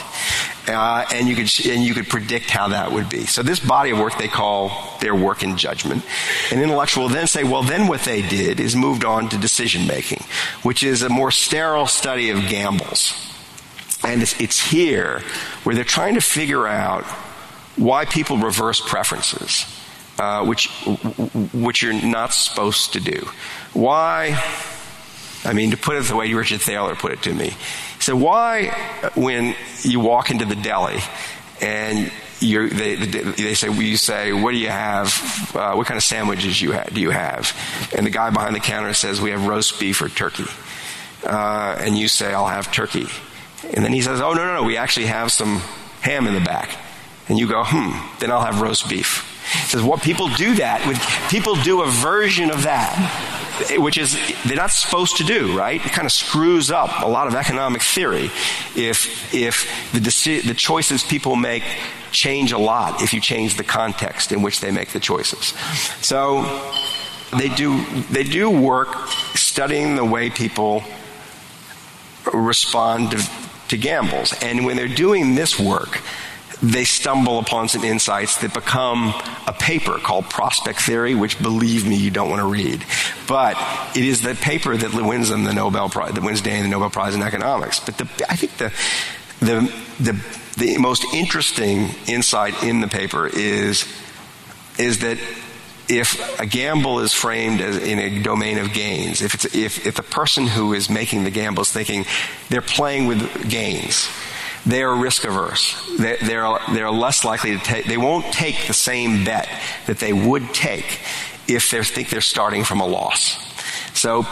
Uh, 0.68 1.04
and 1.12 1.28
you 1.28 1.34
could 1.34 1.66
and 1.66 1.82
you 1.82 1.94
could 1.94 2.08
predict 2.08 2.50
how 2.50 2.68
that 2.68 2.92
would 2.92 3.08
be. 3.08 3.26
So 3.26 3.42
this 3.42 3.58
body 3.58 3.90
of 3.90 3.98
work 3.98 4.16
they 4.18 4.28
call 4.28 4.96
their 5.00 5.14
work 5.14 5.42
in 5.42 5.56
judgment. 5.56 6.04
An 6.52 6.60
intellectual 6.60 7.08
then 7.08 7.26
say, 7.26 7.44
well, 7.44 7.62
then 7.62 7.88
what 7.88 8.02
they 8.02 8.22
did 8.22 8.60
is 8.60 8.76
moved 8.76 9.04
on 9.04 9.28
to 9.30 9.38
decision 9.38 9.86
making, 9.86 10.22
which 10.62 10.82
is 10.82 11.02
a 11.02 11.08
more 11.08 11.30
sterile 11.30 11.86
study 11.86 12.30
of 12.30 12.48
gambles. 12.48 13.14
And 14.04 14.22
it's, 14.22 14.38
it's 14.40 14.70
here 14.70 15.22
where 15.64 15.74
they're 15.74 15.84
trying 15.84 16.14
to 16.14 16.20
figure 16.20 16.66
out 16.66 17.04
why 17.76 18.04
people 18.04 18.38
reverse 18.38 18.80
preferences, 18.80 19.66
uh, 20.18 20.44
which 20.44 20.68
which 21.52 21.82
you're 21.82 21.92
not 21.92 22.32
supposed 22.32 22.92
to 22.92 23.00
do. 23.00 23.28
Why 23.72 24.38
I 25.44 25.52
mean, 25.52 25.70
to 25.70 25.76
put 25.76 25.96
it 25.96 26.04
the 26.04 26.16
way 26.16 26.32
Richard 26.34 26.60
Thaler 26.60 26.94
put 26.94 27.12
it 27.12 27.22
to 27.22 27.32
me. 27.32 27.50
He 27.50 28.00
said, 28.00 28.14
why, 28.14 28.68
when 29.14 29.54
you 29.82 30.00
walk 30.00 30.30
into 30.30 30.44
the 30.44 30.54
deli 30.54 30.98
and 31.60 32.10
they, 32.40 32.94
they 32.94 33.54
say, 33.54 33.70
you 33.70 33.96
say, 33.96 34.32
what 34.32 34.52
do 34.52 34.58
you 34.58 34.68
have? 34.68 35.52
Uh, 35.54 35.74
what 35.74 35.86
kind 35.86 35.98
of 35.98 36.04
sandwiches 36.04 36.60
you 36.60 36.72
ha- 36.72 36.84
do 36.92 37.00
you 37.00 37.10
have? 37.10 37.54
And 37.94 38.06
the 38.06 38.10
guy 38.10 38.30
behind 38.30 38.54
the 38.54 38.60
counter 38.60 38.94
says, 38.94 39.20
we 39.20 39.30
have 39.30 39.46
roast 39.46 39.78
beef 39.78 40.00
or 40.00 40.08
turkey. 40.08 40.46
Uh, 41.24 41.76
and 41.78 41.98
you 41.98 42.08
say, 42.08 42.32
I'll 42.32 42.46
have 42.46 42.72
turkey. 42.72 43.06
And 43.74 43.84
then 43.84 43.92
he 43.92 44.00
says, 44.00 44.20
oh, 44.20 44.32
no, 44.32 44.46
no, 44.46 44.54
no, 44.54 44.62
we 44.62 44.78
actually 44.78 45.06
have 45.06 45.30
some 45.30 45.58
ham 46.00 46.26
in 46.26 46.34
the 46.34 46.40
back. 46.40 46.78
And 47.28 47.38
you 47.38 47.46
go, 47.46 47.62
hmm, 47.64 48.18
then 48.20 48.30
I'll 48.30 48.40
have 48.40 48.62
roast 48.62 48.88
beef. 48.88 49.26
He 49.52 49.68
says 49.68 49.82
what 49.82 50.02
people 50.02 50.28
do 50.28 50.54
that 50.56 50.86
with 50.86 50.98
people 51.28 51.56
do 51.56 51.82
a 51.82 51.86
version 51.86 52.50
of 52.50 52.62
that, 52.62 52.94
which 53.78 53.98
is 53.98 54.18
they're 54.44 54.56
not 54.56 54.70
supposed 54.70 55.16
to 55.18 55.24
do, 55.24 55.56
right? 55.56 55.84
It 55.84 55.92
kind 55.92 56.06
of 56.06 56.12
screws 56.12 56.70
up 56.70 57.02
a 57.02 57.08
lot 57.08 57.26
of 57.26 57.34
economic 57.34 57.82
theory 57.82 58.30
if 58.76 59.34
if 59.34 59.92
the 59.92 60.00
deci- 60.00 60.42
the 60.42 60.54
choices 60.54 61.02
people 61.02 61.36
make 61.36 61.62
change 62.12 62.52
a 62.52 62.58
lot 62.58 63.02
if 63.02 63.12
you 63.14 63.20
change 63.20 63.56
the 63.56 63.64
context 63.64 64.32
in 64.32 64.42
which 64.42 64.60
they 64.60 64.70
make 64.70 64.90
the 64.90 65.00
choices. 65.00 65.54
So 66.00 66.42
they 67.38 67.48
do 67.48 67.84
they 68.10 68.24
do 68.24 68.50
work 68.50 69.08
studying 69.34 69.96
the 69.96 70.04
way 70.04 70.30
people 70.30 70.82
respond 72.34 73.12
to, 73.12 73.30
to 73.68 73.76
gambles, 73.76 74.34
and 74.42 74.64
when 74.64 74.76
they're 74.76 74.88
doing 74.88 75.34
this 75.34 75.58
work 75.58 76.00
they 76.62 76.84
stumble 76.84 77.38
upon 77.38 77.68
some 77.68 77.84
insights 77.84 78.38
that 78.38 78.52
become 78.52 79.14
a 79.46 79.52
paper 79.52 79.98
called 79.98 80.28
Prospect 80.28 80.80
Theory, 80.80 81.14
which 81.14 81.40
believe 81.42 81.86
me, 81.86 81.96
you 81.96 82.10
don't 82.10 82.28
want 82.28 82.40
to 82.40 82.46
read. 82.46 82.84
But 83.26 83.56
it 83.96 84.04
is 84.04 84.20
the 84.20 84.34
paper 84.34 84.76
that 84.76 84.92
wins 84.92 85.30
them 85.30 85.44
the 85.44 85.54
Nobel 85.54 85.88
Prize, 85.88 86.12
that 86.12 86.22
wins 86.22 86.42
Danny 86.42 86.62
the 86.62 86.68
Nobel 86.68 86.90
Prize 86.90 87.14
in 87.14 87.22
economics. 87.22 87.80
But 87.80 87.96
the, 87.96 88.08
I 88.28 88.36
think 88.36 88.56
the, 88.58 88.72
the, 89.40 89.72
the, 89.98 90.24
the 90.58 90.78
most 90.78 91.04
interesting 91.14 91.90
insight 92.06 92.62
in 92.62 92.80
the 92.80 92.88
paper 92.88 93.26
is, 93.26 93.86
is 94.78 94.98
that 94.98 95.18
if 95.88 96.38
a 96.38 96.46
gamble 96.46 97.00
is 97.00 97.12
framed 97.12 97.60
as 97.60 97.76
in 97.78 97.98
a 97.98 98.22
domain 98.22 98.58
of 98.58 98.72
gains, 98.72 99.22
if, 99.22 99.34
it's, 99.34 99.54
if, 99.54 99.86
if 99.86 99.96
the 99.96 100.02
person 100.02 100.46
who 100.46 100.74
is 100.74 100.88
making 100.88 101.24
the 101.24 101.30
gamble 101.30 101.62
is 101.62 101.72
thinking 101.72 102.04
they're 102.48 102.60
playing 102.60 103.06
with 103.06 103.48
gains, 103.48 104.08
they 104.66 104.82
are 104.82 104.94
risk 104.94 105.24
averse. 105.24 105.74
They, 105.98 106.16
they're, 106.22 106.58
they're 106.72 106.90
less 106.90 107.24
likely 107.24 107.56
to 107.56 107.58
take, 107.58 107.86
they 107.86 107.96
won't 107.96 108.26
take 108.32 108.66
the 108.66 108.74
same 108.74 109.24
bet 109.24 109.48
that 109.86 109.98
they 109.98 110.12
would 110.12 110.52
take 110.54 111.00
if 111.48 111.70
they 111.70 111.82
think 111.82 112.10
they're 112.10 112.20
starting 112.20 112.64
from 112.64 112.80
a 112.80 112.86
loss. 112.86 113.38
So 113.98 114.22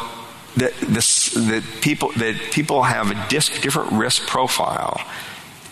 the, 0.56 0.72
the, 0.80 1.40
the 1.40 1.64
people, 1.80 2.12
that 2.16 2.36
people 2.52 2.82
have 2.82 3.10
a 3.10 3.28
disc, 3.28 3.60
different 3.62 3.92
risk 3.92 4.26
profile 4.26 5.00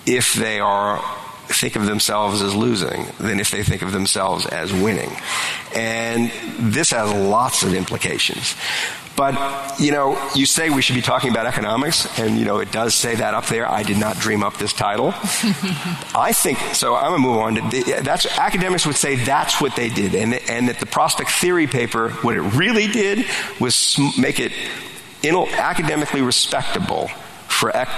if 0.06 0.34
they 0.34 0.60
are 0.60 1.02
think 1.48 1.76
of 1.76 1.86
themselves 1.86 2.42
as 2.42 2.54
losing 2.54 3.06
than 3.18 3.38
if 3.38 3.50
they 3.50 3.62
think 3.62 3.82
of 3.82 3.92
themselves 3.92 4.46
as 4.46 4.72
winning. 4.72 5.10
And 5.74 6.30
this 6.58 6.90
has 6.90 7.12
lots 7.12 7.62
of 7.62 7.72
implications. 7.72 8.54
But, 9.16 9.80
you 9.80 9.92
know, 9.92 10.30
you 10.34 10.44
say 10.44 10.68
we 10.68 10.82
should 10.82 10.94
be 10.94 11.02
talking 11.02 11.30
about 11.30 11.46
economics, 11.46 12.18
and, 12.18 12.38
you 12.38 12.44
know, 12.44 12.58
it 12.58 12.70
does 12.70 12.94
say 12.94 13.14
that 13.14 13.32
up 13.32 13.46
there. 13.46 13.68
I 13.68 13.82
did 13.82 13.96
not 13.96 14.18
dream 14.18 14.42
up 14.42 14.58
this 14.58 14.74
title. 14.74 15.14
I 16.14 16.32
think, 16.34 16.58
so 16.74 16.94
I'm 16.94 17.10
going 17.10 17.22
to 17.22 17.28
move 17.28 17.38
on. 17.38 17.54
To, 17.70 18.02
that's, 18.02 18.26
academics 18.38 18.86
would 18.86 18.96
say 18.96 19.16
that's 19.16 19.60
what 19.60 19.74
they 19.74 19.88
did, 19.88 20.14
and, 20.14 20.34
and 20.34 20.68
that 20.68 20.80
the 20.80 20.86
prospect 20.86 21.30
theory 21.30 21.66
paper, 21.66 22.10
what 22.10 22.36
it 22.36 22.42
really 22.42 22.86
did 22.88 23.24
was 23.58 23.98
make 24.18 24.38
it 24.38 24.52
academically 25.24 26.20
respectable 26.20 27.08
for 27.48 27.70
ec- 27.70 27.88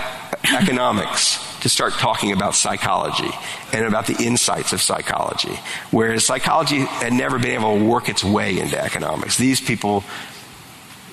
economics 0.44 1.44
to 1.60 1.68
start 1.68 1.92
talking 1.94 2.32
about 2.32 2.54
psychology 2.54 3.30
and 3.72 3.84
about 3.84 4.06
the 4.06 4.16
insights 4.24 4.72
of 4.72 4.80
psychology. 4.80 5.58
Whereas 5.90 6.24
psychology 6.24 6.78
had 6.78 7.12
never 7.12 7.38
been 7.38 7.60
able 7.60 7.78
to 7.78 7.84
work 7.84 8.08
its 8.08 8.22
way 8.22 8.58
into 8.58 8.80
economics. 8.80 9.36
These 9.36 9.60
people 9.60 10.04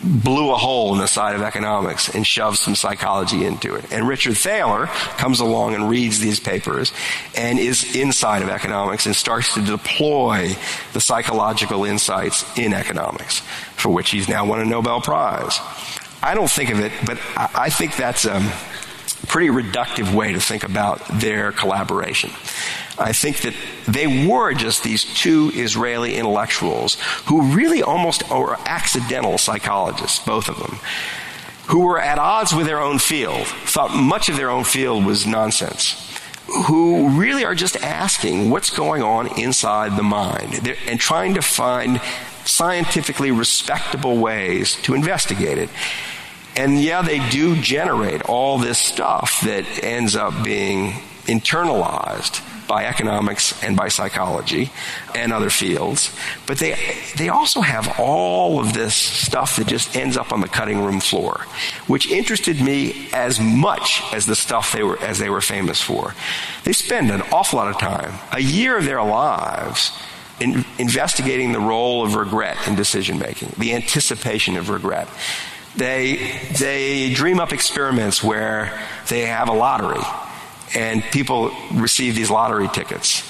blew 0.05 0.51
a 0.51 0.55
hole 0.55 0.93
in 0.93 0.99
the 0.99 1.07
side 1.07 1.35
of 1.35 1.41
economics 1.41 2.13
and 2.13 2.25
shoved 2.25 2.57
some 2.57 2.75
psychology 2.75 3.45
into 3.45 3.75
it. 3.75 3.91
And 3.91 4.07
Richard 4.07 4.37
Thaler 4.37 4.85
comes 5.17 5.39
along 5.39 5.73
and 5.73 5.89
reads 5.89 6.19
these 6.19 6.39
papers 6.39 6.93
and 7.35 7.57
is 7.57 7.95
inside 7.95 8.41
of 8.41 8.49
economics 8.49 9.05
and 9.05 9.15
starts 9.15 9.53
to 9.55 9.61
deploy 9.61 10.55
the 10.93 11.01
psychological 11.01 11.85
insights 11.85 12.45
in 12.57 12.73
economics, 12.73 13.41
for 13.75 13.89
which 13.89 14.11
he's 14.11 14.29
now 14.29 14.45
won 14.45 14.61
a 14.61 14.65
Nobel 14.65 15.01
Prize. 15.01 15.59
I 16.21 16.33
don't 16.33 16.49
think 16.49 16.69
of 16.71 16.79
it, 16.79 16.91
but 17.05 17.19
I 17.35 17.69
think 17.69 17.95
that's 17.95 18.25
a 18.25 18.39
pretty 19.25 19.47
reductive 19.47 20.13
way 20.13 20.33
to 20.33 20.39
think 20.39 20.63
about 20.63 21.01
their 21.07 21.51
collaboration. 21.51 22.31
I 22.97 23.11
think 23.11 23.41
that 23.41 23.53
they 23.87 24.27
were 24.27 24.53
just 24.53 24.83
these 24.83 25.03
two 25.03 25.51
Israeli 25.53 26.15
intellectuals 26.15 26.97
who 27.25 27.53
really 27.53 27.83
almost 27.83 28.29
were 28.29 28.57
accidental 28.65 29.37
psychologists, 29.37 30.19
both 30.25 30.49
of 30.49 30.57
them, 30.57 30.79
who 31.67 31.79
were 31.79 31.99
at 31.99 32.19
odds 32.19 32.53
with 32.53 32.67
their 32.67 32.79
own 32.79 32.99
field, 32.99 33.47
thought 33.47 33.93
much 33.93 34.29
of 34.29 34.37
their 34.37 34.49
own 34.49 34.63
field 34.63 35.05
was 35.05 35.25
nonsense 35.25 36.01
who 36.67 37.09
really 37.09 37.43
are 37.43 37.55
just 37.55 37.75
asking 37.77 38.49
what's 38.49 38.69
going 38.69 39.01
on 39.01 39.39
inside 39.39 39.97
the 39.97 40.03
mind 40.03 40.75
and 40.87 40.99
trying 40.99 41.33
to 41.33 41.41
find 41.41 41.99
scientifically 42.45 43.31
respectable 43.31 44.17
ways 44.17 44.75
to 44.83 44.93
investigate 44.93 45.57
it. 45.57 45.69
And 46.55 46.81
yeah, 46.81 47.01
they 47.01 47.27
do 47.29 47.61
generate 47.61 48.21
all 48.23 48.57
this 48.57 48.79
stuff 48.79 49.41
that 49.41 49.65
ends 49.83 50.15
up 50.15 50.43
being 50.43 50.93
internalized 51.25 52.41
by 52.67 52.85
economics 52.85 53.61
and 53.63 53.75
by 53.77 53.87
psychology 53.89 54.71
and 55.13 55.31
other 55.31 55.49
fields. 55.49 56.15
But 56.47 56.57
they, 56.57 56.77
they 57.17 57.29
also 57.29 57.61
have 57.61 57.99
all 57.99 58.59
of 58.59 58.73
this 58.73 58.95
stuff 58.95 59.57
that 59.57 59.67
just 59.67 59.95
ends 59.95 60.17
up 60.17 60.31
on 60.31 60.41
the 60.41 60.47
cutting 60.47 60.83
room 60.83 60.99
floor, 60.99 61.41
which 61.87 62.09
interested 62.09 62.61
me 62.61 63.09
as 63.13 63.39
much 63.39 64.01
as 64.13 64.25
the 64.25 64.35
stuff 64.35 64.71
they 64.71 64.83
were, 64.83 64.99
as 64.99 65.19
they 65.19 65.29
were 65.29 65.41
famous 65.41 65.81
for. 65.81 66.15
They 66.63 66.73
spend 66.73 67.11
an 67.11 67.21
awful 67.31 67.57
lot 67.57 67.69
of 67.69 67.77
time, 67.77 68.13
a 68.31 68.41
year 68.41 68.77
of 68.77 68.85
their 68.85 69.03
lives, 69.03 69.91
in 70.39 70.65
investigating 70.77 71.53
the 71.53 71.59
role 71.59 72.05
of 72.05 72.15
regret 72.15 72.57
in 72.67 72.75
decision 72.75 73.19
making, 73.19 73.53
the 73.57 73.73
anticipation 73.73 74.57
of 74.57 74.69
regret. 74.69 75.07
They, 75.77 76.39
they 76.57 77.13
dream 77.13 77.39
up 77.39 77.51
experiments 77.51 78.23
where 78.23 78.81
they 79.09 79.21
have 79.21 79.49
a 79.49 79.53
lottery 79.53 80.01
and 80.73 81.03
people 81.03 81.51
receive 81.73 82.15
these 82.15 82.29
lottery 82.29 82.67
tickets. 82.67 83.29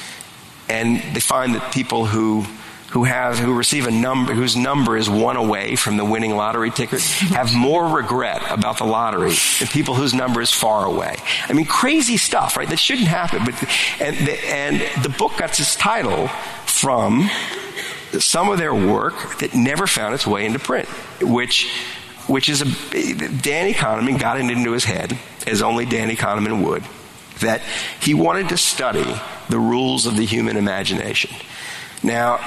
And 0.69 0.97
they 1.15 1.19
find 1.19 1.55
that 1.55 1.73
people 1.73 2.05
who 2.05 2.45
who 2.89 3.03
have 3.03 3.37
who 3.37 3.53
receive 3.53 3.87
a 3.87 3.91
number 3.91 4.33
whose 4.33 4.55
number 4.55 4.95
is 4.95 5.09
one 5.09 5.35
away 5.35 5.75
from 5.75 5.97
the 5.97 6.05
winning 6.05 6.33
lottery 6.33 6.71
ticket 6.71 7.01
have 7.01 7.53
more 7.53 7.85
regret 7.93 8.41
about 8.49 8.77
the 8.77 8.85
lottery 8.85 9.33
than 9.59 9.67
people 9.67 9.95
whose 9.95 10.13
number 10.13 10.39
is 10.39 10.49
far 10.49 10.85
away. 10.85 11.17
I 11.49 11.51
mean, 11.51 11.65
crazy 11.65 12.15
stuff, 12.15 12.55
right? 12.55 12.69
That 12.69 12.79
shouldn't 12.79 13.09
happen. 13.09 13.43
But 13.43 13.55
and 13.99 14.15
the, 14.25 14.45
and 14.47 15.03
the 15.03 15.09
book 15.09 15.33
got 15.37 15.59
its 15.59 15.75
title 15.75 16.29
from 16.65 17.29
some 18.17 18.49
of 18.49 18.57
their 18.57 18.73
work 18.73 19.39
that 19.39 19.53
never 19.53 19.87
found 19.87 20.13
its 20.13 20.25
way 20.25 20.45
into 20.45 20.59
print, 20.59 20.87
which 21.21 21.69
which 22.27 22.49
is 22.49 22.61
a 22.61 22.65
Danny 23.41 23.73
Kahneman 23.73 24.19
got 24.19 24.39
it 24.39 24.49
into 24.49 24.71
his 24.71 24.83
head, 24.83 25.17
as 25.45 25.61
only 25.61 25.85
Danny 25.85 26.15
Kahneman 26.15 26.65
would, 26.65 26.83
that 27.41 27.61
he 27.99 28.13
wanted 28.13 28.49
to 28.49 28.57
study 28.57 29.15
the 29.49 29.59
rules 29.59 30.05
of 30.05 30.17
the 30.17 30.25
human 30.25 30.57
imagination. 30.57 31.31
Now, 32.03 32.39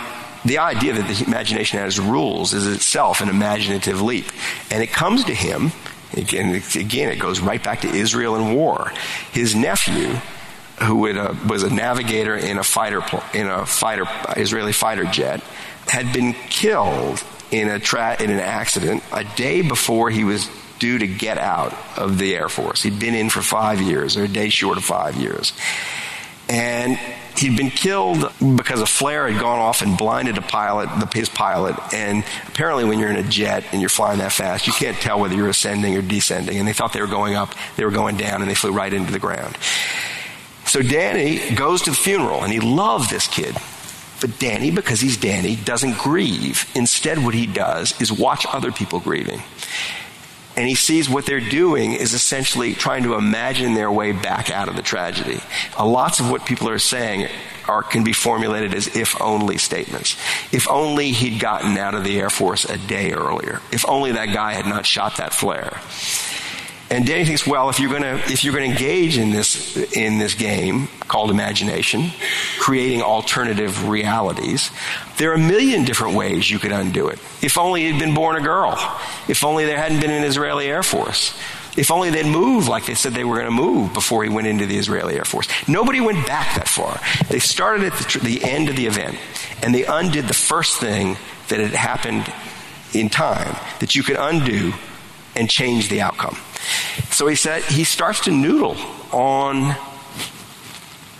the 0.44 0.58
idea 0.58 0.94
that 0.94 1.08
the 1.08 1.24
imagination 1.24 1.78
has 1.78 1.98
rules 1.98 2.54
is 2.54 2.66
itself 2.66 3.20
an 3.20 3.28
imaginative 3.28 4.00
leap. 4.00 4.26
And 4.70 4.82
it 4.82 4.92
comes 4.92 5.24
to 5.24 5.34
him, 5.34 5.72
again, 6.16 6.54
again 6.74 7.10
it 7.10 7.18
goes 7.18 7.40
right 7.40 7.62
back 7.62 7.80
to 7.82 7.88
Israel 7.88 8.36
and 8.36 8.54
war. 8.54 8.92
His 9.32 9.54
nephew, 9.54 10.14
who 10.82 10.96
was 10.96 11.62
a 11.62 11.70
navigator 11.72 12.36
in 12.36 12.58
a 12.58 12.62
fighter, 12.62 13.02
in 13.34 13.48
a 13.48 13.66
fighter, 13.66 14.06
Israeli 14.36 14.72
fighter 14.72 15.04
jet, 15.04 15.42
had 15.86 16.12
been 16.12 16.34
killed 16.34 17.22
in 17.50 17.68
a 17.68 17.78
tra- 17.78 18.20
in 18.20 18.30
an 18.30 18.40
accident 18.40 19.02
a 19.12 19.24
day 19.24 19.62
before 19.62 20.10
he 20.10 20.24
was 20.24 20.48
due 20.78 20.98
to 20.98 21.06
get 21.06 21.38
out 21.38 21.74
of 21.96 22.18
the 22.18 22.34
Air 22.36 22.48
Force. 22.48 22.82
He'd 22.82 22.98
been 22.98 23.14
in 23.14 23.30
for 23.30 23.42
five 23.42 23.80
years, 23.80 24.16
or 24.16 24.24
a 24.24 24.28
day 24.28 24.48
short 24.48 24.78
of 24.78 24.84
five 24.84 25.16
years. 25.16 25.52
And 26.48 26.98
he'd 27.36 27.56
been 27.56 27.70
killed 27.70 28.32
because 28.56 28.80
a 28.80 28.86
flare 28.86 29.28
had 29.28 29.40
gone 29.40 29.58
off 29.58 29.82
and 29.82 29.98
blinded 29.98 30.38
a 30.38 30.42
pilot, 30.42 30.88
the, 30.98 31.18
his 31.18 31.28
pilot. 31.28 31.76
And 31.92 32.24
apparently, 32.46 32.84
when 32.84 32.98
you're 32.98 33.10
in 33.10 33.16
a 33.16 33.28
jet 33.28 33.64
and 33.72 33.80
you're 33.80 33.90
flying 33.90 34.18
that 34.18 34.32
fast, 34.32 34.66
you 34.66 34.72
can't 34.72 34.96
tell 34.96 35.20
whether 35.20 35.34
you're 35.34 35.48
ascending 35.48 35.96
or 35.96 36.02
descending. 36.02 36.58
And 36.58 36.66
they 36.66 36.72
thought 36.72 36.92
they 36.92 37.00
were 37.00 37.06
going 37.06 37.34
up, 37.34 37.54
they 37.76 37.84
were 37.84 37.90
going 37.90 38.16
down, 38.16 38.40
and 38.40 38.50
they 38.50 38.54
flew 38.54 38.72
right 38.72 38.92
into 38.92 39.12
the 39.12 39.18
ground. 39.18 39.56
So 40.64 40.82
Danny 40.82 41.54
goes 41.54 41.82
to 41.82 41.90
the 41.90 41.96
funeral, 41.96 42.42
and 42.44 42.52
he 42.52 42.60
loved 42.60 43.10
this 43.10 43.26
kid. 43.26 43.56
But 44.20 44.38
Danny, 44.38 44.70
because 44.70 45.00
he's 45.00 45.16
Danny, 45.16 45.56
doesn't 45.56 45.98
grieve. 45.98 46.70
Instead, 46.74 47.24
what 47.24 47.34
he 47.34 47.46
does 47.46 48.00
is 48.00 48.12
watch 48.12 48.46
other 48.52 48.72
people 48.72 49.00
grieving. 49.00 49.42
And 50.56 50.66
he 50.66 50.74
sees 50.74 51.08
what 51.08 51.24
they're 51.24 51.38
doing 51.38 51.92
is 51.92 52.14
essentially 52.14 52.74
trying 52.74 53.04
to 53.04 53.14
imagine 53.14 53.74
their 53.74 53.92
way 53.92 54.10
back 54.10 54.50
out 54.50 54.68
of 54.68 54.74
the 54.74 54.82
tragedy. 54.82 55.40
Lots 55.78 56.18
of 56.18 56.32
what 56.32 56.46
people 56.46 56.68
are 56.68 56.80
saying 56.80 57.28
are, 57.68 57.84
can 57.84 58.02
be 58.02 58.12
formulated 58.12 58.74
as 58.74 58.96
if 58.96 59.20
only 59.20 59.56
statements. 59.58 60.16
If 60.50 60.68
only 60.68 61.12
he'd 61.12 61.38
gotten 61.38 61.78
out 61.78 61.94
of 61.94 62.02
the 62.02 62.18
Air 62.18 62.30
Force 62.30 62.64
a 62.64 62.76
day 62.76 63.12
earlier. 63.12 63.60
If 63.70 63.88
only 63.88 64.12
that 64.12 64.32
guy 64.34 64.54
had 64.54 64.66
not 64.66 64.84
shot 64.84 65.18
that 65.18 65.32
flare. 65.32 65.80
And 66.90 67.06
Danny 67.06 67.26
thinks, 67.26 67.46
well, 67.46 67.68
if 67.68 67.78
you're 67.78 67.98
to 67.98 68.14
if 68.32 68.44
you're 68.44 68.54
to 68.54 68.62
engage 68.62 69.18
in 69.18 69.30
this 69.30 69.76
in 69.92 70.18
this 70.18 70.34
game 70.34 70.88
called 71.00 71.30
imagination, 71.30 72.10
creating 72.58 73.02
alternative 73.02 73.88
realities, 73.88 74.70
there 75.18 75.30
are 75.30 75.34
a 75.34 75.38
million 75.38 75.84
different 75.84 76.16
ways 76.16 76.50
you 76.50 76.58
could 76.58 76.72
undo 76.72 77.08
it. 77.08 77.18
If 77.42 77.58
only 77.58 77.90
he'd 77.90 77.98
been 77.98 78.14
born 78.14 78.36
a 78.36 78.40
girl. 78.40 78.72
If 79.28 79.44
only 79.44 79.66
there 79.66 79.76
hadn't 79.76 80.00
been 80.00 80.10
an 80.10 80.24
Israeli 80.24 80.66
Air 80.66 80.82
Force. 80.82 81.38
If 81.76 81.92
only 81.92 82.10
they'd 82.10 82.26
moved 82.26 82.68
like 82.68 82.86
they 82.86 82.94
said 82.94 83.12
they 83.12 83.22
were 83.22 83.36
going 83.36 83.46
to 83.46 83.52
move 83.52 83.92
before 83.92 84.24
he 84.24 84.30
went 84.30 84.48
into 84.48 84.66
the 84.66 84.76
Israeli 84.76 85.14
Air 85.14 85.24
Force. 85.24 85.46
Nobody 85.68 86.00
went 86.00 86.26
back 86.26 86.56
that 86.56 86.68
far. 86.68 86.98
They 87.28 87.38
started 87.38 87.92
at 87.92 87.98
the, 87.98 88.04
tr- 88.04 88.18
the 88.18 88.42
end 88.42 88.68
of 88.68 88.74
the 88.74 88.86
event, 88.86 89.16
and 89.62 89.72
they 89.72 89.84
undid 89.84 90.26
the 90.26 90.34
first 90.34 90.80
thing 90.80 91.16
that 91.48 91.60
had 91.60 91.70
happened 91.70 92.32
in 92.94 93.08
time 93.10 93.54
that 93.78 93.94
you 93.94 94.02
could 94.02 94.16
undo 94.18 94.72
and 95.36 95.48
change 95.48 95.88
the 95.88 96.00
outcome. 96.00 96.36
So 97.10 97.26
he 97.26 97.36
said 97.36 97.62
he 97.64 97.84
starts 97.84 98.20
to 98.20 98.30
noodle 98.30 98.76
on 99.12 99.76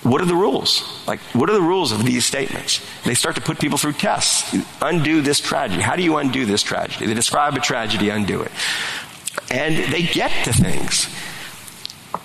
what 0.02 0.22
are 0.22 0.26
the 0.26 0.34
rules? 0.34 1.04
Like, 1.06 1.20
what 1.34 1.50
are 1.50 1.54
the 1.54 1.62
rules 1.62 1.92
of 1.92 2.04
these 2.04 2.24
statements? 2.24 2.80
They 3.04 3.14
start 3.14 3.34
to 3.34 3.42
put 3.42 3.58
people 3.58 3.78
through 3.78 3.94
tests. 3.94 4.56
Undo 4.80 5.20
this 5.20 5.40
tragedy. 5.40 5.82
How 5.82 5.96
do 5.96 6.02
you 6.02 6.16
undo 6.16 6.46
this 6.46 6.62
tragedy? 6.62 7.06
They 7.06 7.14
describe 7.14 7.54
a 7.54 7.60
tragedy, 7.60 8.08
undo 8.08 8.40
it. 8.42 8.52
And 9.50 9.92
they 9.92 10.02
get 10.02 10.30
to 10.44 10.52
things. 10.52 11.08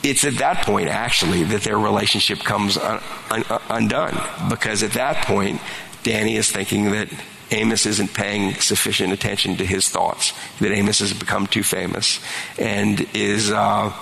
It's 0.04 0.24
at 0.24 0.36
that 0.38 0.66
point, 0.66 0.88
actually, 0.88 1.44
that 1.44 1.64
their 1.64 1.78
relationship 1.78 2.40
comes 2.40 2.78
un- 2.78 3.02
un- 3.32 3.62
undone. 3.70 4.22
Because 4.50 4.84
at 4.84 4.92
that 4.92 5.26
point, 5.26 5.60
Danny 6.04 6.36
is 6.36 6.52
thinking 6.52 6.92
that 6.92 7.10
Amos 7.54 7.86
isn't 7.86 8.14
paying 8.14 8.56
sufficient 8.56 9.14
attention 9.14 9.58
to 9.58 9.66
his 9.66 9.90
thoughts, 9.90 10.34
that 10.60 10.72
Amos 10.72 11.00
has 11.00 11.14
become 11.14 11.48
too 11.48 11.64
famous, 11.64 12.20
and 12.58 13.06
is. 13.14 13.52
Uh, 13.52 13.94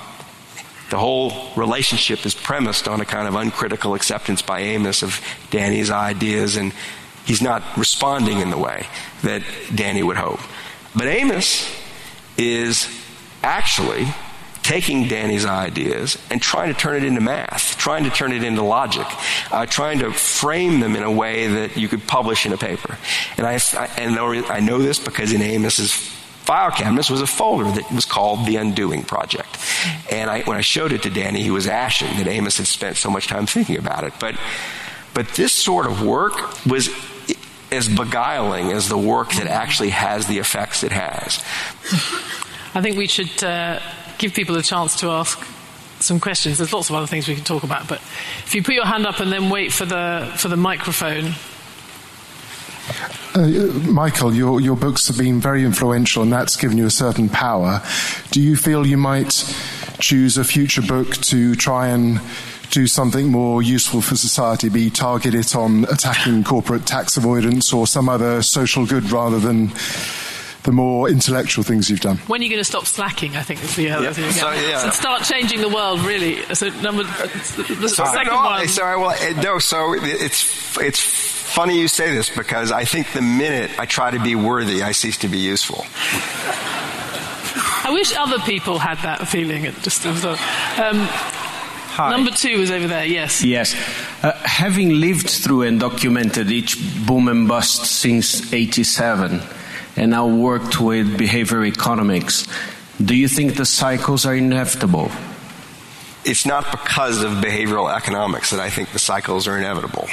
the 0.89 0.97
whole 0.97 1.31
relationship 1.55 2.25
is 2.25 2.35
premised 2.35 2.85
on 2.85 2.99
a 2.99 3.05
kind 3.05 3.25
of 3.25 3.33
uncritical 3.35 3.93
acceptance 3.93 4.41
by 4.41 4.59
Amos 4.59 5.03
of 5.03 5.21
Danny's 5.49 5.89
ideas, 5.89 6.57
and 6.57 6.73
he's 7.25 7.41
not 7.41 7.63
responding 7.77 8.39
in 8.39 8.49
the 8.49 8.57
way 8.57 8.87
that 9.23 9.41
Danny 9.73 10.03
would 10.03 10.17
hope. 10.17 10.41
But 10.93 11.07
Amos 11.07 11.73
is 12.37 12.89
actually 13.41 14.05
taking 14.63 15.07
Danny's 15.07 15.45
ideas 15.45 16.17
and 16.29 16.41
trying 16.41 16.73
to 16.73 16.79
turn 16.79 16.95
it 16.95 17.03
into 17.03 17.21
math, 17.21 17.77
trying 17.77 18.03
to 18.03 18.09
turn 18.09 18.31
it 18.31 18.43
into 18.43 18.61
logic, 18.61 19.07
uh, 19.51 19.65
trying 19.65 19.99
to 19.99 20.11
frame 20.11 20.79
them 20.79 20.95
in 20.95 21.03
a 21.03 21.11
way 21.11 21.47
that 21.47 21.77
you 21.77 21.87
could 21.87 22.07
publish 22.07 22.45
in 22.45 22.53
a 22.53 22.57
paper. 22.57 22.97
And 23.37 23.47
I, 23.47 23.59
and 23.97 24.17
I 24.19 24.59
know 24.59 24.77
this 24.77 24.99
because 24.99 25.33
in 25.33 25.41
Amos's 25.41 25.91
file 25.91 26.71
cabinets 26.71 27.09
was 27.09 27.21
a 27.21 27.27
folder 27.27 27.71
that 27.71 27.91
was 27.91 28.05
called 28.05 28.45
the 28.45 28.57
Undoing 28.57 29.03
Project. 29.03 29.57
And 30.11 30.29
I, 30.29 30.41
when 30.41 30.57
I 30.57 30.61
showed 30.61 30.91
it 30.91 31.03
to 31.03 31.09
Danny, 31.09 31.41
he 31.41 31.51
was 31.51 31.67
ashen 31.67 32.17
that 32.17 32.27
Amos 32.27 32.57
had 32.57 32.67
spent 32.67 32.97
so 32.97 33.09
much 33.09 33.27
time 33.27 33.45
thinking 33.45 33.77
about 33.77 34.03
it. 34.03 34.13
But, 34.19 34.35
but 35.13 35.27
this 35.29 35.53
sort 35.53 35.85
of 35.85 36.03
work 36.03 36.65
was 36.65 36.89
as 37.71 37.87
beguiling 37.87 38.71
as 38.71 38.89
the 38.89 38.97
work 38.97 39.31
that 39.33 39.47
actually 39.47 39.91
has 39.91 40.27
the 40.27 40.39
effects 40.39 40.83
it 40.83 40.91
has. 40.91 41.41
I 42.73 42.81
think 42.81 42.97
we 42.97 43.07
should 43.07 43.43
uh, 43.43 43.79
give 44.21 44.33
people 44.33 44.55
a 44.55 44.61
chance 44.61 44.95
to 44.99 45.09
ask 45.09 45.43
some 45.99 46.19
questions. 46.19 46.59
There's 46.59 46.71
lots 46.71 46.89
of 46.89 46.95
other 46.95 47.07
things 47.07 47.27
we 47.27 47.35
can 47.35 47.43
talk 47.43 47.63
about, 47.63 47.87
but 47.87 47.99
if 48.45 48.53
you 48.53 48.63
put 48.63 48.75
your 48.75 48.85
hand 48.85 49.05
up 49.05 49.19
and 49.19 49.31
then 49.31 49.49
wait 49.49 49.73
for 49.73 49.85
the 49.85 50.31
for 50.37 50.47
the 50.47 50.55
microphone. 50.55 51.33
Uh, 53.33 53.47
Michael, 53.89 54.33
your, 54.33 54.59
your 54.59 54.75
books 54.75 55.07
have 55.07 55.17
been 55.17 55.39
very 55.39 55.63
influential 55.63 56.23
and 56.23 56.33
that's 56.33 56.57
given 56.57 56.77
you 56.77 56.85
a 56.85 56.91
certain 56.91 57.29
power. 57.29 57.81
Do 58.31 58.41
you 58.41 58.57
feel 58.57 58.85
you 58.85 58.97
might 58.97 59.31
choose 59.99 60.37
a 60.37 60.43
future 60.43 60.81
book 60.81 61.15
to 61.15 61.55
try 61.55 61.87
and 61.87 62.19
do 62.71 62.87
something 62.87 63.29
more 63.29 63.61
useful 63.61 64.01
for 64.01 64.15
society, 64.15 64.69
be 64.69 64.89
targeted 64.89 65.55
on 65.55 65.85
attacking 65.85 66.43
corporate 66.43 66.85
tax 66.85 67.17
avoidance 67.17 67.71
or 67.71 67.85
some 67.85 68.09
other 68.09 68.41
social 68.41 68.85
good 68.85 69.11
rather 69.11 69.39
than 69.39 69.71
the 70.63 70.71
more 70.71 71.09
intellectual 71.09 71.63
things 71.63 71.89
you've 71.89 72.01
done. 72.01 72.17
When 72.27 72.41
are 72.41 72.43
you 72.43 72.49
going 72.49 72.59
to 72.59 72.65
stop 72.65 72.85
slacking? 72.85 73.35
I 73.35 73.41
think 73.41 73.63
is 73.63 73.75
the 73.75 73.89
other 73.89 74.05
yeah. 74.05 74.13
thing. 74.13 74.31
So, 74.31 74.51
yeah. 74.51 74.79
so 74.79 74.89
start 74.89 75.23
changing 75.23 75.61
the 75.61 75.69
world, 75.69 76.01
really. 76.01 76.41
So 76.53 76.69
number 76.81 77.03
the 77.03 77.89
so, 77.89 78.05
second 78.05 78.33
no, 78.33 78.35
one. 78.35 78.67
Sorry, 78.67 78.99
well, 78.99 79.41
no. 79.41 79.59
So 79.59 79.93
it's 79.95 80.77
it's 80.77 80.99
funny 80.99 81.79
you 81.79 81.87
say 81.87 82.13
this 82.13 82.29
because 82.29 82.71
I 82.71 82.85
think 82.85 83.11
the 83.13 83.21
minute 83.21 83.71
I 83.79 83.85
try 83.85 84.11
to 84.11 84.19
be 84.19 84.35
worthy, 84.35 84.83
I 84.83 84.91
cease 84.91 85.17
to 85.19 85.27
be 85.27 85.39
useful. 85.39 85.85
I 87.83 87.89
wish 87.91 88.15
other 88.15 88.39
people 88.39 88.77
had 88.77 88.99
that 88.99 89.27
feeling. 89.27 89.65
It 89.65 89.75
just 89.81 90.05
was. 90.05 90.23
Um, 90.25 91.09
Number 91.97 92.31
two 92.31 92.57
was 92.57 92.71
over 92.71 92.87
there, 92.87 93.05
yes. 93.05 93.43
Yes. 93.43 93.75
Uh, 94.23 94.31
having 94.43 95.01
lived 95.01 95.29
through 95.29 95.63
and 95.63 95.79
documented 95.79 96.49
each 96.49 96.77
boom 97.05 97.27
and 97.27 97.47
bust 97.47 97.85
since 97.85 98.51
87, 98.53 99.41
and 99.95 100.11
now 100.11 100.27
worked 100.27 100.79
with 100.79 101.17
behavior 101.17 101.65
economics, 101.65 102.47
do 103.03 103.15
you 103.15 103.27
think 103.27 103.55
the 103.55 103.65
cycles 103.65 104.25
are 104.25 104.35
inevitable? 104.35 105.11
It's 106.23 106.45
not 106.45 106.69
because 106.71 107.23
of 107.23 107.31
behavioral 107.33 107.93
economics 107.93 108.51
that 108.51 108.59
I 108.59 108.69
think 108.69 108.91
the 108.91 108.99
cycles 108.99 109.47
are 109.47 109.57
inevitable 109.57 110.07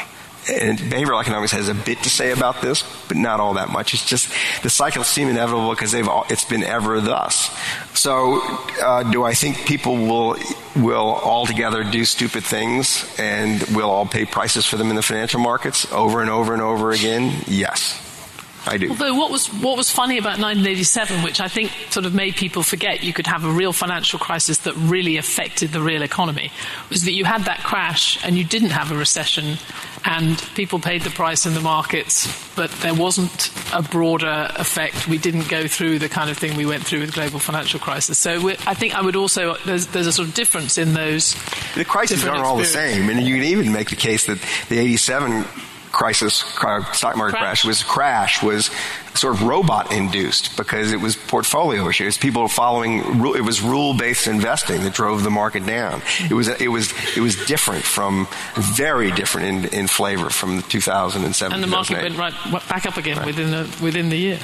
and 0.48 0.78
behavioral 0.78 1.20
economics 1.20 1.52
has 1.52 1.68
a 1.68 1.74
bit 1.74 2.02
to 2.02 2.10
say 2.10 2.32
about 2.32 2.60
this, 2.60 2.82
but 3.08 3.16
not 3.16 3.40
all 3.40 3.54
that 3.54 3.68
much. 3.68 3.94
It's 3.94 4.04
just 4.04 4.32
the 4.62 4.70
cycles 4.70 5.06
seem 5.06 5.28
inevitable 5.28 5.70
because 5.70 5.92
they've 5.92 6.08
all, 6.08 6.24
it's 6.30 6.44
been 6.44 6.62
ever 6.62 7.00
thus. 7.00 7.54
So, 7.94 8.40
uh, 8.82 9.10
do 9.10 9.24
I 9.24 9.34
think 9.34 9.66
people 9.66 9.96
will 9.96 10.36
will 10.76 11.16
altogether 11.16 11.84
do 11.84 12.04
stupid 12.04 12.44
things 12.44 13.04
and 13.18 13.62
we'll 13.74 13.90
all 13.90 14.06
pay 14.06 14.24
prices 14.24 14.64
for 14.64 14.76
them 14.76 14.90
in 14.90 14.96
the 14.96 15.02
financial 15.02 15.40
markets 15.40 15.90
over 15.92 16.20
and 16.20 16.30
over 16.30 16.52
and 16.52 16.62
over 16.62 16.92
again? 16.92 17.42
Yes. 17.46 18.07
I 18.68 18.76
do. 18.76 18.90
Although 18.90 19.14
what 19.14 19.30
was 19.30 19.48
what 19.48 19.76
was 19.76 19.90
funny 19.90 20.18
about 20.18 20.38
1987, 20.38 21.22
which 21.22 21.40
I 21.40 21.48
think 21.48 21.70
sort 21.90 22.06
of 22.06 22.14
made 22.14 22.36
people 22.36 22.62
forget 22.62 23.02
you 23.02 23.12
could 23.12 23.26
have 23.26 23.44
a 23.44 23.50
real 23.50 23.72
financial 23.72 24.18
crisis 24.18 24.58
that 24.58 24.74
really 24.74 25.16
affected 25.16 25.72
the 25.72 25.80
real 25.80 26.02
economy, 26.02 26.52
was 26.90 27.04
that 27.04 27.12
you 27.12 27.24
had 27.24 27.44
that 27.44 27.60
crash 27.60 28.24
and 28.24 28.36
you 28.36 28.44
didn't 28.44 28.70
have 28.70 28.92
a 28.92 28.96
recession, 28.96 29.56
and 30.04 30.38
people 30.54 30.78
paid 30.78 31.02
the 31.02 31.10
price 31.10 31.46
in 31.46 31.54
the 31.54 31.60
markets, 31.60 32.28
but 32.54 32.70
there 32.82 32.94
wasn't 32.94 33.50
a 33.72 33.82
broader 33.82 34.50
effect. 34.56 35.08
We 35.08 35.18
didn't 35.18 35.48
go 35.48 35.66
through 35.66 35.98
the 35.98 36.08
kind 36.08 36.30
of 36.30 36.38
thing 36.38 36.56
we 36.56 36.66
went 36.66 36.84
through 36.84 37.00
with 37.00 37.10
the 37.10 37.14
global 37.14 37.38
financial 37.38 37.80
crisis. 37.80 38.18
So 38.18 38.50
I 38.66 38.74
think 38.74 38.94
I 38.94 39.02
would 39.02 39.16
also 39.16 39.56
there's, 39.64 39.86
there's 39.88 40.06
a 40.06 40.12
sort 40.12 40.28
of 40.28 40.34
difference 40.34 40.78
in 40.78 40.94
those. 40.94 41.34
The 41.74 41.84
crises 41.84 42.24
aren't 42.26 42.44
all 42.44 42.56
the 42.56 42.64
same, 42.64 43.08
and 43.08 43.20
you 43.26 43.34
can 43.34 43.44
even 43.44 43.72
make 43.72 43.90
the 43.90 43.96
case 43.96 44.26
that 44.26 44.38
the 44.68 44.78
87 44.78 45.44
crisis, 45.98 46.44
uh, 46.62 46.84
stock 46.92 47.16
market 47.16 47.36
crash. 47.36 47.62
crash 47.62 47.64
was 47.64 47.82
crash 47.82 48.42
was 48.42 48.70
sort 49.14 49.34
of 49.34 49.42
robot 49.42 49.92
induced 49.92 50.56
because 50.56 50.92
it 50.92 51.00
was 51.00 51.16
portfolio 51.16 51.84
insurance. 51.84 52.16
People 52.16 52.46
following 52.46 53.00
it 53.34 53.44
was 53.44 53.60
rule 53.60 53.94
based 53.94 54.28
investing 54.28 54.82
that 54.82 54.94
drove 54.94 55.24
the 55.24 55.30
market 55.30 55.66
down. 55.66 56.00
It 56.30 56.34
was 56.34 56.46
it 56.48 56.68
was 56.68 56.92
it 57.16 57.20
was 57.20 57.34
different 57.46 57.84
from 57.84 58.28
very 58.54 59.10
different 59.10 59.66
in, 59.66 59.80
in 59.80 59.86
flavor 59.88 60.30
from 60.30 60.62
2007. 60.62 61.52
And 61.52 61.62
the 61.62 61.66
market 61.66 62.00
went 62.00 62.16
right 62.16 62.68
back 62.68 62.86
up 62.86 62.96
again 62.96 63.16
right. 63.16 63.26
within 63.26 63.50
the 63.50 63.78
within 63.82 64.08
the 64.08 64.16
year. 64.16 64.38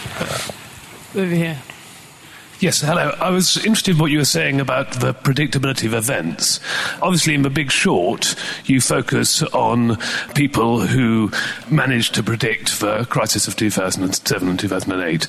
over 1.15 1.27
here. 1.27 1.59
Yes, 2.61 2.81
hello. 2.81 3.15
I 3.21 3.31
was 3.31 3.57
interested 3.59 3.93
in 3.93 3.99
what 3.99 4.13
you 4.13 4.19
were 4.19 4.25
saying 4.25 4.61
about 4.61 4.93
the 4.93 5.13
predictability 5.13 5.87
of 5.87 5.93
events. 5.93 6.61
Obviously, 7.03 7.35
in 7.35 7.43
The 7.43 7.51
Big 7.51 7.73
Short, 7.73 8.37
you 8.65 8.81
focus 8.81 9.43
on 9.43 9.99
people 10.35 10.81
who 10.81 11.33
managed 11.69 12.15
to 12.15 12.23
predict 12.23 12.79
the 12.79 13.07
crisis 13.07 13.49
of 13.49 13.57
2007 13.57 14.49
and 14.49 14.59
2008. 14.59 15.27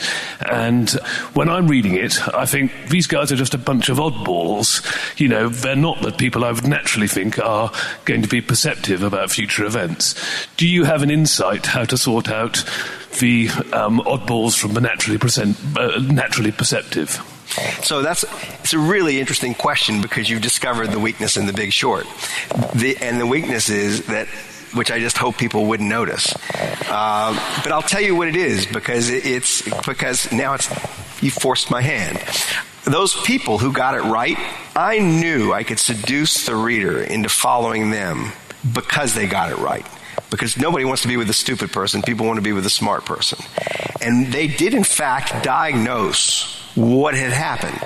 And 0.49 0.91
when 1.33 1.49
I'm 1.49 1.67
reading 1.67 1.95
it, 1.95 2.25
I 2.33 2.45
think 2.45 2.71
these 2.89 3.07
guys 3.07 3.31
are 3.31 3.35
just 3.35 3.55
a 3.55 3.59
bunch 3.59 3.89
of 3.89 3.97
oddballs. 3.97 4.85
You 5.19 5.27
know, 5.27 5.49
they're 5.49 5.75
not 5.75 6.03
the 6.03 6.11
people 6.11 6.45
I 6.45 6.51
would 6.51 6.67
naturally 6.67 7.07
think 7.07 7.39
are 7.39 7.71
going 8.05 8.21
to 8.21 8.29
be 8.29 8.39
perceptive 8.39 9.01
about 9.01 9.31
future 9.31 9.65
events. 9.65 10.13
Do 10.57 10.67
you 10.67 10.83
have 10.83 11.01
an 11.01 11.09
insight 11.09 11.65
how 11.65 11.85
to 11.85 11.97
sort 11.97 12.29
out 12.29 12.63
the 13.19 13.49
um, 13.73 13.99
oddballs 13.99 14.57
from 14.57 14.73
the 14.73 14.81
naturally, 14.81 15.17
present, 15.17 15.57
uh, 15.77 15.99
naturally 15.99 16.51
perceptive? 16.51 17.21
So 17.83 18.01
that's 18.01 18.25
it's 18.61 18.73
a 18.73 18.79
really 18.79 19.19
interesting 19.19 19.53
question 19.53 20.01
because 20.01 20.29
you've 20.29 20.41
discovered 20.41 20.87
the 20.87 20.99
weakness 20.99 21.37
in 21.37 21.45
the 21.45 21.53
Big 21.53 21.71
Short, 21.71 22.05
the, 22.73 22.97
and 23.01 23.19
the 23.19 23.25
weakness 23.25 23.69
is 23.69 24.07
that 24.07 24.27
which 24.73 24.91
I 24.91 24.99
just 24.99 25.17
hope 25.17 25.37
people 25.37 25.67
wouldn't 25.67 25.87
notice. 25.87 26.35
Uh, 26.89 27.61
but 27.63 27.71
I'll 27.71 27.81
tell 27.81 28.01
you 28.01 28.15
what 28.15 28.27
it 28.27 28.35
is 28.35 28.65
because 28.65 29.09
it's 29.09 29.61
because 29.85 30.31
now 30.33 30.55
it's 30.55 30.69
you 31.23 31.31
forced 31.31 31.71
my 31.71 31.81
hand. 31.81 32.17
Those 32.83 33.15
people 33.23 33.57
who 33.57 33.71
got 33.71 33.95
it 33.95 34.01
right, 34.01 34.37
I 34.75 34.99
knew 34.99 35.53
I 35.53 35.63
could 35.63 35.79
seduce 35.79 36.45
the 36.45 36.55
reader 36.55 37.01
into 37.01 37.29
following 37.29 37.89
them 37.89 38.31
because 38.73 39.13
they 39.13 39.27
got 39.27 39.51
it 39.51 39.57
right 39.59 39.85
because 40.29 40.57
nobody 40.57 40.85
wants 40.85 41.01
to 41.03 41.07
be 41.07 41.17
with 41.17 41.29
a 41.29 41.33
stupid 41.33 41.71
person. 41.71 42.01
People 42.01 42.25
want 42.25 42.37
to 42.37 42.41
be 42.41 42.53
with 42.53 42.65
a 42.65 42.69
smart 42.69 43.05
person. 43.05 43.39
And 44.01 44.33
they 44.33 44.47
did, 44.47 44.73
in 44.73 44.83
fact, 44.83 45.43
diagnose 45.43 46.59
what 46.75 47.13
had 47.15 47.31
happened. 47.31 47.81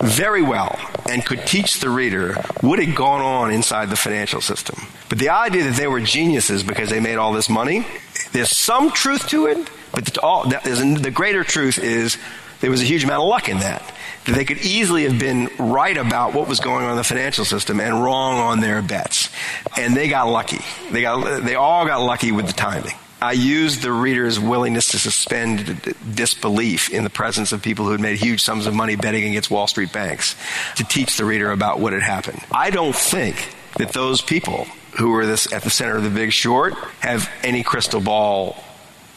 very 0.00 0.42
well 0.42 0.78
and 1.10 1.24
could 1.24 1.46
teach 1.46 1.80
the 1.80 1.90
reader 1.90 2.34
what 2.62 2.78
had 2.78 2.96
gone 2.96 3.20
on 3.20 3.52
inside 3.52 3.90
the 3.90 3.96
financial 3.96 4.40
system. 4.40 4.86
But 5.08 5.18
the 5.18 5.28
idea 5.28 5.64
that 5.64 5.74
they 5.74 5.86
were 5.86 6.00
geniuses 6.00 6.62
because 6.62 6.88
they 6.90 7.00
made 7.00 7.16
all 7.16 7.32
this 7.32 7.48
money, 7.50 7.86
there's 8.32 8.54
some 8.56 8.90
truth 8.92 9.28
to 9.28 9.46
it, 9.46 9.68
but 9.92 10.16
all, 10.18 10.44
the 10.48 11.10
greater 11.12 11.44
truth 11.44 11.78
is 11.78 12.16
there 12.60 12.70
was 12.70 12.82
a 12.82 12.84
huge 12.84 13.04
amount 13.04 13.22
of 13.22 13.28
luck 13.28 13.48
in 13.48 13.58
that. 13.58 13.82
That 14.26 14.34
they 14.34 14.44
could 14.44 14.58
easily 14.58 15.04
have 15.04 15.18
been 15.18 15.48
right 15.58 15.96
about 15.96 16.34
what 16.34 16.46
was 16.46 16.60
going 16.60 16.84
on 16.84 16.92
in 16.92 16.96
the 16.96 17.04
financial 17.04 17.44
system 17.44 17.80
and 17.80 18.02
wrong 18.04 18.38
on 18.38 18.60
their 18.60 18.82
bets. 18.82 19.30
And 19.78 19.96
they 19.96 20.08
got 20.08 20.28
lucky. 20.28 20.60
They, 20.92 21.02
got, 21.02 21.42
they 21.42 21.54
all 21.54 21.86
got 21.86 22.02
lucky 22.02 22.30
with 22.30 22.46
the 22.46 22.52
timing. 22.52 22.94
I 23.22 23.32
used 23.32 23.82
the 23.82 23.92
reader's 23.92 24.40
willingness 24.40 24.92
to 24.92 24.98
suspend 24.98 25.94
disbelief 26.14 26.90
in 26.90 27.04
the 27.04 27.10
presence 27.10 27.52
of 27.52 27.62
people 27.62 27.84
who 27.84 27.92
had 27.92 28.00
made 28.00 28.18
huge 28.18 28.42
sums 28.42 28.66
of 28.66 28.74
money 28.74 28.96
betting 28.96 29.24
against 29.24 29.50
Wall 29.50 29.66
Street 29.66 29.92
banks 29.92 30.36
to 30.76 30.84
teach 30.84 31.16
the 31.16 31.26
reader 31.26 31.50
about 31.50 31.80
what 31.80 31.92
had 31.92 32.02
happened. 32.02 32.40
I 32.50 32.70
don't 32.70 32.96
think 32.96 33.54
that 33.76 33.92
those 33.92 34.22
people 34.22 34.66
who 34.98 35.10
were 35.10 35.26
this, 35.26 35.52
at 35.52 35.62
the 35.62 35.70
center 35.70 35.96
of 35.96 36.02
the 36.02 36.10
big 36.10 36.32
short 36.32 36.74
have 37.00 37.30
any 37.42 37.62
crystal 37.62 38.00
ball 38.00 38.62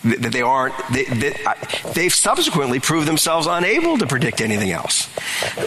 that 0.04 0.32
they 0.32 0.42
aren't 0.42 0.74
they, 0.92 1.06
they, 1.06 2.04
have 2.04 2.14
subsequently 2.14 2.80
proved 2.80 3.08
themselves 3.08 3.48
unable 3.48 3.98
to 3.98 4.06
predict 4.06 4.42
anything 4.42 4.72
else 4.72 5.10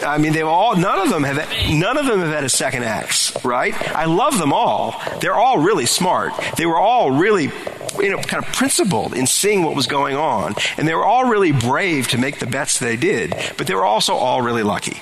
i 0.05 0.17
mean 0.17 0.33
they've 0.33 0.45
all 0.45 0.75
none 0.75 0.99
of 0.99 1.09
them 1.09 1.23
have 1.23 1.37
none 1.71 1.97
of 1.97 2.05
them 2.05 2.19
have 2.19 2.29
had 2.29 2.43
a 2.43 2.49
second 2.49 2.83
acts 2.83 3.33
right 3.43 3.73
i 3.95 4.05
love 4.05 4.37
them 4.37 4.53
all 4.53 5.01
they're 5.21 5.33
all 5.33 5.57
really 5.59 5.85
smart 5.85 6.33
they 6.57 6.65
were 6.65 6.79
all 6.79 7.11
really 7.11 7.51
you 7.99 8.11
know, 8.11 8.17
kind 8.17 8.43
of 8.43 8.53
principled 8.53 9.13
in 9.13 9.25
seeing 9.25 9.63
what 9.63 9.75
was 9.75 9.87
going 9.87 10.15
on. 10.15 10.55
And 10.77 10.87
they 10.87 10.93
were 10.93 11.05
all 11.05 11.25
really 11.25 11.51
brave 11.51 12.07
to 12.09 12.17
make 12.17 12.39
the 12.39 12.45
bets 12.45 12.79
they 12.79 12.95
did, 12.95 13.35
but 13.57 13.67
they 13.67 13.73
were 13.73 13.85
also 13.85 14.13
all 14.13 14.41
really 14.41 14.63
lucky. 14.63 15.01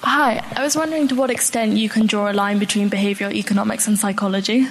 Hi, 0.00 0.44
I 0.56 0.62
was 0.62 0.76
wondering 0.76 1.06
to 1.08 1.14
what 1.14 1.30
extent 1.30 1.76
you 1.76 1.88
can 1.88 2.06
draw 2.06 2.30
a 2.30 2.32
line 2.32 2.58
between 2.58 2.90
behavioral 2.90 3.32
economics 3.32 3.86
and 3.86 3.96
psychology. 3.96 4.66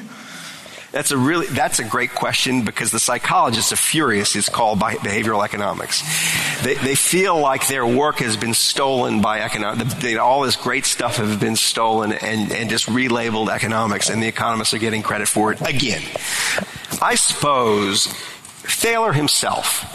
That's 0.92 1.12
a 1.12 1.18
really 1.18 1.48
that's 1.48 1.80
a 1.80 1.86
great 1.86 2.14
question 2.14 2.66
because 2.66 2.92
the 2.92 3.00
psychologists 3.00 3.72
are 3.72 3.78
furious. 3.78 4.36
It's 4.36 4.50
called 4.50 4.80
behavioral 4.80 5.44
economics. 5.44 6.02
They, 6.64 6.76
they 6.76 6.96
feel 6.96 7.40
like 7.40 7.68
their 7.68 7.86
work 7.86 8.20
has 8.20 8.36
been 8.36 8.54
stolen 8.54 9.22
by 9.22 9.40
economics. 9.40 10.04
All 10.18 10.42
this 10.42 10.58
great 10.58 10.86
stuff 10.86 11.16
has 11.16 11.38
been 11.38 11.56
stolen 11.56 12.12
and, 12.12 12.52
and 12.52 12.70
just 12.70 12.88
relabeled 12.88 13.50
economics, 13.50 14.10
and 14.10 14.22
the 14.22 14.28
economists 14.28 14.74
are 14.74 14.80
getting 14.80 15.02
credit 15.02 15.30
for 15.30 15.54
it 15.54 15.62
again. 15.62 16.02
I 17.02 17.16
suppose 17.16 18.08
Thaler 18.08 19.14
himself 19.14 19.86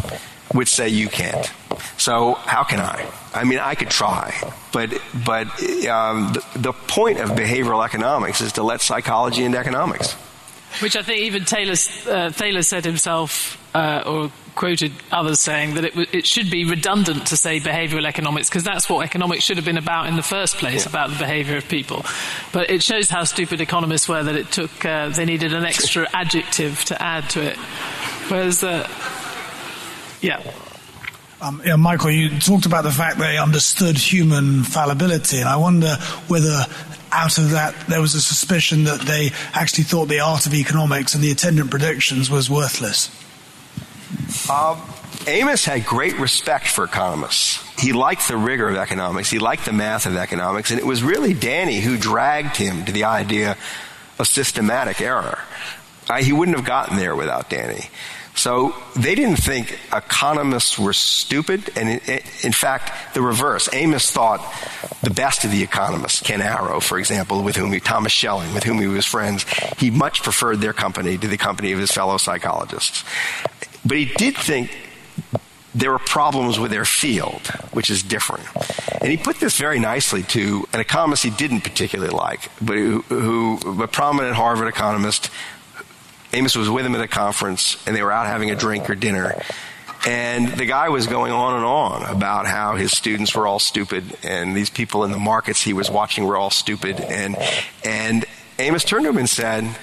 would 0.55 0.69
say 0.69 0.89
you 0.89 1.09
can't. 1.09 1.53
So 1.99 2.35
how 2.35 2.65
can 2.65 2.81
I? 2.81 3.07
I 3.35 3.45
mean, 3.45 3.59
I 3.59 3.75
could 3.75 3.91
try, 3.91 4.35
but 4.73 4.99
but 5.27 5.47
um, 5.89 6.33
the, 6.33 6.43
the 6.55 6.73
point 6.73 7.21
of 7.21 7.31
behavioral 7.31 7.85
economics 7.85 8.41
is 8.41 8.53
to 8.53 8.63
let 8.63 8.81
psychology 8.81 9.45
into 9.45 9.59
economics. 9.59 10.17
Which 10.81 10.97
I 10.97 11.03
think 11.03 11.21
even 11.21 11.45
Taylor, 11.45 11.75
uh, 12.09 12.31
Thaler 12.31 12.63
said 12.63 12.85
himself, 12.85 13.59
uh, 13.75 14.03
or 14.07 14.31
quoted 14.57 14.91
others 15.13 15.39
saying 15.39 15.75
that 15.75 15.85
it, 15.85 15.91
w- 15.91 16.09
it 16.13 16.27
should 16.27 16.51
be 16.51 16.65
redundant 16.65 17.27
to 17.27 17.37
say 17.37 17.61
behavioral 17.61 18.07
economics 18.07 18.49
because 18.49 18.65
that's 18.65 18.89
what 18.89 19.05
economics 19.05 19.45
should 19.45 19.59
have 19.59 19.67
been 19.67 19.77
about 19.77 20.07
in 20.07 20.17
the 20.17 20.23
first 20.23 20.57
place, 20.57 20.85
yeah. 20.85 20.91
about 20.91 21.11
the 21.11 21.17
behavior 21.17 21.57
of 21.57 21.69
people. 21.69 22.05
But 22.53 22.71
it 22.71 22.83
shows 22.83 23.09
how 23.09 23.25
stupid 23.25 23.61
economists 23.61 24.09
were 24.09 24.23
that 24.23 24.35
it 24.35 24.51
took, 24.51 24.85
uh, 24.85 25.11
they 25.11 25.25
needed 25.27 25.53
an 25.53 25.65
extra 25.65 26.09
adjective 26.13 26.83
to 26.87 27.01
add 27.01 27.29
to 27.31 27.43
it. 27.43 27.57
Whereas, 28.29 28.65
uh, 28.65 28.89
yeah. 30.21 30.43
Um, 31.41 31.61
yeah, 31.65 31.77
Michael, 31.77 32.11
you 32.11 32.41
talked 32.41 32.65
about 32.65 32.85
the 32.85 32.91
fact 32.91 33.19
they 33.19 33.37
understood 33.37 33.99
human 33.99 34.65
fallibility, 34.65 35.39
and 35.39 35.49
I 35.49 35.57
wonder 35.57 35.97
whether 36.29 36.65
out 37.13 37.39
of 37.39 37.51
that 37.51 37.75
there 37.89 38.01
was 38.01 38.15
a 38.15 38.21
suspicion 38.21 38.85
that 38.85 39.01
they 39.01 39.31
actually 39.55 39.85
thought 39.85 40.07
the 40.07 40.21
art 40.21 40.47
of 40.47 40.55
economics 40.55 41.15
and 41.15 41.23
the 41.23 41.31
attendant 41.31 41.71
predictions 41.71 42.31
was 42.31 42.51
worthless. 42.51 43.11
Um, 44.51 44.81
Amos 45.27 45.65
had 45.65 45.85
great 45.85 46.19
respect 46.19 46.69
for 46.69 46.85
economists. 46.85 47.63
He 47.81 47.93
liked 47.93 48.29
the 48.29 48.37
rigor 48.37 48.69
of 48.69 48.77
economics. 48.77 49.31
He 49.31 49.39
liked 49.39 49.65
the 49.65 49.73
math 49.73 50.07
of 50.07 50.17
economics. 50.17 50.71
And 50.71 50.79
it 50.79 50.87
was 50.87 51.03
really 51.03 51.35
Danny 51.35 51.81
who 51.81 51.97
dragged 51.99 52.57
him 52.57 52.85
to 52.85 52.93
the 52.93 53.05
idea 53.05 53.57
of 54.19 54.27
systematic 54.27 55.01
error. 55.01 55.41
Uh, 56.09 56.23
he 56.23 56.33
wouldn't 56.33 56.57
have 56.57 56.67
gotten 56.67 56.97
there 56.97 57.17
without 57.17 57.51
Danny. 57.51 57.91
So 58.37 58.75
they 58.95 59.15
didn't 59.15 59.37
think 59.37 59.79
economists 59.93 60.79
were 60.79 60.93
stupid, 60.93 61.71
and 61.75 61.89
in, 62.45 62.53
fact, 62.53 63.15
the 63.15 63.23
reverse. 63.23 63.69
Amos 63.73 64.11
thought 64.11 64.41
the 65.03 65.11
best 65.11 65.45
of 65.45 65.51
the 65.51 65.63
economists, 65.63 66.21
Ken 66.21 66.43
Arrow, 66.43 66.79
for 66.81 66.99
example, 66.99 67.43
with 67.43 67.57
whom 67.57 67.73
he, 67.73 67.81
Thomas 67.81 68.13
Schelling, 68.13 68.53
with 68.53 68.65
whom 68.65 68.79
he 68.79 68.87
was 68.87 69.07
friends, 69.07 69.45
he 69.79 69.91
much 69.91 70.23
preferred 70.23 70.61
their 70.61 70.75
company 70.75 71.17
to 71.17 71.27
the 71.27 71.39
company 71.39 71.73
of 71.73 71.79
his 71.79 71.91
fellow 71.91 72.19
psychologists. 72.19 73.05
But 73.87 73.97
he 73.97 74.05
did 74.05 74.37
think 74.37 74.71
there 75.75 75.91
were 75.91 75.99
problems 75.99 76.59
with 76.59 76.71
their 76.71 76.85
field, 76.85 77.47
which 77.73 77.91
is 77.91 78.03
different. 78.03 78.45
And 79.01 79.11
he 79.11 79.17
put 79.17 79.41
this 79.41 79.57
very 79.57 79.79
nicely 79.79 80.23
to 80.25 80.67
an 80.73 80.81
economist 80.81 81.23
he 81.23 81.31
didn't 81.31 81.63
particularly 81.63 82.13
like, 82.13 82.51
but 82.61 82.77
who, 82.77 83.01
who 83.03 83.83
a 83.83 83.89
prominent 83.89 84.35
Harvard 84.37 84.69
economist. 84.69 85.31
Amos 86.33 86.57
was 86.57 86.69
with 86.69 86.85
him 86.85 86.95
at 86.95 87.01
a 87.01 87.09
conference, 87.09 87.83
and 87.87 87.97
they 87.97 88.03
were 88.03 88.13
out 88.13 88.27
having 88.27 88.51
a 88.51 88.57
drink 88.57 88.91
or 88.91 88.95
dinner. 88.95 89.41
And 90.07 90.49
the 90.49 90.67
guy 90.67 90.89
was 90.89 91.07
going 91.07 91.33
on 91.33 91.57
and 91.57 91.65
on 91.65 92.03
about 92.05 92.47
how 92.47 92.77
his 92.77 92.93
students 92.93 93.35
were 93.35 93.47
all 93.47 93.59
stupid, 93.59 94.17
and 94.23 94.57
these 94.57 94.71
people 94.71 95.05
in 95.05 95.11
the 95.11 95.19
markets 95.19 95.63
he 95.63 95.73
was 95.73 95.91
watching 95.91 96.25
were 96.25 96.37
all 96.37 96.51
stupid. 96.51 97.01
And 97.01 97.37
and 97.85 98.25
Amos 98.59 98.85
turned 98.85 99.05
to 99.05 99.11
him 99.11 99.19
and 99.19 99.29
said, 99.29 99.77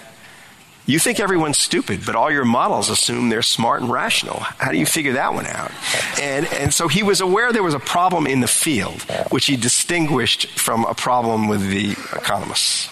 you 0.85 0.99
think 0.99 1.21
everyone's 1.21 1.57
stupid, 1.57 2.05
but 2.05 2.15
all 2.15 2.29
your 2.29 2.43
models 2.43 2.89
assume 2.89 3.29
they're 3.29 3.41
smart 3.41 3.81
and 3.81 3.89
rational. 3.89 4.39
How 4.39 4.71
do 4.71 4.77
you 4.77 4.85
figure 4.85 5.13
that 5.13 5.33
one 5.33 5.45
out? 5.45 5.71
And, 6.19 6.45
and 6.47 6.73
so 6.73 6.89
he 6.89 7.03
was 7.03 7.21
aware 7.21 7.53
there 7.53 7.63
was 7.63 7.73
a 7.73 7.79
problem 7.79 8.27
in 8.27 8.41
the 8.41 8.47
field, 8.47 9.01
which 9.29 9.45
he 9.45 9.55
distinguished 9.55 10.47
from 10.59 10.83
a 10.83 10.93
problem 10.93 11.47
with 11.47 11.69
the 11.69 11.91
economists. 11.91 12.89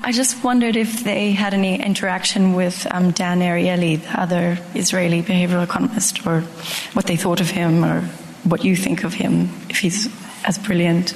I 0.00 0.12
just 0.12 0.42
wondered 0.42 0.76
if 0.76 1.04
they 1.04 1.32
had 1.32 1.52
any 1.52 1.80
interaction 1.82 2.54
with 2.54 2.86
um, 2.90 3.10
Dan 3.10 3.40
Ariely, 3.40 4.00
the 4.02 4.20
other 4.20 4.58
Israeli 4.74 5.22
behavioral 5.22 5.64
economist, 5.64 6.26
or 6.26 6.40
what 6.94 7.06
they 7.06 7.16
thought 7.16 7.40
of 7.40 7.50
him, 7.50 7.84
or 7.84 8.02
what 8.44 8.64
you 8.64 8.76
think 8.76 9.04
of 9.04 9.14
him, 9.14 9.50
if 9.68 9.78
he's 9.78 10.08
as 10.44 10.58
brilliant. 10.58 11.14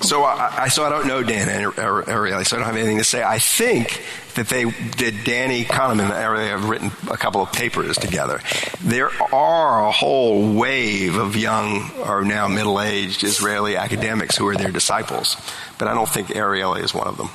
So 0.00 0.24
I, 0.24 0.68
so 0.68 0.84
I 0.84 0.90
don't 0.90 1.06
know 1.06 1.22
Dan 1.22 1.48
Ariely, 1.48 2.46
so 2.46 2.56
I 2.56 2.60
don't 2.60 2.66
have 2.66 2.76
anything 2.76 2.98
to 2.98 3.04
say. 3.04 3.22
I 3.22 3.38
think 3.38 4.02
that 4.34 4.48
they 4.48 4.64
did 4.64 5.24
Danny 5.24 5.64
Kahneman 5.64 6.10
Ariely 6.10 6.48
have 6.48 6.68
written 6.68 6.92
a 7.10 7.16
couple 7.16 7.40
of 7.40 7.50
papers 7.52 7.96
together. 7.96 8.40
There 8.82 9.10
are 9.34 9.86
a 9.86 9.90
whole 9.90 10.52
wave 10.54 11.16
of 11.16 11.34
young 11.36 11.90
or 12.04 12.24
now 12.24 12.46
middle-aged 12.46 13.24
Israeli 13.24 13.76
academics 13.76 14.36
who 14.36 14.46
are 14.46 14.56
their 14.56 14.70
disciples, 14.70 15.36
but 15.78 15.88
I 15.88 15.94
don't 15.94 16.08
think 16.08 16.28
Ariely 16.28 16.84
is 16.84 16.94
one 16.94 17.08
of 17.08 17.16
them. 17.16 17.30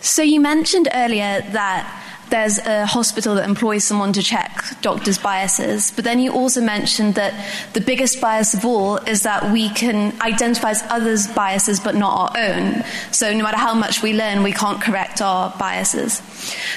So 0.00 0.22
you 0.22 0.40
mentioned 0.40 0.88
earlier 0.92 1.42
that 1.52 2.11
there's 2.32 2.56
a 2.60 2.86
hospital 2.86 3.34
that 3.34 3.46
employs 3.46 3.84
someone 3.84 4.10
to 4.14 4.22
check 4.22 4.64
doctors' 4.80 5.18
biases. 5.18 5.90
But 5.90 6.04
then 6.04 6.18
you 6.18 6.32
also 6.32 6.62
mentioned 6.62 7.14
that 7.16 7.34
the 7.74 7.80
biggest 7.82 8.22
bias 8.22 8.54
of 8.54 8.64
all 8.64 8.96
is 8.96 9.22
that 9.24 9.52
we 9.52 9.68
can 9.68 10.18
identify 10.22 10.70
as 10.70 10.82
others' 10.88 11.26
biases 11.26 11.78
but 11.78 11.94
not 11.94 12.34
our 12.34 12.48
own. 12.48 12.84
So 13.10 13.34
no 13.34 13.44
matter 13.44 13.58
how 13.58 13.74
much 13.74 14.02
we 14.02 14.14
learn, 14.14 14.42
we 14.42 14.52
can't 14.52 14.80
correct 14.80 15.20
our 15.20 15.54
biases. 15.58 16.22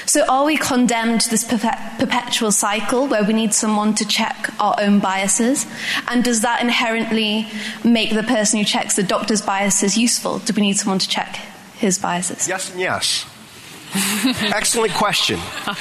So 0.04 0.26
are 0.28 0.44
we 0.44 0.58
condemned 0.58 1.22
to 1.22 1.30
this 1.30 1.44
perpetual 1.44 2.52
cycle 2.52 3.06
where 3.06 3.24
we 3.24 3.32
need 3.32 3.54
someone 3.54 3.94
to 3.94 4.06
check 4.06 4.50
our 4.60 4.76
own 4.78 5.00
biases? 5.00 5.66
And 6.08 6.22
does 6.22 6.42
that 6.42 6.60
inherently 6.60 7.48
make 7.82 8.10
the 8.10 8.24
person 8.24 8.58
who 8.58 8.64
checks 8.66 8.94
the 8.94 9.02
doctor's 9.02 9.40
biases 9.40 9.96
useful? 9.96 10.38
Do 10.40 10.52
we 10.52 10.60
need 10.60 10.76
someone 10.76 10.98
to 10.98 11.08
check 11.08 11.36
his 11.78 11.98
biases? 11.98 12.46
Yes 12.46 12.70
and 12.70 12.78
yes. 12.78 13.24
Excellent 14.24 14.92
question. 14.92 15.38
All 15.38 15.72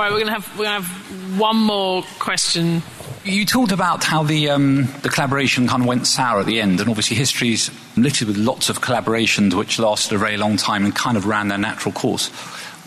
right, 0.00 0.10
we're 0.10 0.20
going 0.20 0.26
to 0.26 0.32
have 0.32 0.58
we're 0.58 0.64
going 0.64 0.82
to 0.82 0.86
have 0.86 1.38
one 1.40 1.56
more 1.56 2.02
question. 2.18 2.82
You 3.24 3.46
talked 3.46 3.72
about 3.72 4.04
how 4.04 4.22
the 4.22 4.50
um, 4.50 4.84
the 5.02 5.08
collaboration 5.08 5.66
kind 5.66 5.82
of 5.82 5.88
went 5.88 6.06
sour 6.06 6.40
at 6.40 6.46
the 6.46 6.60
end, 6.60 6.80
and 6.80 6.88
obviously 6.88 7.16
history's 7.16 7.70
littered 7.96 8.28
with 8.28 8.36
lots 8.36 8.68
of 8.68 8.80
collaborations 8.80 9.54
which 9.54 9.78
lasted 9.78 10.14
a 10.14 10.18
very 10.18 10.36
long 10.36 10.56
time 10.56 10.84
and 10.84 10.94
kind 10.94 11.16
of 11.16 11.26
ran 11.26 11.48
their 11.48 11.58
natural 11.58 11.92
course. 11.92 12.30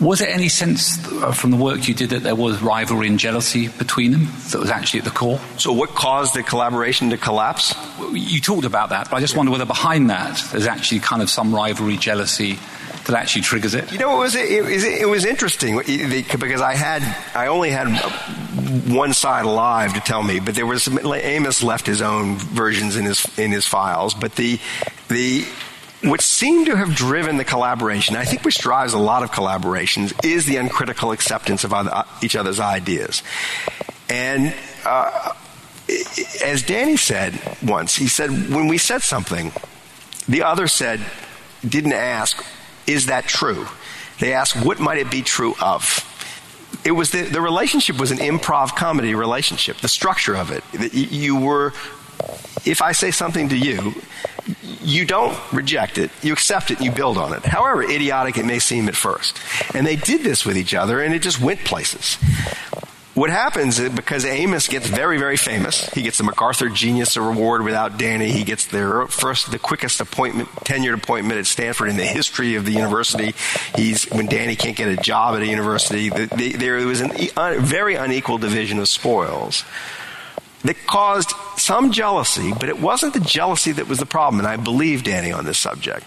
Was 0.00 0.20
there 0.20 0.28
any 0.28 0.48
sense 0.48 0.96
uh, 1.12 1.32
from 1.32 1.50
the 1.50 1.56
work 1.56 1.88
you 1.88 1.94
did 1.94 2.10
that 2.10 2.22
there 2.22 2.36
was 2.36 2.62
rivalry 2.62 3.08
and 3.08 3.18
jealousy 3.18 3.66
between 3.66 4.12
them 4.12 4.28
that 4.50 4.60
was 4.60 4.70
actually 4.70 5.00
at 5.00 5.04
the 5.04 5.10
core? 5.10 5.40
So, 5.56 5.72
what 5.72 5.90
caused 5.90 6.34
the 6.34 6.44
collaboration 6.44 7.10
to 7.10 7.16
collapse? 7.16 7.74
You 8.12 8.40
talked 8.40 8.64
about 8.64 8.90
that, 8.90 9.10
but 9.10 9.16
I 9.16 9.20
just 9.20 9.36
wonder 9.36 9.50
whether 9.50 9.66
behind 9.66 10.08
that 10.10 10.40
there's 10.52 10.68
actually 10.68 11.00
kind 11.00 11.20
of 11.20 11.28
some 11.28 11.52
rivalry, 11.52 11.96
jealousy 11.96 12.60
that 13.08 13.16
actually 13.16 13.42
triggers 13.42 13.74
it? 13.74 13.90
You 13.90 13.98
know, 13.98 14.16
it 14.16 14.18
was 14.18 14.34
it, 14.34 14.64
was, 14.64 14.84
it 14.84 15.08
was 15.08 15.24
interesting 15.24 15.78
because 15.78 16.60
I 16.60 16.74
had 16.74 17.02
I 17.34 17.48
only 17.48 17.70
had 17.70 17.88
one 18.88 19.12
side 19.12 19.44
alive 19.44 19.94
to 19.94 20.00
tell 20.00 20.22
me, 20.22 20.40
but 20.40 20.54
there 20.54 20.66
was 20.66 20.88
Amos 20.88 21.62
left 21.62 21.86
his 21.86 22.02
own 22.02 22.36
versions 22.36 22.96
in 22.96 23.04
his 23.04 23.26
in 23.38 23.50
his 23.50 23.66
files, 23.66 24.14
but 24.14 24.36
the 24.36 24.60
the 25.08 25.44
what 26.04 26.20
seemed 26.20 26.66
to 26.66 26.76
have 26.76 26.94
driven 26.94 27.38
the 27.38 27.44
collaboration, 27.44 28.14
I 28.14 28.24
think 28.24 28.44
which 28.44 28.58
drives 28.58 28.92
a 28.92 28.98
lot 28.98 29.22
of 29.22 29.32
collaborations, 29.32 30.24
is 30.24 30.46
the 30.46 30.56
uncritical 30.56 31.10
acceptance 31.10 31.64
of 31.64 31.72
other, 31.72 32.04
each 32.22 32.36
other's 32.36 32.60
ideas. 32.60 33.22
And 34.08 34.54
uh, 34.84 35.32
as 36.44 36.62
Danny 36.62 36.96
said 36.96 37.40
once, 37.62 37.96
he 37.96 38.06
said, 38.06 38.30
when 38.30 38.68
we 38.68 38.78
said 38.78 39.02
something, 39.02 39.50
the 40.28 40.42
other 40.42 40.68
said, 40.68 41.00
didn't 41.66 41.94
ask, 41.94 42.44
is 42.88 43.06
that 43.06 43.26
true? 43.26 43.66
They 44.18 44.32
asked, 44.32 44.56
what 44.64 44.80
might 44.80 44.98
it 44.98 45.10
be 45.10 45.22
true 45.22 45.54
of? 45.60 46.04
It 46.84 46.92
was 46.92 47.10
the, 47.10 47.22
the 47.22 47.40
relationship 47.40 47.98
was 48.00 48.10
an 48.10 48.18
improv 48.18 48.74
comedy 48.74 49.14
relationship, 49.14 49.78
the 49.78 49.88
structure 49.88 50.34
of 50.34 50.50
it. 50.50 50.64
You 50.92 51.36
were, 51.36 51.72
if 52.64 52.82
I 52.82 52.92
say 52.92 53.10
something 53.10 53.48
to 53.50 53.56
you, 53.56 53.94
you 54.80 55.04
don't 55.04 55.36
reject 55.52 55.98
it, 55.98 56.10
you 56.22 56.32
accept 56.32 56.70
it, 56.70 56.78
and 56.78 56.86
you 56.86 56.92
build 56.92 57.18
on 57.18 57.34
it. 57.34 57.44
However 57.44 57.82
idiotic 57.82 58.38
it 58.38 58.46
may 58.46 58.58
seem 58.58 58.88
at 58.88 58.96
first. 58.96 59.38
And 59.74 59.86
they 59.86 59.96
did 59.96 60.22
this 60.22 60.44
with 60.44 60.56
each 60.56 60.74
other, 60.74 61.00
and 61.00 61.14
it 61.14 61.20
just 61.20 61.40
went 61.40 61.60
places. 61.60 62.16
What 63.18 63.30
happens 63.30 63.80
is 63.80 63.90
because 63.90 64.24
Amos 64.24 64.68
gets 64.68 64.86
very, 64.86 65.18
very 65.18 65.36
famous, 65.36 65.90
he 65.90 66.02
gets 66.02 66.18
the 66.18 66.24
MacArthur 66.24 66.68
Genius 66.68 67.16
Award 67.16 67.64
without 67.64 67.98
Danny. 67.98 68.30
He 68.30 68.44
gets 68.44 68.66
the 68.66 69.08
first, 69.10 69.50
the 69.50 69.58
quickest 69.58 70.00
appointment, 70.00 70.48
tenured 70.60 70.94
appointment 70.94 71.40
at 71.40 71.46
Stanford 71.48 71.88
in 71.88 71.96
the 71.96 72.04
history 72.04 72.54
of 72.54 72.64
the 72.64 72.70
university. 72.70 73.34
He's 73.74 74.04
when 74.04 74.26
Danny 74.26 74.54
can't 74.54 74.76
get 74.76 74.86
a 74.86 74.96
job 74.96 75.34
at 75.34 75.42
a 75.42 75.46
university. 75.48 76.10
The, 76.10 76.26
the, 76.26 76.52
there 76.52 76.76
was 76.86 77.00
a 77.00 77.56
very 77.58 77.96
unequal 77.96 78.38
division 78.38 78.78
of 78.78 78.86
spoils 78.86 79.64
that 80.62 80.76
caused 80.86 81.32
some 81.56 81.90
jealousy, 81.90 82.52
but 82.52 82.68
it 82.68 82.78
wasn't 82.78 83.14
the 83.14 83.20
jealousy 83.20 83.72
that 83.72 83.88
was 83.88 83.98
the 83.98 84.06
problem. 84.06 84.38
And 84.38 84.46
I 84.46 84.58
believe 84.58 85.02
Danny 85.02 85.32
on 85.32 85.44
this 85.44 85.58
subject. 85.58 86.06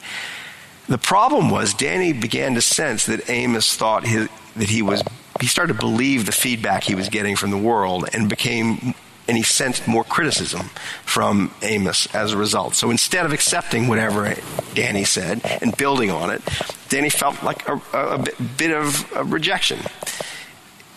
The 0.88 0.98
problem 0.98 1.50
was 1.50 1.74
Danny 1.74 2.14
began 2.14 2.56
to 2.56 2.62
sense 2.62 3.06
that 3.08 3.30
Amos 3.30 3.76
thought 3.76 4.08
his, 4.08 4.30
that 4.56 4.70
he 4.70 4.82
was 4.82 5.04
he 5.42 5.48
started 5.48 5.74
to 5.74 5.80
believe 5.80 6.26
the 6.26 6.32
feedback 6.32 6.84
he 6.84 6.96
was 6.96 7.10
getting 7.10 7.36
from 7.36 7.52
the 7.52 7.58
world 7.58 8.08
and 8.14 8.30
became 8.30 8.94
and 9.28 9.38
he 9.38 9.44
sensed 9.44 9.88
more 9.88 10.04
criticism 10.04 10.70
from 11.06 11.54
Amos 11.62 12.14
as 12.14 12.34
a 12.34 12.38
result. 12.38 12.76
So 12.76 12.92
instead 12.92 13.26
of 13.26 13.32
accepting 13.32 13.88
whatever 13.88 14.36
Danny 14.74 15.04
said 15.04 15.42
and 15.62 15.76
building 15.78 16.12
on 16.12 16.32
it, 16.32 16.42
Danny 16.90 17.10
felt 17.10 17.42
like 17.44 17.68
a, 17.68 17.80
a 17.94 18.18
bit 18.58 18.72
of 18.72 19.10
a 19.16 19.24
rejection. 19.24 19.80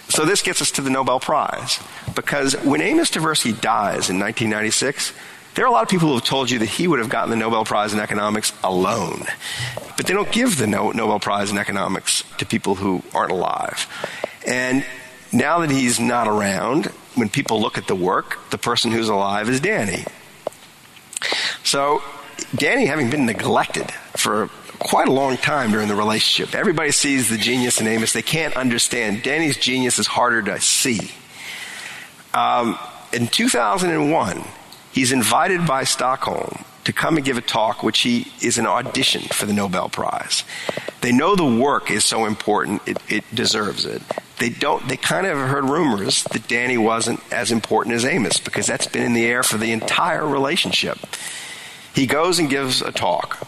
So 0.08 0.24
this 0.24 0.42
gets 0.42 0.60
us 0.62 0.70
to 0.72 0.82
the 0.82 0.90
Nobel 0.90 1.20
Prize. 1.20 1.78
Because 2.14 2.54
when 2.64 2.80
Amos 2.80 3.10
Tversky 3.10 3.52
dies 3.60 4.10
in 4.10 4.18
1996, 4.18 5.12
there 5.54 5.64
are 5.64 5.68
a 5.68 5.72
lot 5.72 5.82
of 5.82 5.88
people 5.88 6.08
who 6.08 6.14
have 6.14 6.24
told 6.24 6.50
you 6.50 6.58
that 6.58 6.68
he 6.68 6.88
would 6.88 6.98
have 6.98 7.08
gotten 7.08 7.30
the 7.30 7.36
Nobel 7.36 7.64
Prize 7.64 7.92
in 7.92 8.00
economics 8.00 8.52
alone. 8.64 9.24
But 9.96 10.06
they 10.06 10.14
don't 10.14 10.32
give 10.32 10.58
the 10.58 10.66
Nobel 10.66 11.20
Prize 11.20 11.50
in 11.50 11.58
economics 11.58 12.24
to 12.38 12.46
people 12.46 12.74
who 12.74 13.02
aren't 13.14 13.30
alive. 13.30 13.86
And 14.46 14.84
now 15.32 15.60
that 15.60 15.70
he's 15.70 15.98
not 15.98 16.28
around, 16.28 16.86
when 17.14 17.28
people 17.28 17.60
look 17.60 17.78
at 17.78 17.86
the 17.86 17.94
work, 17.94 18.38
the 18.50 18.58
person 18.58 18.90
who's 18.90 19.08
alive 19.08 19.48
is 19.48 19.60
Danny. 19.60 20.04
So, 21.62 22.02
Danny, 22.54 22.86
having 22.86 23.10
been 23.10 23.26
neglected 23.26 23.90
for 24.16 24.48
quite 24.78 25.08
a 25.08 25.12
long 25.12 25.36
time 25.36 25.70
during 25.70 25.88
the 25.88 25.94
relationship, 25.94 26.54
everybody 26.54 26.90
sees 26.90 27.28
the 27.28 27.38
genius 27.38 27.80
in 27.80 27.86
Amos. 27.86 28.12
They 28.12 28.22
can't 28.22 28.56
understand. 28.56 29.22
Danny's 29.22 29.56
genius 29.56 29.98
is 29.98 30.06
harder 30.06 30.42
to 30.42 30.60
see. 30.60 31.10
Um, 32.34 32.78
in 33.12 33.28
2001, 33.28 34.44
he's 34.92 35.12
invited 35.12 35.66
by 35.66 35.84
Stockholm 35.84 36.64
to 36.84 36.92
come 36.92 37.16
and 37.16 37.24
give 37.24 37.38
a 37.38 37.40
talk, 37.40 37.82
which 37.82 38.00
he 38.00 38.30
is 38.42 38.58
an 38.58 38.66
audition 38.66 39.22
for 39.22 39.46
the 39.46 39.52
Nobel 39.52 39.88
Prize. 39.88 40.44
They 41.00 41.12
know 41.12 41.34
the 41.34 41.44
work 41.44 41.90
is 41.90 42.04
so 42.04 42.26
important, 42.26 42.86
it, 42.86 42.98
it 43.08 43.24
deserves 43.34 43.84
it. 43.86 44.02
They 44.38 44.48
don't, 44.48 44.86
they 44.88 44.96
kind 44.96 45.26
of 45.26 45.38
heard 45.38 45.64
rumors 45.64 46.24
that 46.24 46.48
Danny 46.48 46.76
wasn't 46.76 47.20
as 47.32 47.52
important 47.52 47.94
as 47.94 48.04
Amos 48.04 48.38
because 48.38 48.66
that's 48.66 48.86
been 48.86 49.02
in 49.02 49.14
the 49.14 49.26
air 49.26 49.42
for 49.42 49.58
the 49.58 49.70
entire 49.72 50.26
relationship. 50.26 50.98
He 51.94 52.06
goes 52.06 52.38
and 52.40 52.50
gives 52.50 52.82
a 52.82 52.90
talk 52.90 53.38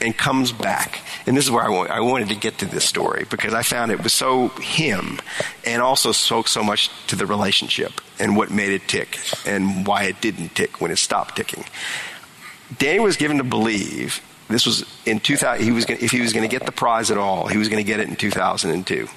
and 0.00 0.16
comes 0.16 0.50
back. 0.50 1.00
And 1.26 1.36
this 1.36 1.44
is 1.44 1.50
where 1.50 1.62
I, 1.62 1.98
I 1.98 2.00
wanted 2.00 2.28
to 2.30 2.34
get 2.34 2.58
to 2.58 2.66
this 2.66 2.84
story 2.84 3.24
because 3.30 3.54
I 3.54 3.62
found 3.62 3.92
it 3.92 4.02
was 4.02 4.12
so 4.12 4.48
him 4.48 5.20
and 5.64 5.80
also 5.80 6.10
spoke 6.10 6.48
so 6.48 6.64
much 6.64 6.90
to 7.06 7.16
the 7.16 7.24
relationship 7.24 7.92
and 8.18 8.36
what 8.36 8.50
made 8.50 8.70
it 8.70 8.88
tick 8.88 9.18
and 9.46 9.86
why 9.86 10.04
it 10.04 10.20
didn't 10.20 10.56
tick 10.56 10.80
when 10.80 10.90
it 10.90 10.98
stopped 10.98 11.36
ticking. 11.36 11.64
Danny 12.78 12.98
was 12.98 13.16
given 13.16 13.38
to 13.38 13.44
believe 13.44 14.20
this 14.52 14.66
was 14.66 14.84
in 15.06 15.20
2000 15.20 15.64
he 15.64 15.72
was 15.72 15.84
gonna, 15.84 16.00
if 16.00 16.10
he 16.10 16.20
was 16.20 16.32
going 16.32 16.48
to 16.48 16.54
get 16.54 16.66
the 16.66 16.72
prize 16.72 17.10
at 17.10 17.18
all 17.18 17.46
he 17.46 17.58
was 17.58 17.68
going 17.68 17.82
to 17.82 17.86
get 17.86 18.00
it 18.00 18.08
in 18.08 18.16
2002 18.16 19.08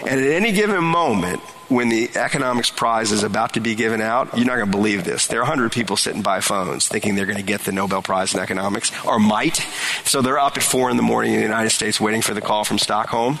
and 0.00 0.20
at 0.20 0.26
any 0.26 0.52
given 0.52 0.82
moment 0.82 1.40
when 1.68 1.88
the 1.88 2.10
economics 2.16 2.70
prize 2.70 3.12
is 3.12 3.22
about 3.22 3.54
to 3.54 3.60
be 3.60 3.74
given 3.74 4.00
out, 4.00 4.36
you're 4.36 4.46
not 4.46 4.56
going 4.56 4.70
to 4.70 4.76
believe 4.76 5.04
this. 5.04 5.26
There 5.26 5.40
are 5.40 5.48
100 5.48 5.72
people 5.72 5.96
sitting 5.96 6.22
by 6.22 6.40
phones 6.40 6.88
thinking 6.88 7.14
they're 7.14 7.26
going 7.26 7.38
to 7.38 7.44
get 7.44 7.62
the 7.62 7.72
Nobel 7.72 8.02
Prize 8.02 8.34
in 8.34 8.40
economics, 8.40 8.92
or 9.04 9.18
might. 9.18 9.56
So 10.04 10.22
they're 10.22 10.38
up 10.38 10.56
at 10.56 10.62
4 10.62 10.90
in 10.90 10.96
the 10.96 11.02
morning 11.02 11.32
in 11.32 11.38
the 11.38 11.44
United 11.44 11.70
States 11.70 12.00
waiting 12.00 12.22
for 12.22 12.34
the 12.34 12.40
call 12.40 12.64
from 12.64 12.78
Stockholm. 12.78 13.38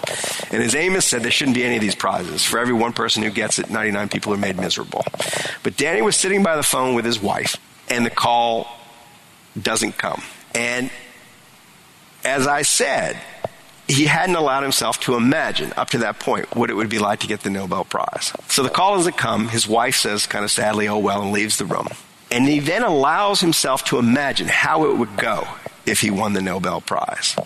And 0.50 0.62
as 0.62 0.74
Amos 0.74 1.04
said, 1.04 1.22
there 1.22 1.30
shouldn't 1.30 1.56
be 1.56 1.64
any 1.64 1.76
of 1.76 1.82
these 1.82 1.94
prizes. 1.94 2.44
For 2.44 2.58
every 2.58 2.74
one 2.74 2.92
person 2.92 3.22
who 3.22 3.30
gets 3.30 3.58
it, 3.58 3.70
99 3.70 4.08
people 4.08 4.32
are 4.32 4.38
made 4.38 4.56
miserable. 4.56 5.04
But 5.62 5.76
Danny 5.76 6.02
was 6.02 6.16
sitting 6.16 6.42
by 6.42 6.56
the 6.56 6.62
phone 6.62 6.94
with 6.94 7.04
his 7.04 7.20
wife, 7.20 7.56
and 7.88 8.04
the 8.04 8.10
call 8.10 8.66
doesn't 9.60 9.98
come. 9.98 10.22
And 10.54 10.90
as 12.24 12.46
I 12.46 12.62
said, 12.62 13.18
he 13.86 14.06
hadn't 14.06 14.36
allowed 14.36 14.62
himself 14.62 15.00
to 15.00 15.14
imagine 15.14 15.72
up 15.76 15.90
to 15.90 15.98
that 15.98 16.18
point 16.18 16.54
what 16.56 16.70
it 16.70 16.74
would 16.74 16.88
be 16.88 16.98
like 16.98 17.20
to 17.20 17.26
get 17.26 17.40
the 17.40 17.50
Nobel 17.50 17.84
Prize. 17.84 18.32
So 18.48 18.62
the 18.62 18.70
call 18.70 18.96
doesn't 18.96 19.16
come. 19.16 19.48
His 19.48 19.68
wife 19.68 19.96
says, 19.96 20.26
kind 20.26 20.44
of 20.44 20.50
sadly, 20.50 20.88
oh 20.88 20.98
well, 20.98 21.22
and 21.22 21.32
leaves 21.32 21.58
the 21.58 21.66
room. 21.66 21.88
And 22.30 22.46
he 22.46 22.60
then 22.60 22.82
allows 22.82 23.40
himself 23.40 23.84
to 23.86 23.98
imagine 23.98 24.48
how 24.48 24.90
it 24.90 24.96
would 24.96 25.16
go 25.16 25.46
if 25.86 26.00
he 26.00 26.10
won 26.10 26.32
the 26.32 26.40
Nobel 26.40 26.80
Prize. 26.80 27.36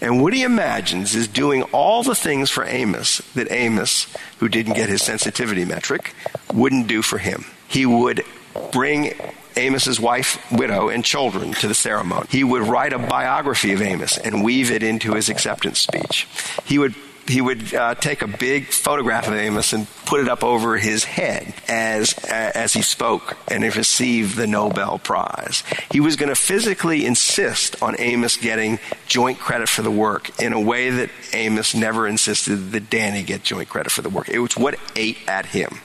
And 0.00 0.22
what 0.22 0.32
he 0.32 0.44
imagines 0.44 1.16
is 1.16 1.26
doing 1.26 1.64
all 1.64 2.04
the 2.04 2.14
things 2.14 2.48
for 2.48 2.64
Amos 2.64 3.18
that 3.34 3.50
Amos, 3.50 4.06
who 4.38 4.48
didn't 4.48 4.74
get 4.74 4.88
his 4.88 5.02
sensitivity 5.02 5.64
metric, 5.64 6.14
wouldn't 6.54 6.86
do 6.86 7.02
for 7.02 7.18
him. 7.18 7.44
He 7.66 7.84
would 7.84 8.22
bring 8.70 9.12
Amos's 9.56 10.00
wife, 10.00 10.38
widow, 10.52 10.88
and 10.88 11.04
children 11.04 11.52
to 11.54 11.68
the 11.68 11.74
ceremony. 11.74 12.26
He 12.30 12.44
would 12.44 12.62
write 12.62 12.92
a 12.92 12.98
biography 12.98 13.72
of 13.72 13.82
Amos 13.82 14.18
and 14.18 14.44
weave 14.44 14.70
it 14.70 14.82
into 14.82 15.14
his 15.14 15.28
acceptance 15.28 15.80
speech. 15.80 16.26
He 16.64 16.78
would 16.78 16.94
he 17.30 17.40
would 17.40 17.72
uh, 17.74 17.94
take 17.94 18.22
a 18.22 18.26
big 18.26 18.66
photograph 18.66 19.28
of 19.28 19.34
Amos 19.34 19.72
and 19.72 19.86
put 20.04 20.20
it 20.20 20.28
up 20.28 20.42
over 20.42 20.76
his 20.76 21.04
head 21.04 21.54
as 21.68 22.12
as 22.24 22.72
he 22.72 22.82
spoke 22.82 23.36
and 23.48 23.62
received 23.62 24.36
the 24.36 24.46
Nobel 24.46 24.98
Prize. 24.98 25.62
He 25.90 26.00
was 26.00 26.16
going 26.16 26.28
to 26.28 26.34
physically 26.34 27.06
insist 27.06 27.80
on 27.82 27.94
Amos 27.98 28.36
getting 28.36 28.78
joint 29.06 29.38
credit 29.38 29.68
for 29.68 29.82
the 29.82 29.90
work 29.90 30.40
in 30.40 30.52
a 30.52 30.60
way 30.60 30.90
that 30.90 31.10
Amos 31.32 31.74
never 31.74 32.06
insisted 32.06 32.72
that 32.72 32.90
Danny 32.90 33.22
get 33.22 33.42
joint 33.42 33.68
credit 33.68 33.92
for 33.92 34.02
the 34.02 34.10
work. 34.10 34.28
It 34.28 34.40
was 34.40 34.56
what 34.56 34.78
ate 34.96 35.18
at 35.28 35.46
him. 35.46 35.78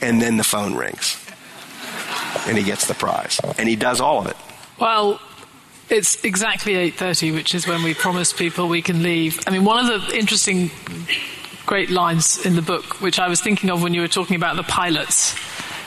And 0.00 0.20
then 0.20 0.36
the 0.36 0.44
phone 0.44 0.74
rings 0.74 1.24
and 2.46 2.56
he 2.56 2.64
gets 2.64 2.86
the 2.86 2.94
prize. 2.94 3.40
And 3.58 3.68
he 3.68 3.76
does 3.76 4.00
all 4.00 4.20
of 4.20 4.26
it. 4.26 4.36
Well, 4.78 5.20
it's 5.88 6.22
exactly 6.24 6.74
8:30, 6.74 7.32
which 7.34 7.54
is 7.54 7.66
when 7.66 7.82
we 7.82 7.94
promise 7.94 8.32
people 8.32 8.68
we 8.68 8.82
can 8.82 9.02
leave. 9.02 9.40
I 9.46 9.50
mean, 9.50 9.64
one 9.64 9.84
of 9.84 10.06
the 10.06 10.16
interesting 10.16 10.70
great 11.66 11.90
lines 11.90 12.44
in 12.46 12.56
the 12.56 12.62
book, 12.62 13.00
which 13.00 13.18
I 13.18 13.28
was 13.28 13.40
thinking 13.40 13.70
of 13.70 13.82
when 13.82 13.92
you 13.92 14.00
were 14.00 14.08
talking 14.08 14.36
about 14.36 14.56
the 14.56 14.62
pilots, 14.62 15.34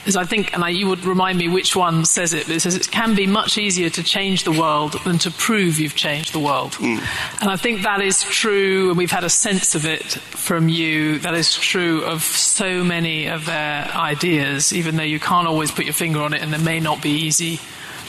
is 0.05 0.15
I 0.15 0.25
think, 0.25 0.53
and 0.53 0.63
I, 0.63 0.69
you 0.69 0.87
would 0.87 1.05
remind 1.05 1.37
me 1.37 1.47
which 1.47 1.75
one 1.75 2.05
says 2.05 2.33
it, 2.33 2.47
but 2.47 2.55
it 2.55 2.59
says 2.61 2.75
it 2.75 2.89
can 2.91 3.15
be 3.15 3.27
much 3.27 3.57
easier 3.57 3.89
to 3.91 4.03
change 4.03 4.43
the 4.43 4.51
world 4.51 4.93
than 5.05 5.17
to 5.19 5.31
prove 5.31 5.79
you've 5.79 5.95
changed 5.95 6.33
the 6.33 6.39
world. 6.39 6.73
Mm. 6.73 6.99
And 7.41 7.49
I 7.49 7.55
think 7.55 7.83
that 7.83 8.01
is 8.01 8.23
true, 8.23 8.89
and 8.89 8.97
we've 8.97 9.11
had 9.11 9.23
a 9.23 9.29
sense 9.29 9.75
of 9.75 9.85
it 9.85 10.03
from 10.03 10.69
you. 10.69 11.19
That 11.19 11.35
is 11.35 11.55
true 11.55 12.03
of 12.03 12.23
so 12.23 12.83
many 12.83 13.27
of 13.27 13.45
their 13.45 13.85
ideas, 13.93 14.73
even 14.73 14.95
though 14.95 15.03
you 15.03 15.19
can't 15.19 15.47
always 15.47 15.71
put 15.71 15.85
your 15.85 15.93
finger 15.93 16.21
on 16.21 16.33
it, 16.33 16.41
and 16.41 16.51
there 16.51 16.59
may 16.59 16.79
not 16.79 17.01
be 17.01 17.11
easy 17.11 17.59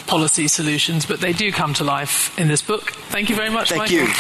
policy 0.07 0.49
solutions, 0.49 1.07
but 1.07 1.21
they 1.21 1.33
do 1.33 1.53
come 1.53 1.75
to 1.75 1.85
life 1.85 2.37
in 2.39 2.49
this 2.49 2.63
book. 2.63 2.93
Thank 3.11 3.31
you 3.31 3.37
very 3.37 3.51
much, 3.51 3.71
Thank 3.71 3.83
Michael. 3.83 4.09
you. 4.09 4.15